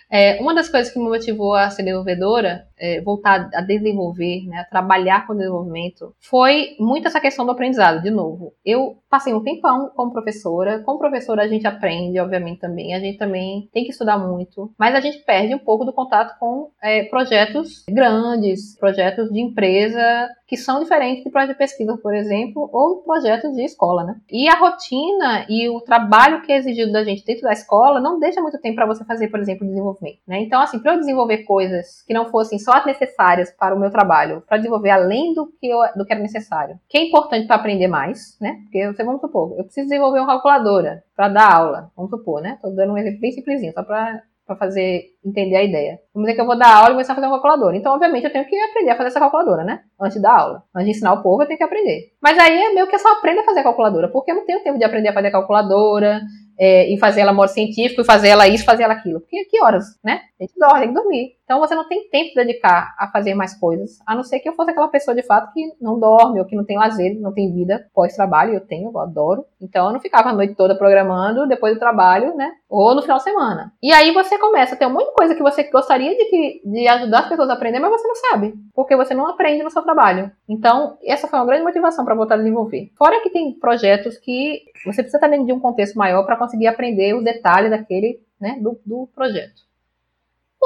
É, 0.09 0.39
uma 0.39 0.53
das 0.53 0.69
coisas 0.69 0.93
que 0.93 0.99
me 0.99 1.05
motivou 1.05 1.55
a 1.55 1.69
ser 1.69 1.83
desenvolvedora, 1.83 2.67
é, 2.77 3.01
voltar 3.01 3.49
a 3.53 3.61
desenvolver, 3.61 4.45
né, 4.45 4.59
a 4.59 4.63
trabalhar 4.63 5.25
com 5.25 5.35
desenvolvimento, 5.35 6.13
foi 6.19 6.75
muito 6.79 7.07
essa 7.07 7.19
questão 7.19 7.45
do 7.45 7.51
aprendizado, 7.51 8.01
de 8.01 8.11
novo. 8.11 8.53
Eu 8.63 8.97
passei 9.09 9.33
um 9.33 9.43
tempão 9.43 9.91
como 9.95 10.11
professora. 10.11 10.79
Como 10.83 10.99
professora 10.99 11.43
a 11.43 11.47
gente 11.47 11.65
aprende, 11.65 12.19
obviamente, 12.19 12.59
também. 12.59 12.93
A 12.93 12.99
gente 12.99 13.17
também 13.17 13.69
tem 13.73 13.83
que 13.83 13.91
estudar 13.91 14.17
muito. 14.17 14.71
Mas 14.77 14.95
a 14.95 14.99
gente 14.99 15.19
perde 15.19 15.55
um 15.55 15.59
pouco 15.59 15.85
do 15.85 15.93
contato 15.93 16.37
com 16.39 16.69
é, 16.81 17.03
projetos 17.03 17.83
grandes, 17.89 18.77
projetos 18.77 19.29
de 19.31 19.41
empresa 19.41 20.29
que 20.47 20.57
são 20.57 20.79
diferentes 20.79 21.23
de 21.23 21.29
projetos 21.29 21.55
de 21.55 21.57
pesquisa, 21.57 21.97
por 21.97 22.13
exemplo, 22.13 22.69
ou 22.71 23.01
projetos 23.01 23.51
de 23.53 23.63
escola, 23.63 24.03
né? 24.03 24.15
E 24.29 24.47
a 24.47 24.57
rotina 24.57 25.45
e 25.49 25.67
o 25.69 25.81
trabalho 25.81 26.41
que 26.43 26.51
é 26.51 26.57
exigido 26.57 26.91
da 26.91 27.03
gente 27.03 27.25
dentro 27.25 27.43
da 27.43 27.53
escola 27.53 27.99
não 27.99 28.19
deixa 28.19 28.41
muito 28.41 28.59
tempo 28.59 28.75
para 28.75 28.85
você 28.85 29.03
fazer, 29.05 29.29
por 29.29 29.39
exemplo, 29.39 29.67
desenvolvimento, 29.67 30.19
né? 30.27 30.39
Então, 30.41 30.61
assim, 30.61 30.79
para 30.79 30.93
eu 30.93 30.99
desenvolver 30.99 31.39
coisas 31.39 32.03
que 32.03 32.13
não 32.13 32.25
fossem 32.25 32.59
só 32.59 32.73
as 32.73 32.85
necessárias 32.85 33.51
para 33.51 33.75
o 33.75 33.79
meu 33.79 33.89
trabalho, 33.89 34.43
para 34.47 34.57
desenvolver 34.57 34.91
além 34.91 35.33
do 35.33 35.47
que, 35.47 35.67
eu, 35.67 35.79
do 35.95 36.05
que 36.05 36.13
era 36.13 36.21
necessário, 36.21 36.79
que 36.87 36.97
é 36.97 37.07
importante 37.07 37.47
para 37.47 37.55
aprender 37.55 37.87
mais, 37.87 38.37
né? 38.39 38.59
Porque 38.63 38.85
você 38.87 39.03
vamos 39.03 39.21
supor, 39.21 39.55
eu 39.57 39.63
preciso 39.63 39.87
desenvolver 39.87 40.19
uma 40.19 40.27
calculadora 40.27 41.03
para 41.15 41.29
dar 41.29 41.53
aula, 41.53 41.91
vamos 41.95 42.11
supor, 42.11 42.41
né? 42.41 42.53
Estou 42.55 42.73
dando 42.75 42.93
um 42.93 42.97
exemplo 42.97 43.19
bem 43.19 43.31
simplesinho, 43.31 43.73
só 43.73 43.83
para 43.83 44.21
para 44.45 44.55
fazer 44.55 45.05
entender 45.25 45.55
a 45.55 45.63
ideia. 45.63 45.99
Vamos 46.13 46.27
dizer 46.27 46.35
que 46.35 46.41
eu 46.41 46.45
vou 46.45 46.57
dar 46.57 46.75
aula 46.75 46.89
e 46.89 46.91
começar 46.91 47.13
a 47.13 47.15
fazer 47.15 47.27
uma 47.27 47.33
calculadora. 47.33 47.75
Então, 47.75 47.93
obviamente, 47.93 48.25
eu 48.25 48.31
tenho 48.31 48.45
que 48.45 48.55
aprender 48.55 48.91
a 48.91 48.95
fazer 48.95 49.09
essa 49.09 49.19
calculadora, 49.19 49.63
né? 49.63 49.81
Antes 49.99 50.21
da 50.21 50.31
aula. 50.31 50.63
Antes 50.73 50.85
de 50.85 50.91
ensinar 50.91 51.13
o 51.13 51.23
povo, 51.23 51.41
eu 51.41 51.47
tenho 51.47 51.57
que 51.57 51.63
aprender. 51.63 52.11
Mas 52.21 52.37
aí 52.37 52.55
é 52.55 52.73
meio 52.73 52.87
que 52.87 52.95
eu 52.95 52.99
só 52.99 53.11
aprendo 53.13 53.41
a 53.41 53.43
fazer 53.43 53.61
a 53.61 53.63
calculadora, 53.63 54.09
porque 54.09 54.31
eu 54.31 54.35
não 54.35 54.45
tenho 54.45 54.63
tempo 54.63 54.77
de 54.77 54.83
aprender 54.83 55.09
a 55.09 55.13
fazer 55.13 55.27
a 55.27 55.31
calculadora, 55.31 56.21
é, 56.59 56.93
e 56.93 56.97
fazer 56.99 57.21
ela 57.21 57.33
modo 57.33 57.49
científico, 57.49 58.01
e 58.01 58.05
fazer 58.05 58.29
ela 58.29 58.47
isso, 58.47 58.63
fazer 58.63 58.83
ela 58.83 58.93
aquilo. 58.93 59.19
Porque 59.19 59.45
que 59.45 59.61
horas, 59.61 59.85
né? 60.03 60.21
A 60.39 60.43
gente 60.43 60.59
dorme, 60.59 60.79
tem 60.79 60.87
que 60.89 60.93
dormir. 60.93 61.35
Então 61.45 61.59
você 61.59 61.75
não 61.75 61.87
tem 61.87 62.09
tempo 62.09 62.29
de 62.29 62.35
dedicar 62.35 62.93
a 62.97 63.07
fazer 63.07 63.33
mais 63.35 63.57
coisas, 63.57 63.99
a 64.05 64.15
não 64.15 64.23
ser 64.23 64.39
que 64.39 64.49
eu 64.49 64.53
fosse 64.53 64.71
aquela 64.71 64.87
pessoa 64.87 65.15
de 65.15 65.23
fato 65.23 65.53
que 65.53 65.61
não 65.79 65.99
dorme 65.99 66.39
ou 66.39 66.45
que 66.45 66.55
não 66.55 66.65
tem 66.65 66.77
lazer, 66.77 67.17
não 67.19 67.33
tem 67.33 67.53
vida 67.53 67.87
pós-trabalho, 67.93 68.53
eu 68.53 68.59
tenho, 68.59 68.91
eu 68.91 68.99
adoro. 68.99 69.45
Então 69.61 69.87
eu 69.87 69.93
não 69.93 69.99
ficava 69.99 70.29
a 70.29 70.33
noite 70.33 70.55
toda 70.55 70.77
programando 70.77 71.47
depois 71.47 71.73
do 71.73 71.79
trabalho, 71.79 72.35
né? 72.35 72.51
Ou 72.67 72.93
no 72.93 73.01
final 73.01 73.17
de 73.17 73.23
semana. 73.23 73.71
E 73.81 73.93
aí 73.93 74.11
você 74.11 74.37
começa 74.37 74.75
a 74.75 74.77
ter 74.77 74.87
um 74.87 74.93
monte 74.93 75.07
de 75.07 75.13
coisa 75.13 75.35
que 75.35 75.41
você 75.41 75.63
gostaria 75.69 76.15
de, 76.15 76.25
que, 76.25 76.61
de 76.65 76.87
ajudar 76.87 77.19
as 77.19 77.29
pessoas 77.29 77.49
a 77.49 77.53
aprender, 77.53 77.79
mas 77.79 77.91
você 77.91 78.07
não 78.07 78.15
sabe, 78.15 78.53
porque 78.73 78.95
você 78.95 79.13
não 79.13 79.27
aprende 79.27 79.63
no 79.63 79.71
seu 79.71 79.83
trabalho. 79.83 80.31
Então, 80.49 80.97
essa 81.03 81.27
foi 81.27 81.39
uma 81.39 81.45
grande 81.45 81.63
motivação 81.63 82.03
para 82.03 82.15
voltar 82.15 82.35
a 82.35 82.39
desenvolver. 82.39 82.91
Fora 82.97 83.21
que 83.21 83.29
tem 83.29 83.53
projetos 83.53 84.17
que 84.17 84.63
você 84.85 85.01
precisa 85.01 85.17
estar 85.17 85.27
dentro 85.27 85.45
de 85.45 85.53
um 85.53 85.59
contexto 85.59 85.95
maior 85.95 86.25
para 86.25 86.37
conseguir 86.37 86.67
aprender 86.67 87.13
os 87.13 87.23
detalhes 87.23 87.69
daquele, 87.69 88.19
né, 88.39 88.57
do, 88.59 88.79
do 88.85 89.07
projeto. 89.13 89.65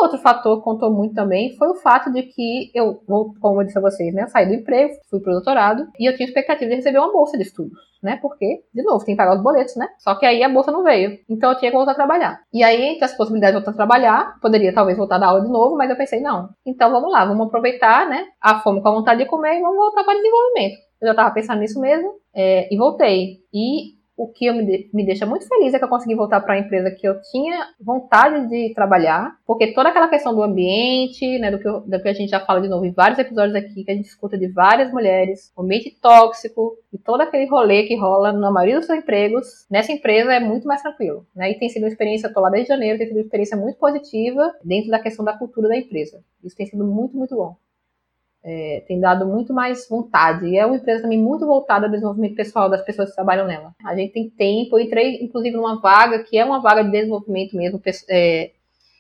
Outro 0.02 0.18
fator 0.18 0.58
que 0.58 0.64
contou 0.64 0.89
muito 0.89 1.14
também 1.14 1.56
foi 1.58 1.68
o 1.68 1.76
fato 1.76 2.10
de 2.12 2.24
que 2.24 2.72
eu, 2.74 3.02
como 3.41 3.62
eu 3.62 3.66
disse 3.66 3.78
a 3.78 3.82
vocês, 3.82 4.14
né, 4.14 4.28
saí 4.28 4.47
do 4.47 4.54
emprego, 4.54 4.93
fui 5.10 5.20
pro 5.20 5.34
doutorado 5.34 5.86
e 6.00 6.10
eu 6.10 6.16
tinha 6.16 6.26
expectativa 6.26 6.70
de 6.70 6.78
receber 6.78 7.00
uma 7.00 7.12
bolsa 7.12 7.38
de 7.38 7.43
estudos, 7.43 7.78
né? 8.02 8.18
Porque, 8.22 8.64
de 8.74 8.82
novo, 8.82 9.04
tem 9.04 9.14
que 9.14 9.18
pagar 9.18 9.36
os 9.36 9.43
boletos, 9.43 9.76
né? 9.76 9.89
Só 9.97 10.16
que 10.16 10.26
aí 10.26 10.41
a 10.41 10.47
bolsa 10.47 10.72
não 10.72 10.84
veio. 10.84 11.20
Então 11.30 11.52
eu 11.52 11.58
tinha 11.58 11.70
que 11.70 11.76
voltar 11.76 11.91
a 11.91 11.95
trabalhar. 11.95 12.39
E 12.54 12.64
aí, 12.64 12.82
entre 12.82 13.04
as 13.04 13.16
possibilidades 13.16 13.56
de 13.56 13.60
voltar 13.60 13.72
a 13.72 13.86
trabalhar, 13.86 14.39
poderia 14.41 14.74
talvez 14.74 14.97
voltar 14.97 15.16
a 15.16 15.20
dar 15.20 15.28
aula 15.28 15.41
de 15.41 15.50
novo, 15.50 15.76
mas 15.76 15.89
eu 15.89 15.97
pensei, 15.97 16.22
não. 16.22 16.50
Então 16.66 16.91
vamos 16.91 17.12
lá, 17.12 17.26
vamos 17.26 17.47
aproveitar, 17.47 18.08
né? 18.08 18.26
A 18.41 18.60
fome 18.62 18.82
com 18.82 18.88
a 18.88 18.93
vontade 18.93 19.22
de 19.22 19.30
comer 19.30 19.58
e 19.58 19.62
vamos 19.62 19.76
voltar 19.76 20.06
para 20.06 20.16
desenvolvimento. 20.16 20.78
Eu 21.02 21.08
já 21.08 21.12
estava 21.12 21.32
pensando 21.32 21.60
nisso 21.60 21.80
mesmo 21.80 22.14
é, 22.34 22.74
e 22.74 22.78
voltei. 22.78 23.39
E 23.54 23.99
o 24.20 24.28
que 24.28 24.51
me, 24.51 24.89
me 24.93 25.05
deixa 25.05 25.26
muito 25.26 25.47
feliz 25.47 25.74
é 25.74 25.80
que 25.80 25.86
eu 25.86 25.89
consegui 25.89 26.13
voltar 26.13 26.41
para 26.41 26.55
a 26.55 26.59
empresa 26.59 26.91
que 26.91 27.07
eu 27.07 27.22
tinha 27.32 27.67
vontade 27.80 28.49
de 28.49 28.74
trabalhar, 28.74 29.34
porque 29.47 29.74
toda 29.74 29.88
aquela 29.88 30.09
questão 30.09 30.36
do 30.36 30.43
ambiente, 30.43 31.39
né, 31.39 31.49
do 31.49 31.57
que, 31.57 31.65
eu, 31.65 31.80
do 31.80 32.01
que 32.01 32.09
a 32.09 32.13
gente 32.13 32.30
já 32.30 32.41
fala 32.41 32.59
de 32.59 32.67
novo 32.67 32.86
em 32.86 32.91
vários 32.91 33.17
episódios 33.17 33.55
aqui, 33.55 33.86
que 33.86 33.91
a 33.91 33.95
gente 33.95 34.07
escuta 34.07 34.38
de 34.38 34.49
várias 34.49 34.91
mulheres, 34.91 35.53
o 35.55 35.61
ambiente 35.61 35.97
tóxico 36.01 36.78
e 36.91 36.97
todo 36.97 37.22
aquele 37.22 37.45
rolê 37.45 37.84
que 37.84 37.95
rola 37.95 38.34
na 38.34 38.51
maioria 38.51 38.76
dos 38.76 38.88
seus 38.88 38.99
empregos, 38.99 39.65
nessa 39.72 39.93
empresa 39.93 40.34
é 40.34 40.39
muito 40.41 40.67
mais 40.67 40.82
tranquilo, 40.82 41.26
né, 41.34 41.51
e 41.51 41.55
tem 41.57 41.70
sido 41.70 41.84
uma 41.84 41.89
experiência, 41.89 42.28
eu 42.28 42.34
tô 42.34 42.41
lá 42.41 42.49
desde 42.49 42.67
janeiro, 42.67 42.97
tem 42.97 43.07
sido 43.07 43.15
uma 43.15 43.24
experiência 43.24 43.55
muito 43.55 43.80
positiva 43.80 44.53
dentro 44.65 44.89
da 44.89 44.99
questão 44.99 45.24
da 45.24 45.38
cultura 45.38 45.70
da 45.70 45.78
empresa. 45.78 46.22
Isso 46.43 46.57
tem 46.57 46.65
sido 46.65 46.84
muito, 46.84 47.15
muito 47.15 47.36
bom 47.36 47.55
é, 48.44 48.84
tem 48.88 49.00
dado 49.00 49.26
muito 49.26 49.54
mais 49.54 49.88
vontade. 49.88 50.46
E 50.48 50.58
é 50.58 50.66
uma 50.66 50.76
empresa 50.76 51.02
também 51.02 51.20
muito 51.20 51.46
voltada 51.46 51.86
ao 51.86 51.92
desenvolvimento 51.92 52.36
pessoal 52.36 52.70
das 52.70 52.82
pessoas 52.82 53.10
que 53.10 53.16
trabalham 53.16 53.48
nela. 53.48 53.74
A 53.86 53.96
gente 53.96 54.14
tem 54.14 54.30
tempo, 54.30 54.78
eu 54.78 54.84
entrei 54.84 55.24
inclusive 55.24 55.56
numa 55.56 55.80
vaga 55.80 56.24
que 56.24 56.38
é 56.38 56.46
uma 56.46 56.62
vaga 56.62 56.84
de 56.84 56.92
desenvolvimento 56.92 57.56
mesmo, 57.56 57.82
é, 58.10 58.52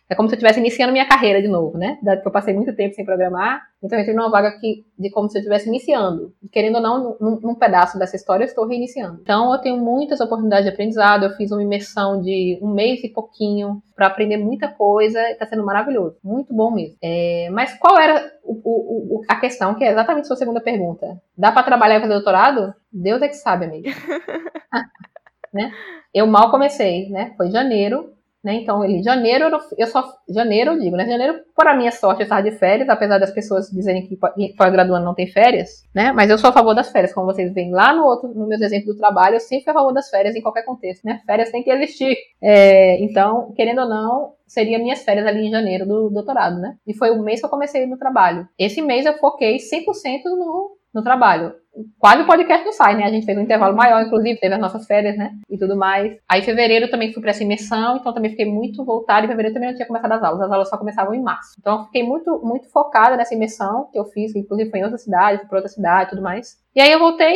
é 0.09 0.15
como 0.15 0.27
se 0.27 0.33
eu 0.33 0.37
estivesse 0.37 0.59
iniciando 0.59 0.91
minha 0.91 1.07
carreira 1.07 1.39
de 1.39 1.47
novo, 1.47 1.77
né? 1.77 1.99
Dado 2.01 2.21
que 2.21 2.27
eu 2.27 2.31
passei 2.31 2.51
muito 2.51 2.75
tempo 2.75 2.95
sem 2.95 3.05
programar. 3.05 3.61
Então 3.81 3.97
eu 3.97 4.01
entrei 4.01 4.15
numa 4.15 4.31
vaga 4.31 4.59
que, 4.59 4.83
de 4.97 5.11
como 5.11 5.29
se 5.29 5.37
eu 5.37 5.39
estivesse 5.41 5.67
iniciando. 5.67 6.33
Querendo 6.51 6.77
ou 6.77 6.81
não, 6.81 7.17
num, 7.21 7.39
num, 7.39 7.55
pedaço 7.55 7.99
dessa 7.99 8.15
história 8.15 8.43
eu 8.43 8.47
estou 8.47 8.67
reiniciando. 8.67 9.19
Então 9.21 9.53
eu 9.53 9.59
tenho 9.59 9.77
muitas 9.77 10.19
oportunidades 10.19 10.65
de 10.65 10.71
aprendizado. 10.71 11.25
Eu 11.25 11.29
fiz 11.31 11.51
uma 11.51 11.61
imersão 11.61 12.19
de 12.19 12.57
um 12.59 12.73
mês 12.73 13.03
e 13.03 13.09
pouquinho 13.09 13.83
para 13.95 14.07
aprender 14.07 14.37
muita 14.37 14.67
coisa. 14.67 15.21
Está 15.29 15.45
sendo 15.45 15.63
maravilhoso. 15.63 16.17
Muito 16.23 16.53
bom 16.55 16.71
mesmo. 16.71 16.97
É, 17.03 17.47
mas 17.51 17.77
qual 17.77 17.99
era 17.99 18.31
o, 18.43 18.53
o, 18.53 19.17
o, 19.17 19.21
a 19.29 19.35
questão, 19.35 19.75
que 19.75 19.83
é 19.83 19.91
exatamente 19.91 20.23
a 20.23 20.27
sua 20.27 20.37
segunda 20.37 20.59
pergunta? 20.59 21.21
Dá 21.37 21.51
para 21.51 21.63
trabalhar 21.63 21.97
e 21.97 22.01
fazer 22.01 22.13
doutorado? 22.13 22.73
Deus 22.91 23.21
é 23.21 23.27
que 23.27 23.35
sabe, 23.35 23.65
amigo. 23.65 23.89
né? 25.53 25.71
Eu 26.13 26.25
mal 26.27 26.49
comecei, 26.49 27.09
né? 27.09 27.33
Foi 27.37 27.51
janeiro 27.51 28.13
né? 28.43 28.55
Então, 28.55 28.83
em 28.85 29.03
janeiro, 29.03 29.49
eu 29.77 29.87
só. 29.87 30.03
Janeiro, 30.29 30.71
eu 30.71 30.79
digo, 30.79 30.95
né? 30.95 31.05
Janeiro, 31.05 31.41
por 31.55 31.67
a 31.67 31.75
minha 31.75 31.91
sorte, 31.91 32.21
eu 32.21 32.23
estava 32.23 32.41
de 32.41 32.51
férias, 32.51 32.87
apesar 32.87 33.17
das 33.17 33.31
pessoas 33.31 33.69
dizerem 33.69 34.07
que 34.07 34.17
pós-graduando 34.55 35.05
não 35.05 35.13
tem 35.13 35.27
férias, 35.27 35.83
né? 35.93 36.11
Mas 36.13 36.29
eu 36.29 36.37
sou 36.37 36.49
a 36.49 36.53
favor 36.53 36.73
das 36.73 36.89
férias, 36.89 37.13
como 37.13 37.25
vocês 37.25 37.53
veem 37.53 37.71
lá 37.71 37.93
no 37.93 38.05
outro, 38.05 38.29
no 38.29 38.47
meus 38.47 38.61
exemplos 38.61 38.95
do 38.95 38.99
trabalho, 38.99 39.35
eu 39.35 39.39
sempre 39.39 39.65
fui 39.65 39.71
a 39.71 39.75
favor 39.75 39.93
das 39.93 40.09
férias 40.09 40.35
em 40.35 40.41
qualquer 40.41 40.63
contexto, 40.63 41.03
né? 41.03 41.21
Férias 41.25 41.51
tem 41.51 41.63
que 41.63 41.71
existir. 41.71 42.15
É, 42.41 43.03
então, 43.03 43.51
querendo 43.55 43.81
ou 43.81 43.89
não, 43.89 44.33
seria 44.47 44.79
minhas 44.79 45.03
férias 45.03 45.27
ali 45.27 45.47
em 45.47 45.51
janeiro 45.51 45.85
do 45.85 46.09
doutorado, 46.09 46.59
né? 46.59 46.75
E 46.87 46.93
foi 46.93 47.11
o 47.11 47.21
mês 47.21 47.41
que 47.41 47.45
eu 47.45 47.49
comecei 47.49 47.85
no 47.85 47.97
trabalho. 47.97 48.47
Esse 48.57 48.81
mês 48.81 49.05
eu 49.05 49.17
foquei 49.17 49.57
100% 49.57 50.23
no, 50.25 50.77
no 50.93 51.03
trabalho 51.03 51.53
quase 51.97 52.23
o 52.23 52.25
podcast 52.25 52.65
não 52.65 52.71
sai, 52.71 52.95
né? 52.95 53.05
A 53.05 53.09
gente 53.09 53.25
fez 53.25 53.37
um 53.37 53.41
intervalo 53.41 53.75
maior, 53.75 54.01
inclusive, 54.01 54.39
teve 54.39 54.53
as 54.53 54.61
nossas 54.61 54.85
férias, 54.85 55.17
né? 55.17 55.31
E 55.49 55.57
tudo 55.57 55.75
mais. 55.75 56.17
Aí, 56.27 56.41
em 56.41 56.43
fevereiro, 56.43 56.89
também 56.89 57.13
fui 57.13 57.21
para 57.21 57.31
essa 57.31 57.43
imersão, 57.43 57.97
então 57.97 58.13
também 58.13 58.31
fiquei 58.31 58.45
muito 58.45 58.83
voltada. 58.83 59.25
Em 59.25 59.29
fevereiro 59.29 59.53
também 59.53 59.69
não 59.69 59.75
tinha 59.75 59.87
começado 59.87 60.11
as 60.11 60.23
aulas, 60.23 60.41
as 60.41 60.51
aulas 60.51 60.69
só 60.69 60.77
começavam 60.77 61.13
em 61.13 61.21
março. 61.21 61.55
Então, 61.59 61.85
fiquei 61.85 62.03
muito, 62.03 62.39
muito 62.43 62.69
focada 62.69 63.15
nessa 63.15 63.33
imersão 63.33 63.89
que 63.91 63.99
eu 63.99 64.05
fiz, 64.05 64.35
inclusive 64.35 64.69
foi 64.69 64.79
em 64.79 64.83
outra 64.83 64.97
cidade, 64.97 65.39
fui 65.39 65.47
para 65.47 65.57
outra 65.57 65.71
cidade 65.71 66.07
e 66.07 66.09
tudo 66.09 66.21
mais. 66.21 66.57
E 66.75 66.81
aí, 66.81 66.91
eu 66.91 66.99
voltei, 66.99 67.35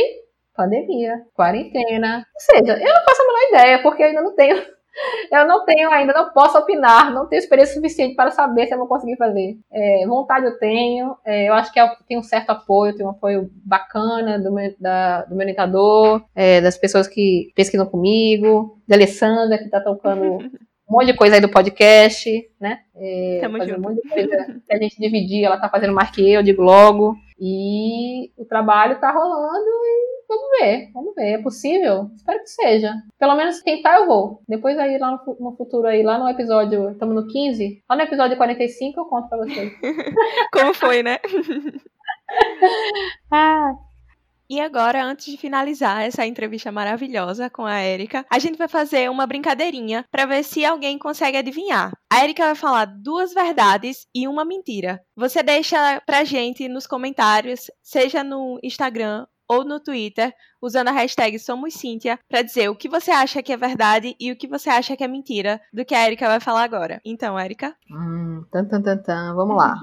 pandemia, 0.56 1.22
quarentena. 1.34 2.18
Ou 2.18 2.58
seja, 2.58 2.74
eu 2.74 2.94
não 2.94 3.04
faço 3.04 3.22
a 3.22 3.26
menor 3.26 3.50
ideia, 3.50 3.82
porque 3.82 4.04
eu 4.04 4.08
ainda 4.08 4.22
não 4.22 4.36
tenho 4.36 4.62
eu 5.32 5.48
não 5.48 5.66
tenho 5.66 5.90
ainda, 5.90 6.14
não 6.14 6.32
posso 6.32 6.58
opinar, 6.58 7.12
não 7.12 7.28
tenho 7.28 7.40
experiência 7.40 7.76
suficiente 7.76 8.16
para 8.16 8.32
saber 8.32 8.68
se 8.68 8.74
eu 8.74 8.78
vou 8.78 8.88
conseguir 8.88 9.18
fazer. 9.18 9.58
É, 9.72 10.06
vontade 10.08 10.46
eu 10.46 10.58
tenho, 10.58 11.16
é, 11.26 11.50
eu 11.50 11.54
acho 11.54 11.72
que 11.72 11.80
eu 11.80 11.88
tenho 12.08 12.20
um 12.20 12.24
certo 12.24 12.52
apoio, 12.52 12.96
tenho 12.96 13.08
um 13.08 13.12
apoio 13.12 13.50
bacana 13.66 14.40
do 14.40 14.52
meu, 14.52 14.74
da, 14.80 15.24
do 15.24 15.36
meu 15.36 15.44
orientador, 15.44 16.24
é, 16.36 16.62
das 16.62 16.78
pessoas 16.78 17.08
que 17.08 17.52
pesquisam 17.56 17.86
comigo, 17.86 18.80
da 18.88 18.96
Alessandra, 18.96 19.58
que 19.58 19.66
está 19.66 19.80
tocando 19.80 20.38
um 20.90 20.94
monte 20.94 21.08
de 21.08 21.18
coisa 21.18 21.36
aí 21.36 21.42
do 21.42 21.50
podcast, 21.50 22.30
né? 22.60 22.80
É, 22.96 23.40
Tamo 23.42 23.60
junto. 23.66 23.80
um 23.80 23.82
monte 23.82 24.02
de 24.02 24.10
coisa 24.10 24.62
que 24.68 24.74
a 24.74 24.78
gente 24.78 25.00
dividir, 25.00 25.44
ela 25.44 25.60
tá 25.60 25.70
fazendo 25.70 25.94
mais 25.94 26.12
que 26.12 26.22
eu, 26.22 26.40
eu 26.40 26.44
digo 26.44 26.62
logo. 26.62 27.16
E 27.40 28.32
o 28.38 28.46
trabalho 28.46 29.00
tá 29.00 29.12
rolando 29.12 29.66
e 29.66 30.03
Vamos 30.34 30.50
ver, 30.60 30.92
vamos 30.92 31.16
ver. 31.16 31.34
É 31.34 31.38
possível? 31.38 32.10
Espero 32.16 32.40
que 32.40 32.48
seja. 32.48 32.96
Pelo 33.20 33.36
menos 33.36 33.62
tentar 33.62 33.98
eu 33.98 34.08
vou. 34.08 34.42
Depois 34.48 34.78
aí 34.80 34.98
lá 34.98 35.12
no, 35.12 35.38
no 35.40 35.56
futuro 35.56 35.88
aí, 35.88 36.02
lá 36.02 36.18
no 36.18 36.28
episódio, 36.28 36.90
estamos 36.90 37.14
no 37.14 37.28
15, 37.28 37.84
lá 37.88 37.96
no 37.96 38.02
episódio 38.02 38.36
45 38.36 39.00
eu 39.00 39.06
conto 39.06 39.30
pra 39.30 39.38
vocês. 39.38 39.72
Como 40.52 40.74
foi, 40.74 41.04
né? 41.04 41.20
ah. 43.32 43.74
E 44.50 44.60
agora, 44.60 45.04
antes 45.04 45.28
de 45.28 45.38
finalizar 45.38 46.04
essa 46.04 46.26
entrevista 46.26 46.72
maravilhosa 46.72 47.50
com 47.50 47.66
a 47.66 47.82
Erika, 47.82 48.26
a 48.30 48.40
gente 48.40 48.58
vai 48.58 48.68
fazer 48.68 49.10
uma 49.10 49.26
brincadeirinha 49.26 50.06
para 50.12 50.26
ver 50.26 50.44
se 50.44 50.66
alguém 50.66 50.98
consegue 50.98 51.38
adivinhar. 51.38 51.92
A 52.12 52.24
Erika 52.24 52.46
vai 52.46 52.56
falar 52.56 52.86
duas 52.86 53.34
verdades 53.34 54.06
e 54.14 54.28
uma 54.28 54.44
mentira. 54.44 55.02
Você 55.16 55.42
deixa 55.42 56.02
pra 56.06 56.24
gente 56.24 56.68
nos 56.68 56.86
comentários, 56.86 57.72
seja 57.82 58.24
no 58.24 58.60
Instagram 58.62 59.26
ou 59.50 59.64
no 59.64 59.80
Twitter, 59.80 60.34
usando 60.62 60.90
a 60.90 60.92
hashtag 60.92 61.38
SomosCíntia, 61.38 62.20
para 62.28 62.42
dizer 62.42 62.70
o 62.70 62.76
que 62.76 62.90
você 62.90 63.12
acha 63.12 63.44
que 63.44 63.54
é 63.54 63.58
verdade 63.58 64.16
e 64.20 64.32
o 64.32 64.36
que 64.36 64.48
você 64.48 64.70
acha 64.70 64.96
que 64.96 65.04
é 65.04 65.08
mentira 65.08 65.62
do 65.72 65.86
que 65.86 65.96
a 65.96 66.06
Erika 66.06 66.28
vai 66.28 66.40
falar 66.40 66.64
agora. 66.64 67.02
Então, 67.06 67.40
Erika? 67.40 67.76
Hum, 67.92 68.44
tan, 68.52 68.66
tan, 68.66 68.82
tan, 68.82 68.98
tan. 68.98 69.36
Vamos 69.36 69.56
lá. 69.56 69.76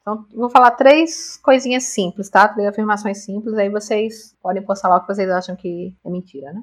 Então, 0.00 0.24
vou 0.32 0.48
falar 0.48 0.70
três 0.70 1.36
coisinhas 1.38 1.82
simples, 1.84 2.30
tá? 2.30 2.46
Três 2.46 2.68
afirmações 2.68 3.24
simples, 3.24 3.54
aí 3.54 3.68
vocês 3.68 4.36
podem 4.40 4.62
postar 4.62 4.88
lá 4.88 4.98
o 4.98 5.00
que 5.00 5.12
vocês 5.12 5.28
acham 5.28 5.56
que 5.56 5.96
é 6.04 6.10
mentira, 6.10 6.52
né? 6.52 6.62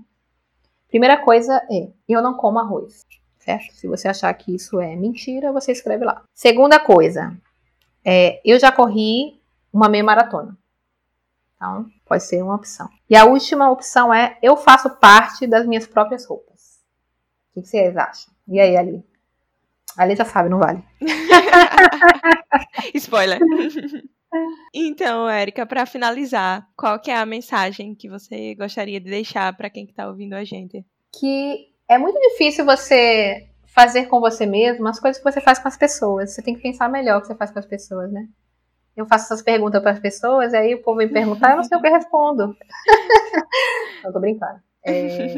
Primeira 0.87 1.17
coisa 1.17 1.61
é, 1.69 1.91
eu 2.07 2.21
não 2.21 2.35
como 2.35 2.59
arroz, 2.59 3.01
certo? 3.39 3.73
Se 3.73 3.87
você 3.87 4.07
achar 4.07 4.33
que 4.35 4.55
isso 4.55 4.79
é 4.79 4.95
mentira, 4.95 5.51
você 5.51 5.73
escreve 5.73 6.05
lá. 6.05 6.23
Segunda 6.33 6.79
coisa, 6.79 7.35
é, 8.05 8.39
eu 8.45 8.57
já 8.57 8.71
corri 8.71 9.41
uma 9.73 9.89
meia 9.89 10.03
maratona. 10.03 10.57
Então, 11.63 11.85
pode 12.05 12.23
ser 12.25 12.43
uma 12.43 12.55
opção. 12.55 12.89
E 13.09 13.15
a 13.15 13.23
última 13.23 13.71
opção 13.71 14.13
é: 14.13 14.37
eu 14.43 14.57
faço 14.57 14.89
parte 14.97 15.47
das 15.47 15.65
minhas 15.65 15.87
próprias 15.87 16.25
roupas. 16.25 16.81
O 17.55 17.61
que 17.61 17.67
vocês 17.67 17.95
acham? 17.95 18.33
E 18.49 18.59
aí, 18.59 18.75
Ali? 18.75 19.01
Ali 19.97 20.15
já 20.15 20.25
sabe, 20.25 20.49
não 20.49 20.59
vale. 20.59 20.83
Spoiler. 22.95 23.39
Então, 24.73 25.29
Érica, 25.29 25.65
para 25.65 25.85
finalizar, 25.85 26.67
qual 26.75 26.99
que 26.99 27.11
é 27.11 27.15
a 27.15 27.25
mensagem 27.25 27.93
que 27.93 28.09
você 28.09 28.55
gostaria 28.55 28.99
de 28.99 29.09
deixar 29.09 29.55
para 29.55 29.69
quem 29.69 29.85
está 29.85 30.07
ouvindo 30.07 30.33
a 30.33 30.43
gente? 30.43 30.83
Que 31.17 31.71
é 31.87 31.97
muito 31.97 32.19
difícil 32.19 32.65
você 32.65 33.47
fazer 33.67 34.07
com 34.07 34.19
você 34.19 34.45
mesmo 34.47 34.87
as 34.87 34.99
coisas 34.99 35.21
que 35.21 35.31
você 35.31 35.39
faz 35.39 35.59
com 35.59 35.67
as 35.67 35.77
pessoas. 35.77 36.31
Você 36.33 36.41
tem 36.41 36.55
que 36.55 36.61
pensar 36.61 36.89
melhor 36.89 37.19
o 37.19 37.21
que 37.21 37.27
você 37.27 37.35
faz 37.35 37.51
com 37.51 37.59
as 37.59 37.65
pessoas, 37.67 38.11
né? 38.11 38.27
Eu 38.95 39.05
faço 39.05 39.25
essas 39.25 39.41
perguntas 39.41 39.81
para 39.81 39.91
as 39.91 39.99
pessoas, 39.99 40.53
e 40.53 40.57
aí 40.57 40.75
o 40.75 40.81
povo 40.81 40.97
vem 40.97 41.09
perguntar, 41.09 41.51
eu 41.51 41.57
não 41.57 41.63
sei 41.63 41.77
o 41.77 41.81
que 41.81 41.87
eu 41.87 41.93
respondo. 41.93 42.55
não, 44.03 44.11
tô 44.11 44.19
brincando. 44.19 44.59
É, 44.85 45.35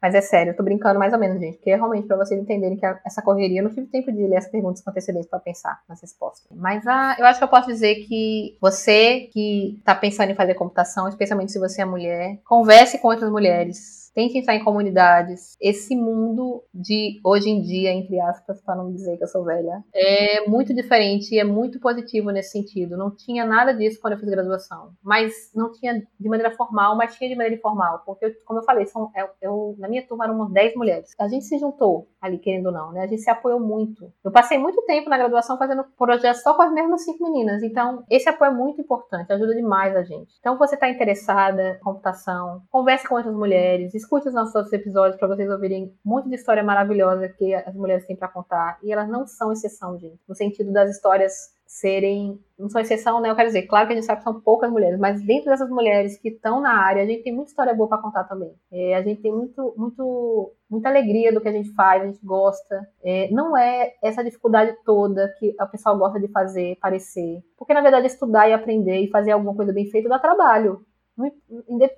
mas 0.00 0.14
é 0.14 0.20
sério, 0.20 0.52
eu 0.52 0.56
tô 0.56 0.62
brincando 0.62 0.98
mais 0.98 1.12
ou 1.12 1.18
menos, 1.18 1.40
gente, 1.40 1.56
porque 1.56 1.74
realmente 1.74 2.06
para 2.06 2.16
vocês 2.16 2.40
entenderem 2.40 2.76
que 2.76 2.86
essa 3.04 3.20
correria, 3.20 3.60
eu 3.60 3.64
não 3.64 3.70
tive 3.70 3.86
tempo 3.88 4.12
de 4.12 4.26
ler 4.26 4.36
as 4.36 4.48
perguntas 4.48 4.80
com 4.80 4.90
antecedência 4.90 5.28
para 5.28 5.40
pensar 5.40 5.80
nas 5.88 6.00
respostas. 6.00 6.56
Mas 6.56 6.86
ah, 6.86 7.16
eu 7.18 7.26
acho 7.26 7.38
que 7.38 7.44
eu 7.44 7.48
posso 7.48 7.66
dizer 7.66 8.06
que 8.06 8.56
você 8.60 9.28
que 9.32 9.80
tá 9.84 9.94
pensando 9.94 10.30
em 10.30 10.36
fazer 10.36 10.54
computação, 10.54 11.08
especialmente 11.08 11.50
se 11.50 11.58
você 11.58 11.82
é 11.82 11.84
mulher, 11.84 12.38
converse 12.44 12.98
com 12.98 13.08
outras 13.08 13.30
mulheres 13.30 13.97
tente 14.14 14.38
entrar 14.38 14.54
em 14.54 14.64
comunidades. 14.64 15.56
Esse 15.60 15.96
mundo 15.96 16.62
de 16.72 17.20
hoje 17.24 17.50
em 17.50 17.60
dia, 17.60 17.92
entre 17.92 18.20
aspas, 18.20 18.60
para 18.62 18.76
não 18.76 18.92
dizer 18.92 19.16
que 19.16 19.24
eu 19.24 19.28
sou 19.28 19.44
velha, 19.44 19.82
é 19.94 20.46
muito 20.48 20.74
diferente 20.74 21.34
e 21.34 21.38
é 21.38 21.44
muito 21.44 21.80
positivo 21.80 22.30
nesse 22.30 22.50
sentido. 22.50 22.96
Não 22.96 23.10
tinha 23.14 23.44
nada 23.44 23.72
disso 23.72 23.98
quando 24.00 24.14
eu 24.14 24.18
fiz 24.18 24.28
graduação, 24.28 24.92
mas 25.02 25.50
não 25.54 25.72
tinha 25.72 26.02
de 26.18 26.28
maneira 26.28 26.54
formal, 26.54 26.96
mas 26.96 27.14
tinha 27.16 27.28
de 27.28 27.36
maneira 27.36 27.56
informal, 27.56 28.02
porque, 28.04 28.30
como 28.44 28.60
eu 28.60 28.64
falei, 28.64 28.86
são, 28.86 29.10
eu, 29.16 29.28
eu, 29.40 29.74
na 29.78 29.88
minha 29.88 30.06
turma 30.06 30.24
eram 30.24 30.34
umas 30.34 30.52
10 30.52 30.74
mulheres. 30.74 31.10
A 31.18 31.28
gente 31.28 31.44
se 31.44 31.58
juntou 31.58 32.08
ali, 32.20 32.38
querendo 32.38 32.66
ou 32.66 32.72
não, 32.72 32.92
né? 32.92 33.02
A 33.02 33.06
gente 33.06 33.22
se 33.22 33.30
apoiou 33.30 33.60
muito. 33.60 34.12
Eu 34.24 34.30
passei 34.30 34.58
muito 34.58 34.82
tempo 34.82 35.08
na 35.08 35.18
graduação 35.18 35.58
fazendo 35.58 35.84
projetos 35.96 36.42
só 36.42 36.54
com 36.54 36.62
as 36.62 36.72
mesmas 36.72 37.04
cinco 37.04 37.24
meninas, 37.24 37.62
então 37.62 38.04
esse 38.10 38.28
apoio 38.28 38.50
é 38.50 38.54
muito 38.54 38.80
importante, 38.80 39.32
ajuda 39.32 39.54
demais 39.54 39.94
a 39.96 40.02
gente. 40.02 40.34
Então, 40.38 40.58
você 40.58 40.74
está 40.74 40.88
interessada 40.88 41.76
em 41.76 41.78
computação, 41.80 42.62
converse 42.70 43.06
com 43.06 43.14
outras 43.14 43.34
mulheres, 43.34 43.94
escute 43.98 44.28
os 44.28 44.34
nossos 44.34 44.72
episódios 44.72 45.18
para 45.18 45.28
vocês 45.28 45.50
ouvirem 45.50 45.94
muito 46.04 46.28
de 46.28 46.36
história 46.36 46.62
maravilhosa 46.62 47.28
que 47.28 47.54
as 47.54 47.74
mulheres 47.74 48.06
têm 48.06 48.16
para 48.16 48.28
contar. 48.28 48.78
E 48.82 48.92
elas 48.92 49.08
não 49.08 49.26
são 49.26 49.52
exceção, 49.52 49.98
gente. 49.98 50.18
No 50.26 50.34
sentido 50.34 50.72
das 50.72 50.90
histórias 50.90 51.52
serem. 51.68 52.40
Não 52.58 52.68
são 52.68 52.80
exceção, 52.80 53.20
né? 53.20 53.30
Eu 53.30 53.36
quero 53.36 53.48
dizer, 53.48 53.62
claro 53.66 53.86
que 53.86 53.92
a 53.92 53.96
gente 53.96 54.06
sabe 54.06 54.18
que 54.18 54.24
são 54.24 54.40
poucas 54.40 54.70
mulheres, 54.70 54.98
mas 54.98 55.22
dentro 55.22 55.50
dessas 55.50 55.68
mulheres 55.68 56.16
que 56.18 56.30
estão 56.30 56.60
na 56.60 56.72
área, 56.72 57.02
a 57.02 57.06
gente 57.06 57.22
tem 57.22 57.32
muita 57.32 57.50
história 57.50 57.74
boa 57.74 57.88
para 57.88 57.98
contar 57.98 58.24
também. 58.24 58.52
É, 58.72 58.96
a 58.96 59.02
gente 59.02 59.20
tem 59.20 59.30
muito, 59.30 59.74
muito, 59.76 60.52
muita 60.68 60.88
alegria 60.88 61.32
do 61.32 61.40
que 61.40 61.48
a 61.48 61.52
gente 61.52 61.72
faz, 61.74 62.02
a 62.02 62.06
gente 62.06 62.24
gosta. 62.24 62.88
É, 63.04 63.30
não 63.30 63.56
é 63.56 63.94
essa 64.02 64.24
dificuldade 64.24 64.76
toda 64.84 65.32
que 65.38 65.54
o 65.60 65.66
pessoal 65.66 65.96
gosta 65.98 66.18
de 66.18 66.28
fazer 66.28 66.76
parecer. 66.80 67.44
Porque, 67.56 67.74
na 67.74 67.82
verdade, 67.82 68.06
estudar 68.06 68.48
e 68.48 68.54
aprender 68.54 69.00
e 69.00 69.10
fazer 69.10 69.32
alguma 69.32 69.54
coisa 69.54 69.72
bem 69.72 69.86
feita 69.86 70.08
dá 70.08 70.18
trabalho. 70.18 70.84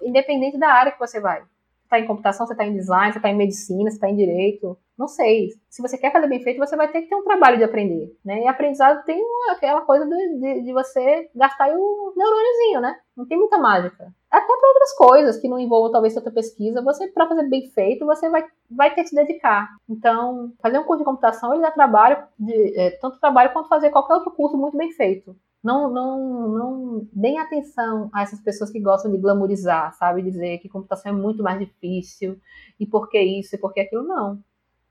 Independente 0.02 0.58
da 0.58 0.68
área 0.68 0.92
que 0.92 0.98
você 0.98 1.20
vai 1.20 1.44
está 1.90 1.98
em 1.98 2.06
computação, 2.06 2.46
você 2.46 2.52
está 2.52 2.64
em 2.64 2.72
design, 2.72 3.12
você 3.12 3.18
está 3.18 3.28
em 3.28 3.36
medicina, 3.36 3.90
você 3.90 3.96
está 3.96 4.08
em 4.08 4.14
direito, 4.14 4.78
não 4.96 5.08
sei. 5.08 5.48
Se 5.68 5.82
você 5.82 5.98
quer 5.98 6.12
fazer 6.12 6.28
bem 6.28 6.40
feito, 6.40 6.58
você 6.58 6.76
vai 6.76 6.86
ter 6.86 7.02
que 7.02 7.08
ter 7.08 7.16
um 7.16 7.24
trabalho 7.24 7.58
de 7.58 7.64
aprender, 7.64 8.16
né? 8.24 8.42
E 8.42 8.46
aprendizado 8.46 9.04
tem 9.04 9.20
aquela 9.50 9.80
coisa 9.80 10.06
de, 10.06 10.38
de, 10.38 10.62
de 10.62 10.72
você 10.72 11.28
gastar 11.34 11.68
o 11.68 12.14
neurôniozinho, 12.16 12.80
né? 12.80 12.96
Não 13.16 13.26
tem 13.26 13.36
muita 13.36 13.58
mágica. 13.58 14.14
Até 14.30 14.46
para 14.46 14.68
outras 14.68 14.92
coisas 14.96 15.36
que 15.38 15.48
não 15.48 15.58
envolvam 15.58 15.90
talvez 15.90 16.14
sua 16.14 16.22
pesquisa, 16.22 16.80
você 16.80 17.08
para 17.08 17.26
fazer 17.26 17.48
bem 17.48 17.68
feito, 17.70 18.06
você 18.06 18.30
vai, 18.30 18.44
vai 18.70 18.94
ter 18.94 19.02
que 19.02 19.08
se 19.08 19.16
dedicar. 19.16 19.68
Então, 19.88 20.52
fazer 20.62 20.78
um 20.78 20.84
curso 20.84 20.98
de 20.98 21.04
computação 21.04 21.52
ele 21.52 21.62
dá 21.62 21.72
trabalho, 21.72 22.22
de, 22.38 22.78
é, 22.78 22.90
tanto 23.00 23.18
trabalho 23.18 23.52
quanto 23.52 23.68
fazer 23.68 23.90
qualquer 23.90 24.14
outro 24.14 24.30
curso 24.30 24.56
muito 24.56 24.76
bem 24.76 24.92
feito 24.92 25.34
não, 25.62 25.90
não, 25.90 26.48
não 26.48 27.08
deem 27.12 27.38
atenção 27.38 28.10
a 28.12 28.22
essas 28.22 28.40
pessoas 28.40 28.70
que 28.70 28.80
gostam 28.80 29.10
de 29.10 29.18
glamorizar, 29.18 29.92
sabe? 29.94 30.22
Dizer 30.22 30.58
que 30.58 30.68
computação 30.68 31.12
é 31.12 31.14
muito 31.14 31.42
mais 31.42 31.58
difícil 31.58 32.40
e 32.78 32.86
por 32.86 33.08
que 33.08 33.20
isso 33.20 33.54
e 33.54 33.58
por 33.58 33.72
que 33.72 33.80
aquilo, 33.80 34.02
não. 34.02 34.42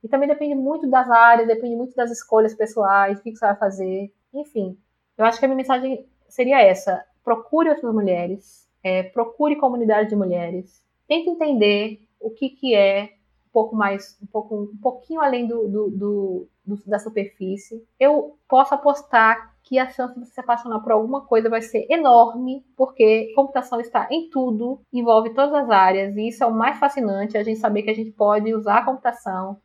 E 0.04 0.08
também 0.08 0.30
depende 0.30 0.56
muito 0.56 0.88
das 0.90 1.10
áreas, 1.10 1.48
depende 1.48 1.76
muito 1.76 1.96
das 1.96 2.12
escolhas 2.12 2.54
pessoais, 2.54 3.20
o 3.20 3.24
que 3.24 3.36
você 3.36 3.46
vai 3.46 3.56
fazer, 3.56 4.14
enfim. 4.34 4.78
Eu 5.18 5.26
acho 5.26 5.40
que 5.40 5.46
a 5.46 5.48
minha 5.48 5.58
mensagem 5.58 6.06
seria 6.28 6.62
essa: 6.62 7.04
procure 7.24 7.70
outras 7.70 7.94
mulheres, 7.94 8.68
é, 8.84 9.04
procure 9.04 9.56
comunidade 9.58 10.10
de 10.10 10.16
mulheres, 10.16 10.84
tente 11.08 11.30
entender 11.30 12.02
o 12.20 12.30
que, 12.30 12.50
que 12.50 12.76
é 12.76 13.14
pouco 13.60 13.76
mais, 13.76 14.18
um, 14.24 14.26
pouco, 14.26 14.55
um 14.55 14.78
pouquinho 14.82 15.20
além 15.20 15.45
do, 15.45 15.68
do, 15.68 15.89
do, 15.89 16.47
do 16.66 16.76
da 16.86 16.97
superfície. 16.97 17.86
Eu 17.99 18.38
posso 18.47 18.74
apostar 18.74 19.53
que 19.64 19.78
a 19.78 19.89
chance 19.89 20.18
de 20.18 20.26
se 20.26 20.39
apaixonar 20.39 20.80
por 20.80 20.93
alguma 20.93 21.26
coisa 21.26 21.49
vai 21.49 21.62
ser 21.62 21.86
enorme, 21.89 22.66
porque 22.78 23.34
computação 23.36 23.82
está 23.82 24.07
em 24.10 24.30
tudo, 24.30 24.80
envolve 24.93 25.32
todas 25.32 25.53
as 25.53 25.70
áreas, 25.70 26.16
e 26.16 26.30
isso 26.30 26.41
é 26.43 26.47
o 26.47 26.53
mais 26.53 26.80
fascinante, 26.80 27.38
a 27.38 27.43
gente 27.43 27.60
saber 27.60 27.84
que 27.84 27.89
a 27.89 27.93
gente 27.93 28.12
pode 28.12 28.53
usar 28.53 28.78
a 28.78 28.86
computação 28.86 29.57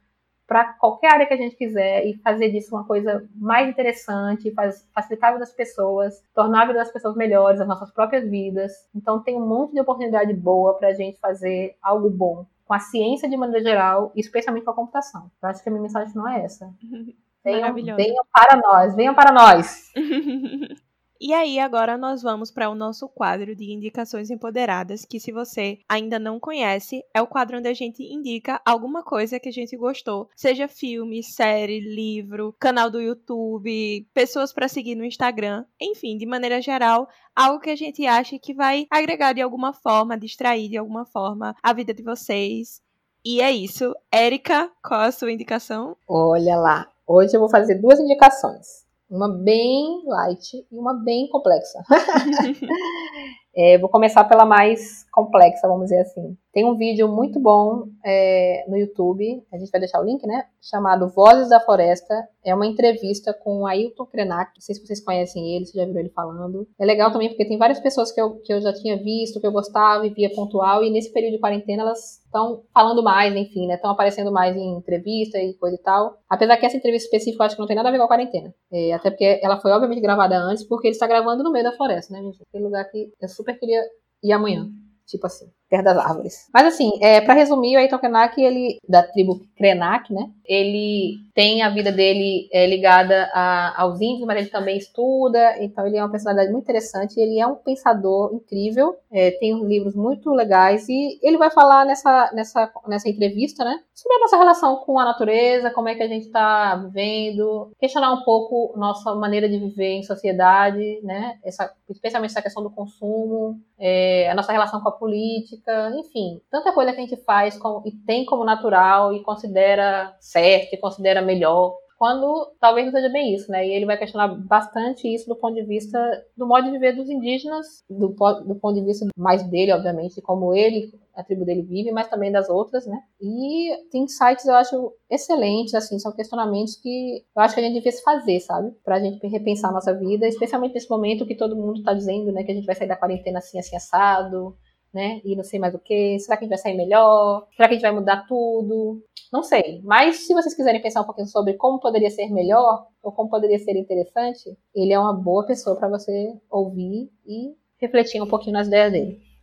para 0.47 0.75
qualquer 0.75 1.13
área 1.13 1.27
que 1.27 1.33
a 1.33 1.39
gente 1.39 1.57
quiser 1.57 2.05
e 2.05 2.19
fazer 2.19 2.51
disso 2.51 2.75
uma 2.75 2.85
coisa 2.85 3.27
mais 3.35 3.69
interessante, 3.69 4.53
facilitar 4.93 5.31
a 5.31 5.33
vida 5.35 5.45
das 5.45 5.55
pessoas, 5.55 6.23
tornar 6.35 6.63
a 6.63 6.67
vida 6.67 6.81
das 6.81 6.93
pessoas 6.93 7.17
melhores, 7.17 7.61
as 7.61 7.69
nossas 7.69 7.91
próprias 7.91 8.29
vidas. 8.29 8.73
Então 8.95 9.23
tem 9.23 9.37
um 9.37 9.47
monte 9.47 9.73
de 9.73 9.81
oportunidade 9.81 10.35
boa 10.35 10.75
para 10.75 10.89
a 10.89 10.93
gente 10.93 11.19
fazer 11.19 11.77
algo 11.81 12.11
bom 12.11 12.45
com 12.65 12.75
a 12.75 12.79
ciência 12.79 13.29
de 13.29 13.37
maneira 13.37 13.63
geral, 13.63 14.13
especialmente 14.17 14.65
com 14.65 14.71
a 14.71 14.75
computação. 14.75 15.31
Eu 15.43 15.49
acho 15.49 15.63
que 15.63 15.69
a 15.69 15.73
minha 15.73 15.83
mensagem 15.83 16.15
não 16.15 16.29
é 16.29 16.45
essa. 16.45 16.73
Venham, 17.45 17.75
venham 17.75 18.25
para 18.33 18.57
nós, 18.57 18.97
venham 18.97 19.15
para 19.15 19.31
nós. 19.31 19.93
E 21.27 21.33
aí, 21.33 21.59
agora 21.59 21.97
nós 21.97 22.21
vamos 22.21 22.51
para 22.51 22.69
o 22.69 22.75
nosso 22.75 23.09
quadro 23.09 23.57
de 23.57 23.73
indicações 23.73 24.29
empoderadas, 24.29 25.07
que 25.07 25.19
se 25.19 25.33
você 25.33 25.79
ainda 25.89 26.19
não 26.19 26.39
conhece, 26.39 27.03
é 27.15 27.23
o 27.23 27.27
quadro 27.27 27.57
onde 27.57 27.67
a 27.67 27.73
gente 27.73 28.03
indica 28.03 28.61
alguma 28.63 29.03
coisa 29.03 29.41
que 29.41 29.49
a 29.49 29.53
gente 29.53 29.75
gostou, 29.75 30.29
seja 30.37 30.69
filme, 30.69 31.23
série, 31.23 31.81
livro, 31.81 32.55
canal 32.61 32.91
do 32.91 33.01
YouTube, 33.01 34.07
pessoas 34.13 34.53
para 34.53 34.69
seguir 34.69 34.97
no 34.97 35.03
Instagram, 35.03 35.65
enfim, 35.81 36.19
de 36.19 36.27
maneira 36.27 36.61
geral, 36.61 37.09
algo 37.35 37.59
que 37.59 37.71
a 37.71 37.77
gente 37.77 38.07
acha 38.07 38.39
que 38.39 38.53
vai 38.53 38.87
agregar 38.91 39.33
de 39.33 39.41
alguma 39.41 39.73
forma, 39.73 40.19
distrair 40.19 40.69
de 40.69 40.77
alguma 40.77 41.07
forma 41.07 41.57
a 41.63 41.73
vida 41.73 41.95
de 41.95 42.03
vocês. 42.03 42.83
E 43.25 43.41
é 43.41 43.51
isso. 43.51 43.95
Érica, 44.13 44.71
qual 44.87 45.01
a 45.01 45.11
sua 45.11 45.33
indicação? 45.33 45.97
Olha 46.07 46.57
lá, 46.57 46.95
Hoje 47.07 47.37
eu 47.37 47.41
vou 47.41 47.51
fazer 47.51 47.75
duas 47.75 48.01
indicações. 48.01 48.84
Uma 49.15 49.29
bem 49.29 50.03
light 50.09 50.67
e 50.73 50.77
uma 50.77 50.93
bem 50.93 51.29
complexa. 51.29 51.85
é, 53.57 53.79
vou 53.79 53.89
começar 53.89 54.25
pela 54.25 54.45
mais 54.45 55.05
complexa, 55.13 55.69
vamos 55.69 55.85
dizer 55.85 56.01
assim. 56.01 56.37
Tem 56.53 56.65
um 56.65 56.77
vídeo 56.77 57.09
muito 57.09 57.41
bom 57.41 57.89
é, 58.05 58.65
no 58.69 58.77
YouTube, 58.77 59.43
a 59.53 59.59
gente 59.59 59.71
vai 59.71 59.81
deixar 59.81 60.01
o 60.01 60.05
link, 60.05 60.25
né? 60.25 60.45
Chamado 60.63 61.09
Vozes 61.09 61.49
da 61.49 61.59
Floresta. 61.61 62.15
É 62.45 62.55
uma 62.55 62.67
entrevista 62.67 63.35
com 63.35 63.67
Ailton 63.67 64.07
Krenak. 64.07 64.53
Não 64.55 64.61
sei 64.61 64.75
se 64.75 64.87
vocês 64.87 65.01
conhecem 65.01 65.57
ele, 65.57 65.67
se 65.67 65.77
já 65.77 65.85
viram 65.85 66.01
ele 66.01 66.11
falando. 66.11 66.67
É 66.79 66.85
legal 66.85 67.11
também 67.11 67.29
porque 67.29 67.45
tem 67.45 67.59
várias 67.59 67.81
pessoas 67.81 68.13
que 68.13 68.21
eu, 68.21 68.37
que 68.37 68.53
eu 68.53 68.61
já 68.61 68.73
tinha 68.73 68.97
visto, 68.97 69.41
que 69.41 69.47
eu 69.47 69.53
gostava 69.53 70.07
e 70.07 70.11
via 70.11 70.33
pontual, 70.33 70.85
e 70.85 70.91
nesse 70.91 71.13
período 71.13 71.35
de 71.35 71.41
quarentena 71.41 71.83
elas 71.83 72.23
estão 72.25 72.63
falando 72.73 73.03
mais, 73.03 73.35
enfim, 73.35 73.67
né? 73.67 73.75
Estão 73.75 73.91
aparecendo 73.91 74.31
mais 74.31 74.57
em 74.57 74.77
entrevista 74.77 75.39
e 75.39 75.55
coisa 75.55 75.77
e 75.77 75.83
tal. 75.83 76.19
Apesar 76.29 76.57
que 76.57 76.67
essa 76.67 76.77
entrevista 76.77 77.07
específica 77.07 77.43
eu 77.43 77.47
acho 77.47 77.57
que 77.57 77.61
não 77.61 77.69
tem 77.69 77.77
nada 77.77 77.89
a 77.89 77.93
ver 77.93 77.99
com 77.99 78.05
a 78.05 78.09
quarentena. 78.09 78.55
É, 78.73 78.93
até 78.93 79.11
porque 79.11 79.41
ela 79.43 79.61
foi 79.61 79.73
obviamente 79.73 80.01
gravada 80.01 80.37
antes, 80.37 80.65
porque 80.65 80.89
ele 80.89 80.95
está 80.95 81.07
gravando 81.07 81.43
no 81.43 81.53
meio 81.53 81.65
da 81.65 81.73
floresta, 81.73 82.13
né, 82.13 82.23
gente? 82.23 82.43
Aquele 82.49 82.65
lugar 82.65 82.85
que 82.91 83.13
eu 83.21 83.29
super 83.45 83.59
queria 83.59 83.83
ir 84.23 84.33
amanhã. 84.33 84.71
tipo 85.07 85.27
assim, 85.27 85.53
perto 85.69 85.85
das 85.85 85.99
árvores. 85.99 86.49
Mas 86.53 86.67
assim, 86.67 86.91
é, 87.01 87.21
para 87.21 87.35
resumir, 87.35 87.77
o 87.77 87.79
Ayrton 87.79 87.99
Krenak, 87.99 88.41
ele, 88.41 88.79
da 88.89 89.03
tribo 89.03 89.41
Krenak, 89.57 90.13
né? 90.13 90.31
Ele 90.45 91.17
tem 91.35 91.63
a 91.63 91.71
vida 91.71 91.91
dele 91.91 92.49
é, 92.53 92.67
ligada 92.67 93.31
a, 93.33 93.83
aos 93.83 94.01
índios, 94.01 94.27
mas 94.27 94.39
ele 94.39 94.51
também 94.51 94.77
estuda, 94.77 95.63
então 95.63 95.87
ele 95.87 95.97
é 95.97 96.03
uma 96.03 96.11
personalidade 96.11 96.53
muito 96.53 96.65
interessante, 96.65 97.19
ele 97.19 97.41
é 97.41 97.47
um 97.47 97.57
pensador 97.57 98.35
incrível, 98.35 98.97
é, 99.11 99.33
tem 99.33 99.65
livros 99.65 99.95
muito 99.95 100.31
legais, 100.31 100.89
e 100.89 101.19
ele 101.23 101.39
vai 101.39 101.51
falar 101.51 101.85
nessa, 101.85 102.31
nessa, 102.35 102.71
nessa 102.87 103.09
entrevista, 103.09 103.65
né? 103.65 103.81
Sobre 103.95 104.17
a 104.17 104.21
nossa 104.21 104.37
relação 104.37 104.77
com 104.77 104.99
a 104.99 105.05
natureza, 105.05 105.71
como 105.71 105.89
é 105.89 105.95
que 105.95 106.03
a 106.03 106.09
gente 106.09 106.27
está 106.27 106.77
vivendo, 106.77 107.71
questionar 107.79 108.13
um 108.13 108.23
pouco 108.23 108.77
nossa 108.77 109.15
maneira 109.15 109.49
de 109.49 109.59
viver 109.59 109.95
em 109.95 110.03
sociedade, 110.03 111.01
né? 111.03 111.39
Essa, 111.45 111.73
especialmente 111.89 112.31
essa 112.31 112.43
questão 112.43 112.63
do 112.63 112.71
consumo, 112.71 113.59
é, 113.79 114.31
a 114.31 114.35
nossa 114.35 114.53
relação 114.53 114.81
com 114.81 114.89
a 114.89 114.93
política, 114.93 115.54
enfim, 115.99 116.41
tanta 116.51 116.73
coisa 116.73 116.93
que 116.93 116.99
a 116.99 117.07
gente 117.07 117.17
faz 117.25 117.57
com, 117.59 117.83
e 117.85 117.93
tem 118.07 118.25
como 118.25 118.45
natural 118.45 119.13
e 119.13 119.23
considera 119.23 120.17
certo 120.21 120.75
e 120.75 120.79
considera 120.79 121.23
melhor, 121.23 121.77
quando 121.97 122.53
talvez 122.61 122.87
não 122.87 122.93
seja 122.93 123.09
bem 123.09 123.35
isso, 123.35 123.51
né? 123.51 123.67
E 123.67 123.73
ele 123.73 123.87
vai 123.87 123.97
questionar 123.97 124.29
bastante 124.29 125.09
isso 125.09 125.29
do 125.29 125.37
ponto 125.37 125.55
de 125.55 125.65
vista 125.65 125.99
do 126.37 126.47
modo 126.47 126.65
de 126.65 126.73
viver 126.73 126.93
dos 126.93 127.09
indígenas, 127.09 127.85
do, 127.89 128.09
do 128.09 128.55
ponto 128.57 128.75
de 128.75 128.85
vista 128.85 129.07
mais 129.17 129.43
dele, 129.45 129.73
obviamente, 129.73 130.21
como 130.21 130.55
ele, 130.55 130.93
a 131.15 131.23
tribo 131.23 131.45
dele 131.45 131.63
vive, 131.63 131.93
mas 131.93 132.09
também 132.09 132.33
das 132.33 132.49
outras, 132.49 132.87
né? 132.87 133.01
E 133.21 133.71
tem 133.91 134.07
sites 134.09 134.45
eu 134.45 134.55
acho 134.55 134.93
excelentes, 135.09 135.75
assim, 135.75 135.99
são 135.99 136.13
questionamentos 136.13 136.77
que 136.77 137.25
eu 137.35 137.43
acho 137.43 137.55
que 137.55 137.61
a 137.61 137.65
gente 137.65 137.75
devia 137.75 137.93
se 137.93 138.03
fazer, 138.03 138.41
sabe? 138.41 138.73
Pra 138.85 139.01
gente 139.01 139.27
repensar 139.27 139.71
a 139.71 139.73
nossa 139.73 139.95
vida, 139.95 140.27
especialmente 140.27 140.75
nesse 140.75 140.91
momento 140.91 141.27
que 141.27 141.37
todo 141.37 141.57
mundo 141.57 141.83
tá 141.83 141.95
dizendo, 141.95 142.33
né, 142.33 142.43
que 142.43 142.53
a 142.53 142.55
gente 142.55 142.67
vai 142.67 142.75
sair 142.75 142.89
da 142.89 142.97
quarentena 142.97 143.39
assim, 143.39 143.59
assim, 143.59 143.77
assado, 143.77 144.57
né? 144.95 145.21
E 145.25 145.35
não 145.35 145.43
sei 145.43 145.59
mais 145.59 145.75
o 145.75 145.79
que. 145.79 146.19
Será 146.21 146.37
que 146.37 146.45
a 146.45 146.47
gente 146.47 146.55
vai 146.55 146.59
sair 146.59 146.77
melhor? 146.77 147.47
Será 147.57 147.69
que 147.69 147.75
a 147.75 147.77
gente 147.77 147.83
vai 147.83 147.93
mudar 147.93 148.25
tudo? 148.27 149.03
Não 149.33 149.43
sei. 149.43 149.81
Mas 149.83 150.27
se 150.27 150.33
vocês 150.33 150.55
quiserem 150.55 150.81
pensar 150.81 151.03
um 151.03 151.05
pouquinho 151.05 151.27
sobre 151.27 151.55
como 151.55 151.81
poderia 151.81 152.11
ser 152.11 152.31
melhor 152.31 152.87
ou 153.03 153.13
como 153.13 153.29
poderia 153.29 153.59
ser 153.59 153.77
interessante, 153.77 154.57
ele 154.75 154.93
é 154.93 154.99
uma 154.99 155.13
boa 155.13 155.45
pessoa 155.45 155.77
para 155.77 155.89
você 155.89 156.33
ouvir 156.49 157.11
e 157.27 157.55
refletir 157.79 158.23
um 158.23 158.29
pouquinho 158.29 158.55
nas 158.55 158.69
ideias 158.69 158.93
dele. 158.93 159.34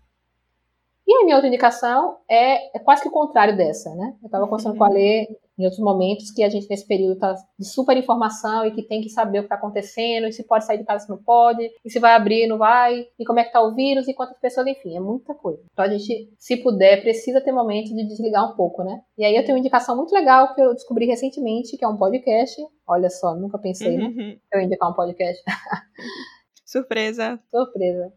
E 1.12 1.18
a 1.18 1.26
minha 1.26 1.36
outra 1.36 1.49
indicação 1.49 2.20
é, 2.30 2.78
é 2.78 2.80
quase 2.80 3.01
que 3.01 3.09
o 3.09 3.12
contrário 3.12 3.57
dessa, 3.57 3.93
né? 3.95 4.16
Eu 4.22 4.28
estava 4.28 4.45
conversando 4.45 4.74
uhum. 4.74 4.78
com 4.78 4.84
a 4.86 4.89
Lê 4.89 5.28
em 5.59 5.66
outros 5.66 5.82
momentos 5.84 6.32
que 6.32 6.41
a 6.41 6.47
gente 6.47 6.70
nesse 6.70 6.88
período 6.88 7.16
está 7.16 7.36
de 7.59 7.68
super 7.68 7.97
informação 7.97 8.66
e 8.66 8.72
que 8.72 8.82
tem 8.82 9.01
que 9.01 9.09
saber 9.09 9.39
o 9.39 9.41
que 9.41 9.47
está 9.47 9.55
acontecendo, 9.55 10.26
e 10.26 10.32
se 10.32 10.47
pode 10.47 10.66
sair 10.66 10.78
de 10.78 10.86
casa, 10.86 11.03
se 11.03 11.09
não 11.09 11.22
pode, 11.22 11.70
e 11.84 11.89
se 11.91 11.99
vai 11.99 12.14
abrir, 12.14 12.47
não 12.47 12.57
vai, 12.57 13.05
e 13.20 13.26
como 13.26 13.39
é 13.39 13.43
que 13.43 13.49
está 13.49 13.62
o 13.62 13.76
vírus, 13.76 14.07
e 14.07 14.14
quantas 14.14 14.39
pessoas, 14.39 14.66
enfim, 14.68 14.95
é 14.95 15.01
muita 15.01 15.36
coisa. 15.36 15.62
Então 15.74 15.84
a 15.84 15.89
gente, 15.89 16.34
se 16.39 16.55
puder, 16.55 17.01
precisa 17.01 17.41
ter 17.41 17.51
momento 17.51 17.93
de 17.93 18.07
desligar 18.07 18.49
um 18.49 18.55
pouco, 18.55 18.86
né? 18.86 19.01
E 19.18 19.26
aí 19.26 19.36
eu 19.36 19.43
tenho 19.43 19.55
uma 19.55 19.59
indicação 19.59 19.97
muito 19.97 20.14
legal 20.14 20.55
que 20.55 20.62
eu 20.62 20.74
descobri 20.74 21.05
recentemente, 21.05 21.78
que 21.78 21.84
é 21.84 21.88
um 21.88 21.97
podcast. 21.97 22.55
Olha 22.88 23.09
só, 23.09 23.36
nunca 23.36 23.59
pensei, 23.59 23.97
né? 23.97 24.05
Uhum. 24.05 24.38
Eu 24.53 24.62
indicar 24.62 24.89
um 24.89 24.95
podcast. 24.95 25.43
Surpresa. 26.66 27.38
Surpresa 27.51 28.14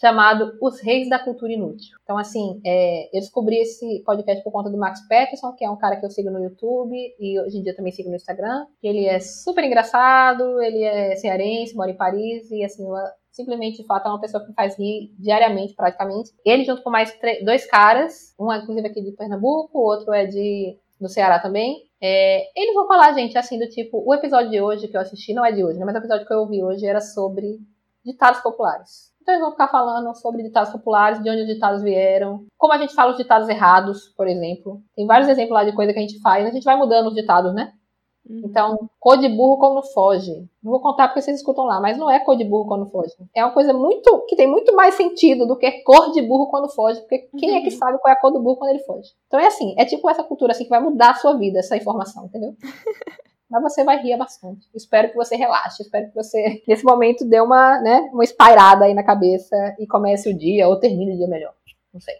chamado 0.00 0.56
Os 0.60 0.80
Reis 0.80 1.08
da 1.08 1.18
Cultura 1.18 1.52
Inútil. 1.52 1.96
Então, 2.02 2.18
assim, 2.18 2.60
é, 2.64 3.08
eu 3.16 3.20
descobri 3.20 3.58
esse 3.58 4.02
podcast 4.04 4.42
por 4.42 4.52
conta 4.52 4.70
do 4.70 4.78
Max 4.78 5.06
Peterson, 5.06 5.52
que 5.52 5.64
é 5.64 5.70
um 5.70 5.76
cara 5.76 5.96
que 5.96 6.04
eu 6.04 6.10
sigo 6.10 6.30
no 6.30 6.42
YouTube 6.42 6.96
e 7.18 7.40
hoje 7.40 7.58
em 7.58 7.62
dia 7.62 7.76
também 7.76 7.92
sigo 7.92 8.08
no 8.08 8.16
Instagram. 8.16 8.66
Ele 8.82 9.06
é 9.06 9.20
super 9.20 9.62
engraçado, 9.64 10.60
ele 10.60 10.82
é 10.82 11.14
cearense, 11.16 11.76
mora 11.76 11.90
em 11.90 11.96
Paris 11.96 12.50
e, 12.50 12.64
assim, 12.64 12.84
eu, 12.84 12.94
simplesmente, 13.30 13.78
de 13.78 13.86
fato, 13.86 14.06
é 14.06 14.10
uma 14.10 14.20
pessoa 14.20 14.44
que 14.44 14.52
faz 14.52 14.78
rir 14.78 15.14
diariamente, 15.18 15.74
praticamente. 15.74 16.30
Ele 16.44 16.64
junto 16.64 16.82
com 16.82 16.90
mais 16.90 17.16
dois 17.44 17.66
caras, 17.66 18.34
um 18.38 18.52
é, 18.52 18.58
inclusive 18.58 18.86
aqui 18.86 19.02
de 19.02 19.12
Pernambuco, 19.12 19.78
o 19.78 19.82
outro 19.82 20.12
é 20.12 20.26
de 20.26 20.76
do 21.00 21.08
Ceará 21.08 21.40
também. 21.40 21.82
É, 22.00 22.48
eles 22.58 22.74
vão 22.74 22.86
falar, 22.86 23.12
gente, 23.12 23.36
assim, 23.36 23.58
do 23.58 23.68
tipo, 23.68 24.02
o 24.06 24.14
episódio 24.14 24.50
de 24.50 24.60
hoje 24.60 24.88
que 24.88 24.96
eu 24.96 25.00
assisti, 25.00 25.34
não 25.34 25.44
é 25.44 25.50
de 25.50 25.64
hoje, 25.64 25.78
né, 25.78 25.84
mas 25.84 25.94
o 25.94 25.98
episódio 25.98 26.26
que 26.26 26.32
eu 26.32 26.38
ouvi 26.38 26.62
hoje 26.62 26.86
era 26.86 27.00
sobre 27.00 27.58
ditados 28.04 28.40
populares. 28.40 29.11
Então 29.22 29.34
eles 29.34 29.42
vão 29.42 29.52
ficar 29.52 29.68
falando 29.68 30.12
sobre 30.16 30.42
ditados 30.42 30.72
populares, 30.72 31.22
de 31.22 31.30
onde 31.30 31.42
os 31.42 31.46
ditados 31.46 31.80
vieram, 31.80 32.44
como 32.58 32.72
a 32.72 32.78
gente 32.78 32.92
fala 32.92 33.12
os 33.12 33.16
ditados 33.16 33.48
errados, 33.48 34.08
por 34.16 34.26
exemplo. 34.26 34.82
Tem 34.96 35.06
vários 35.06 35.28
exemplos 35.28 35.54
lá 35.54 35.64
de 35.64 35.72
coisa 35.72 35.92
que 35.92 35.98
a 35.98 36.02
gente 36.02 36.20
faz, 36.20 36.44
a 36.44 36.50
gente 36.50 36.64
vai 36.64 36.76
mudando 36.76 37.06
os 37.06 37.14
ditados, 37.14 37.54
né? 37.54 37.72
Uhum. 38.28 38.42
Então, 38.44 38.90
cor 38.98 39.16
de 39.18 39.28
burro 39.28 39.58
quando 39.58 39.82
foge. 39.92 40.32
Não 40.62 40.72
vou 40.72 40.80
contar 40.80 41.08
porque 41.08 41.20
vocês 41.20 41.38
escutam 41.38 41.64
lá, 41.64 41.80
mas 41.80 41.96
não 41.96 42.10
é 42.10 42.20
cor 42.20 42.36
de 42.36 42.44
burro 42.44 42.66
quando 42.66 42.90
foge. 42.90 43.12
É 43.34 43.44
uma 43.44 43.52
coisa 43.52 43.72
muito 43.72 44.24
que 44.28 44.36
tem 44.36 44.46
muito 44.46 44.74
mais 44.74 44.94
sentido 44.94 45.46
do 45.46 45.56
que 45.56 45.70
cor 45.82 46.12
de 46.12 46.22
burro 46.22 46.48
quando 46.48 46.68
foge, 46.68 47.00
porque 47.00 47.28
quem 47.38 47.50
uhum. 47.50 47.56
é 47.56 47.60
que 47.60 47.72
uhum. 47.72 47.78
sabe 47.78 47.98
qual 47.98 48.12
é 48.12 48.16
a 48.16 48.20
cor 48.20 48.32
do 48.32 48.40
burro 48.40 48.56
quando 48.56 48.70
ele 48.70 48.84
foge? 48.84 49.10
Então 49.28 49.38
é 49.38 49.46
assim, 49.46 49.74
é 49.78 49.84
tipo 49.84 50.08
essa 50.10 50.24
cultura 50.24 50.52
assim 50.52 50.64
que 50.64 50.70
vai 50.70 50.80
mudar 50.80 51.10
a 51.10 51.14
sua 51.14 51.36
vida, 51.36 51.60
essa 51.60 51.76
informação, 51.76 52.26
entendeu? 52.26 52.54
mas 53.52 53.62
você 53.62 53.84
vai 53.84 54.02
rir 54.02 54.16
bastante. 54.16 54.66
Espero 54.74 55.10
que 55.10 55.16
você 55.16 55.36
relaxe, 55.36 55.82
espero 55.82 56.08
que 56.08 56.14
você, 56.14 56.62
nesse 56.66 56.84
momento, 56.84 57.24
dê 57.24 57.40
uma, 57.40 57.80
né, 57.80 58.10
uma 58.12 58.24
espairada 58.24 58.84
aí 58.86 58.94
na 58.94 59.02
cabeça 59.02 59.54
e 59.78 59.86
comece 59.86 60.30
o 60.30 60.36
dia 60.36 60.68
ou 60.68 60.80
termine 60.80 61.12
o 61.12 61.16
dia 61.16 61.28
melhor. 61.28 61.54
Não 61.92 62.00
sei. 62.00 62.14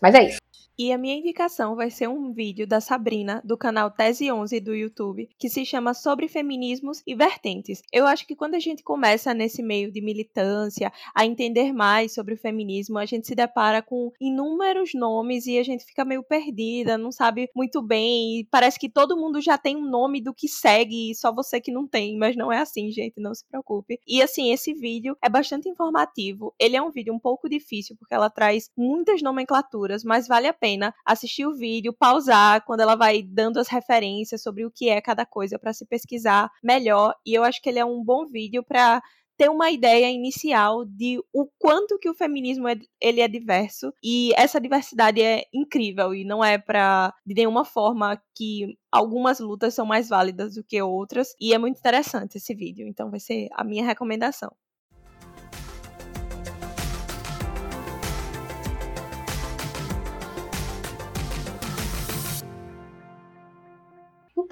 Mas 0.00 0.14
é 0.14 0.24
isso. 0.24 0.43
E 0.76 0.92
a 0.92 0.98
minha 0.98 1.14
indicação 1.14 1.76
vai 1.76 1.88
ser 1.88 2.08
um 2.08 2.32
vídeo 2.32 2.66
da 2.66 2.80
Sabrina, 2.80 3.40
do 3.44 3.56
canal 3.56 3.92
Tese 3.92 4.32
11 4.32 4.58
do 4.58 4.74
YouTube, 4.74 5.28
que 5.38 5.48
se 5.48 5.64
chama 5.64 5.94
Sobre 5.94 6.26
Feminismos 6.26 7.00
e 7.06 7.14
Vertentes. 7.14 7.80
Eu 7.92 8.06
acho 8.06 8.26
que 8.26 8.34
quando 8.34 8.56
a 8.56 8.58
gente 8.58 8.82
começa 8.82 9.32
nesse 9.32 9.62
meio 9.62 9.92
de 9.92 10.00
militância, 10.00 10.92
a 11.14 11.24
entender 11.24 11.72
mais 11.72 12.12
sobre 12.12 12.34
o 12.34 12.36
feminismo, 12.36 12.98
a 12.98 13.06
gente 13.06 13.24
se 13.24 13.36
depara 13.36 13.80
com 13.82 14.10
inúmeros 14.20 14.94
nomes 14.94 15.46
e 15.46 15.60
a 15.60 15.62
gente 15.62 15.84
fica 15.84 16.04
meio 16.04 16.24
perdida, 16.24 16.98
não 16.98 17.12
sabe 17.12 17.48
muito 17.54 17.80
bem, 17.80 18.40
e 18.40 18.44
parece 18.50 18.76
que 18.76 18.88
todo 18.88 19.16
mundo 19.16 19.40
já 19.40 19.56
tem 19.56 19.76
um 19.76 19.88
nome 19.88 20.20
do 20.20 20.34
que 20.34 20.48
segue 20.48 21.12
e 21.12 21.14
só 21.14 21.32
você 21.32 21.60
que 21.60 21.70
não 21.70 21.86
tem, 21.86 22.18
mas 22.18 22.34
não 22.34 22.52
é 22.52 22.58
assim, 22.58 22.90
gente, 22.90 23.20
não 23.20 23.32
se 23.32 23.46
preocupe. 23.46 24.00
E 24.08 24.20
assim, 24.20 24.52
esse 24.52 24.74
vídeo 24.74 25.16
é 25.22 25.28
bastante 25.28 25.68
informativo. 25.68 26.52
Ele 26.58 26.74
é 26.74 26.82
um 26.82 26.90
vídeo 26.90 27.14
um 27.14 27.20
pouco 27.20 27.48
difícil 27.48 27.94
porque 27.96 28.12
ela 28.12 28.28
traz 28.28 28.68
muitas 28.76 29.22
nomenclaturas, 29.22 30.02
mas 30.02 30.26
vale 30.26 30.48
a 30.48 30.52
pena 30.52 30.63
pena 30.64 30.94
assistir 31.04 31.44
o 31.44 31.54
vídeo, 31.54 31.92
pausar 31.92 32.64
quando 32.64 32.80
ela 32.80 32.96
vai 32.96 33.22
dando 33.22 33.58
as 33.58 33.68
referências 33.68 34.42
sobre 34.42 34.64
o 34.64 34.70
que 34.70 34.88
é 34.88 34.98
cada 34.98 35.26
coisa 35.26 35.58
para 35.58 35.74
se 35.74 35.84
pesquisar 35.84 36.50
melhor. 36.62 37.14
E 37.26 37.34
eu 37.34 37.44
acho 37.44 37.60
que 37.60 37.68
ele 37.68 37.78
é 37.78 37.84
um 37.84 38.02
bom 38.02 38.24
vídeo 38.24 38.64
para 38.64 39.02
ter 39.36 39.50
uma 39.50 39.70
ideia 39.70 40.10
inicial 40.10 40.86
de 40.86 41.18
o 41.34 41.46
quanto 41.58 41.98
que 41.98 42.08
o 42.08 42.14
feminismo 42.14 42.66
é, 42.66 42.76
ele 42.98 43.20
é 43.20 43.28
diverso 43.28 43.92
e 44.02 44.32
essa 44.36 44.60
diversidade 44.60 45.20
é 45.20 45.44
incrível 45.52 46.14
e 46.14 46.24
não 46.24 46.42
é 46.42 46.56
para 46.56 47.12
de 47.26 47.34
nenhuma 47.34 47.64
forma 47.64 48.18
que 48.34 48.78
algumas 48.90 49.40
lutas 49.40 49.74
são 49.74 49.84
mais 49.84 50.08
válidas 50.08 50.54
do 50.54 50.64
que 50.64 50.80
outras 50.80 51.34
e 51.40 51.52
é 51.52 51.58
muito 51.58 51.78
interessante 51.78 52.38
esse 52.38 52.54
vídeo, 52.54 52.86
então 52.86 53.10
vai 53.10 53.20
ser 53.20 53.48
a 53.52 53.64
minha 53.64 53.84
recomendação. 53.84 54.54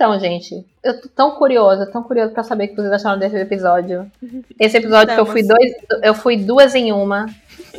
Então, 0.02 0.18
gente, 0.18 0.66
eu 0.82 1.00
tô 1.00 1.08
tão 1.14 1.30
curiosa, 1.36 1.86
tão 1.86 2.02
curiosa 2.02 2.32
para 2.32 2.42
saber 2.42 2.64
o 2.64 2.68
que 2.70 2.74
vocês 2.74 2.92
acharam 2.92 3.20
desse 3.20 3.36
episódio. 3.36 4.10
Esse 4.58 4.76
episódio 4.76 5.14
que 5.14 5.20
eu 5.20 5.26
fui 5.26 5.46
dois, 5.46 5.72
eu 6.02 6.12
fui 6.12 6.36
duas 6.36 6.74
em 6.74 6.90
uma. 6.90 7.26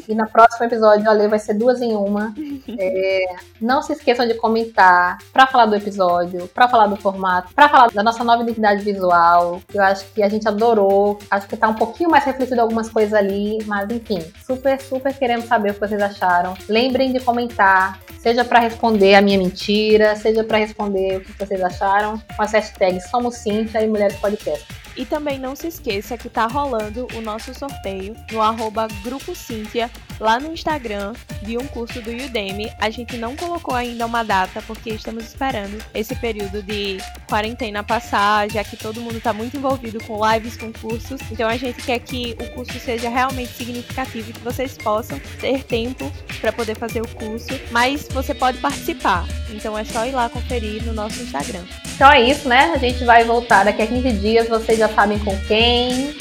E 0.07 0.15
no 0.15 0.27
próximo 0.27 0.65
episódio 0.65 1.09
a 1.09 1.13
Lê 1.13 1.27
vai 1.27 1.39
ser 1.39 1.53
duas 1.53 1.81
em 1.81 1.95
uma. 1.95 2.33
É, 2.75 3.35
não 3.61 3.81
se 3.81 3.93
esqueçam 3.93 4.27
de 4.27 4.33
comentar 4.33 5.17
para 5.31 5.45
falar 5.45 5.65
do 5.65 5.75
episódio, 5.75 6.47
para 6.47 6.67
falar 6.67 6.87
do 6.87 6.95
formato, 6.95 7.53
para 7.53 7.69
falar 7.69 7.91
da 7.91 8.01
nossa 8.01 8.23
nova 8.23 8.41
identidade 8.41 8.83
visual. 8.83 9.61
Eu 9.73 9.83
acho 9.83 10.05
que 10.13 10.23
a 10.23 10.29
gente 10.29 10.47
adorou. 10.47 11.19
Acho 11.29 11.47
que 11.47 11.57
tá 11.57 11.67
um 11.67 11.73
pouquinho 11.73 12.09
mais 12.09 12.23
refletido 12.23 12.61
algumas 12.61 12.89
coisas 12.89 13.13
ali, 13.13 13.59
mas 13.65 13.89
enfim, 13.91 14.23
super, 14.45 14.81
super 14.81 15.13
queremos 15.13 15.45
saber 15.45 15.71
o 15.71 15.73
que 15.73 15.79
vocês 15.79 16.01
acharam. 16.01 16.55
Lembrem 16.67 17.11
de 17.11 17.19
comentar, 17.19 17.99
seja 18.19 18.43
para 18.43 18.59
responder 18.59 19.15
a 19.15 19.21
minha 19.21 19.37
mentira, 19.37 20.15
seja 20.15 20.43
para 20.43 20.57
responder 20.57 21.17
o 21.17 21.21
que 21.21 21.37
vocês 21.37 21.61
acharam, 21.61 22.19
com 22.35 22.41
as 22.41 22.51
hashtags 22.53 23.09
Somos 23.09 23.35
Cintia 23.35 23.81
e 23.81 23.87
Mulheres 23.87 24.15
Podcast. 24.17 24.82
E 24.95 25.05
também 25.05 25.39
não 25.39 25.55
se 25.55 25.67
esqueça 25.67 26.17
que 26.17 26.29
tá 26.29 26.45
rolando 26.45 27.07
o 27.15 27.21
nosso 27.21 27.53
sorteio 27.53 28.15
no 28.31 28.41
arroba 28.41 28.87
Grupo 29.03 29.35
Cíntia, 29.35 29.89
lá 30.19 30.39
no 30.39 30.53
Instagram, 30.53 31.13
de 31.41 31.57
um 31.57 31.65
curso 31.67 32.01
do 32.01 32.11
Udemy. 32.11 32.71
A 32.79 32.89
gente 32.89 33.17
não 33.17 33.35
colocou 33.35 33.73
ainda 33.73 34.05
uma 34.05 34.23
data, 34.23 34.61
porque 34.61 34.91
estamos 34.91 35.25
esperando 35.25 35.83
esse 35.93 36.15
período 36.15 36.61
de 36.61 36.97
quarentena 37.27 37.83
passar, 37.83 38.49
já 38.49 38.63
que 38.63 38.77
todo 38.77 39.01
mundo 39.01 39.19
tá 39.19 39.33
muito 39.33 39.57
envolvido 39.57 40.03
com 40.03 40.19
lives, 40.31 40.55
com 40.57 40.71
cursos. 40.71 41.19
Então 41.31 41.49
a 41.49 41.57
gente 41.57 41.81
quer 41.81 41.99
que 41.99 42.35
o 42.39 42.53
curso 42.53 42.79
seja 42.79 43.09
realmente 43.09 43.51
significativo 43.53 44.29
e 44.29 44.33
que 44.33 44.39
vocês 44.41 44.77
possam 44.77 45.19
ter 45.39 45.63
tempo 45.63 46.11
para 46.39 46.51
poder 46.51 46.75
fazer 46.75 47.01
o 47.01 47.07
curso. 47.07 47.59
Mas 47.71 48.07
você 48.07 48.33
pode 48.33 48.59
participar. 48.59 49.25
Então 49.49 49.77
é 49.77 49.83
só 49.83 50.05
ir 50.05 50.11
lá 50.11 50.29
conferir 50.29 50.83
no 50.83 50.93
nosso 50.93 51.21
Instagram. 51.21 51.63
Então 51.95 52.11
é 52.11 52.21
isso, 52.21 52.47
né? 52.49 52.71
A 52.73 52.77
gente 52.77 53.03
vai 53.05 53.23
voltar 53.23 53.63
daqui 53.63 53.81
a 53.81 53.87
15 53.87 54.11
dias. 54.13 54.49
Vocês 54.49 54.81
já 54.83 54.89
sabem 54.89 55.17
com 55.19 55.37
quem. 55.41 56.15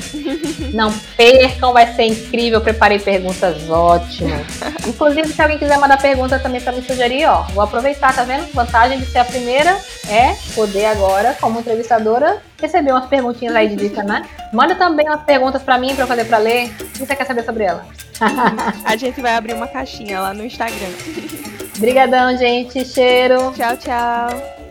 Não 0.72 0.92
percam, 1.16 1.72
vai 1.72 1.92
ser 1.94 2.04
incrível. 2.04 2.58
Eu 2.58 2.64
preparei 2.64 2.98
perguntas 2.98 3.68
ótimas. 3.68 4.46
Inclusive, 4.86 5.28
se 5.28 5.42
alguém 5.42 5.58
quiser 5.58 5.78
mandar 5.78 6.00
pergunta 6.00 6.38
também 6.38 6.60
para 6.60 6.72
me 6.72 6.82
sugerir, 6.82 7.26
ó, 7.26 7.42
vou 7.54 7.64
aproveitar, 7.64 8.14
tá 8.14 8.22
vendo? 8.22 8.52
Vantagem 8.52 8.98
de 8.98 9.06
ser 9.06 9.18
a 9.18 9.24
primeira 9.24 9.76
é 10.08 10.34
poder 10.54 10.86
agora, 10.86 11.36
como 11.40 11.60
entrevistadora, 11.60 12.40
receber 12.60 12.92
umas 12.92 13.06
perguntinhas 13.06 13.54
aí 13.54 13.68
de 13.68 13.76
dica, 13.76 14.02
né? 14.02 14.24
Manda 14.52 14.74
também 14.74 15.06
umas 15.08 15.22
perguntas 15.24 15.62
para 15.62 15.78
mim 15.78 15.94
para 15.94 16.04
eu 16.04 16.08
fazer 16.08 16.24
para 16.24 16.38
ler. 16.38 16.70
O 16.80 16.84
que 16.84 16.98
você 16.98 17.16
quer 17.16 17.26
saber 17.26 17.44
sobre 17.44 17.64
ela? 17.64 17.84
a 18.84 18.96
gente 18.96 19.20
vai 19.20 19.34
abrir 19.34 19.54
uma 19.54 19.66
caixinha 19.66 20.20
lá 20.20 20.32
no 20.32 20.44
Instagram. 20.44 20.92
Obrigadão, 21.76 22.36
gente. 22.36 22.84
Cheiro. 22.84 23.52
Tchau, 23.56 23.76
tchau. 23.76 24.61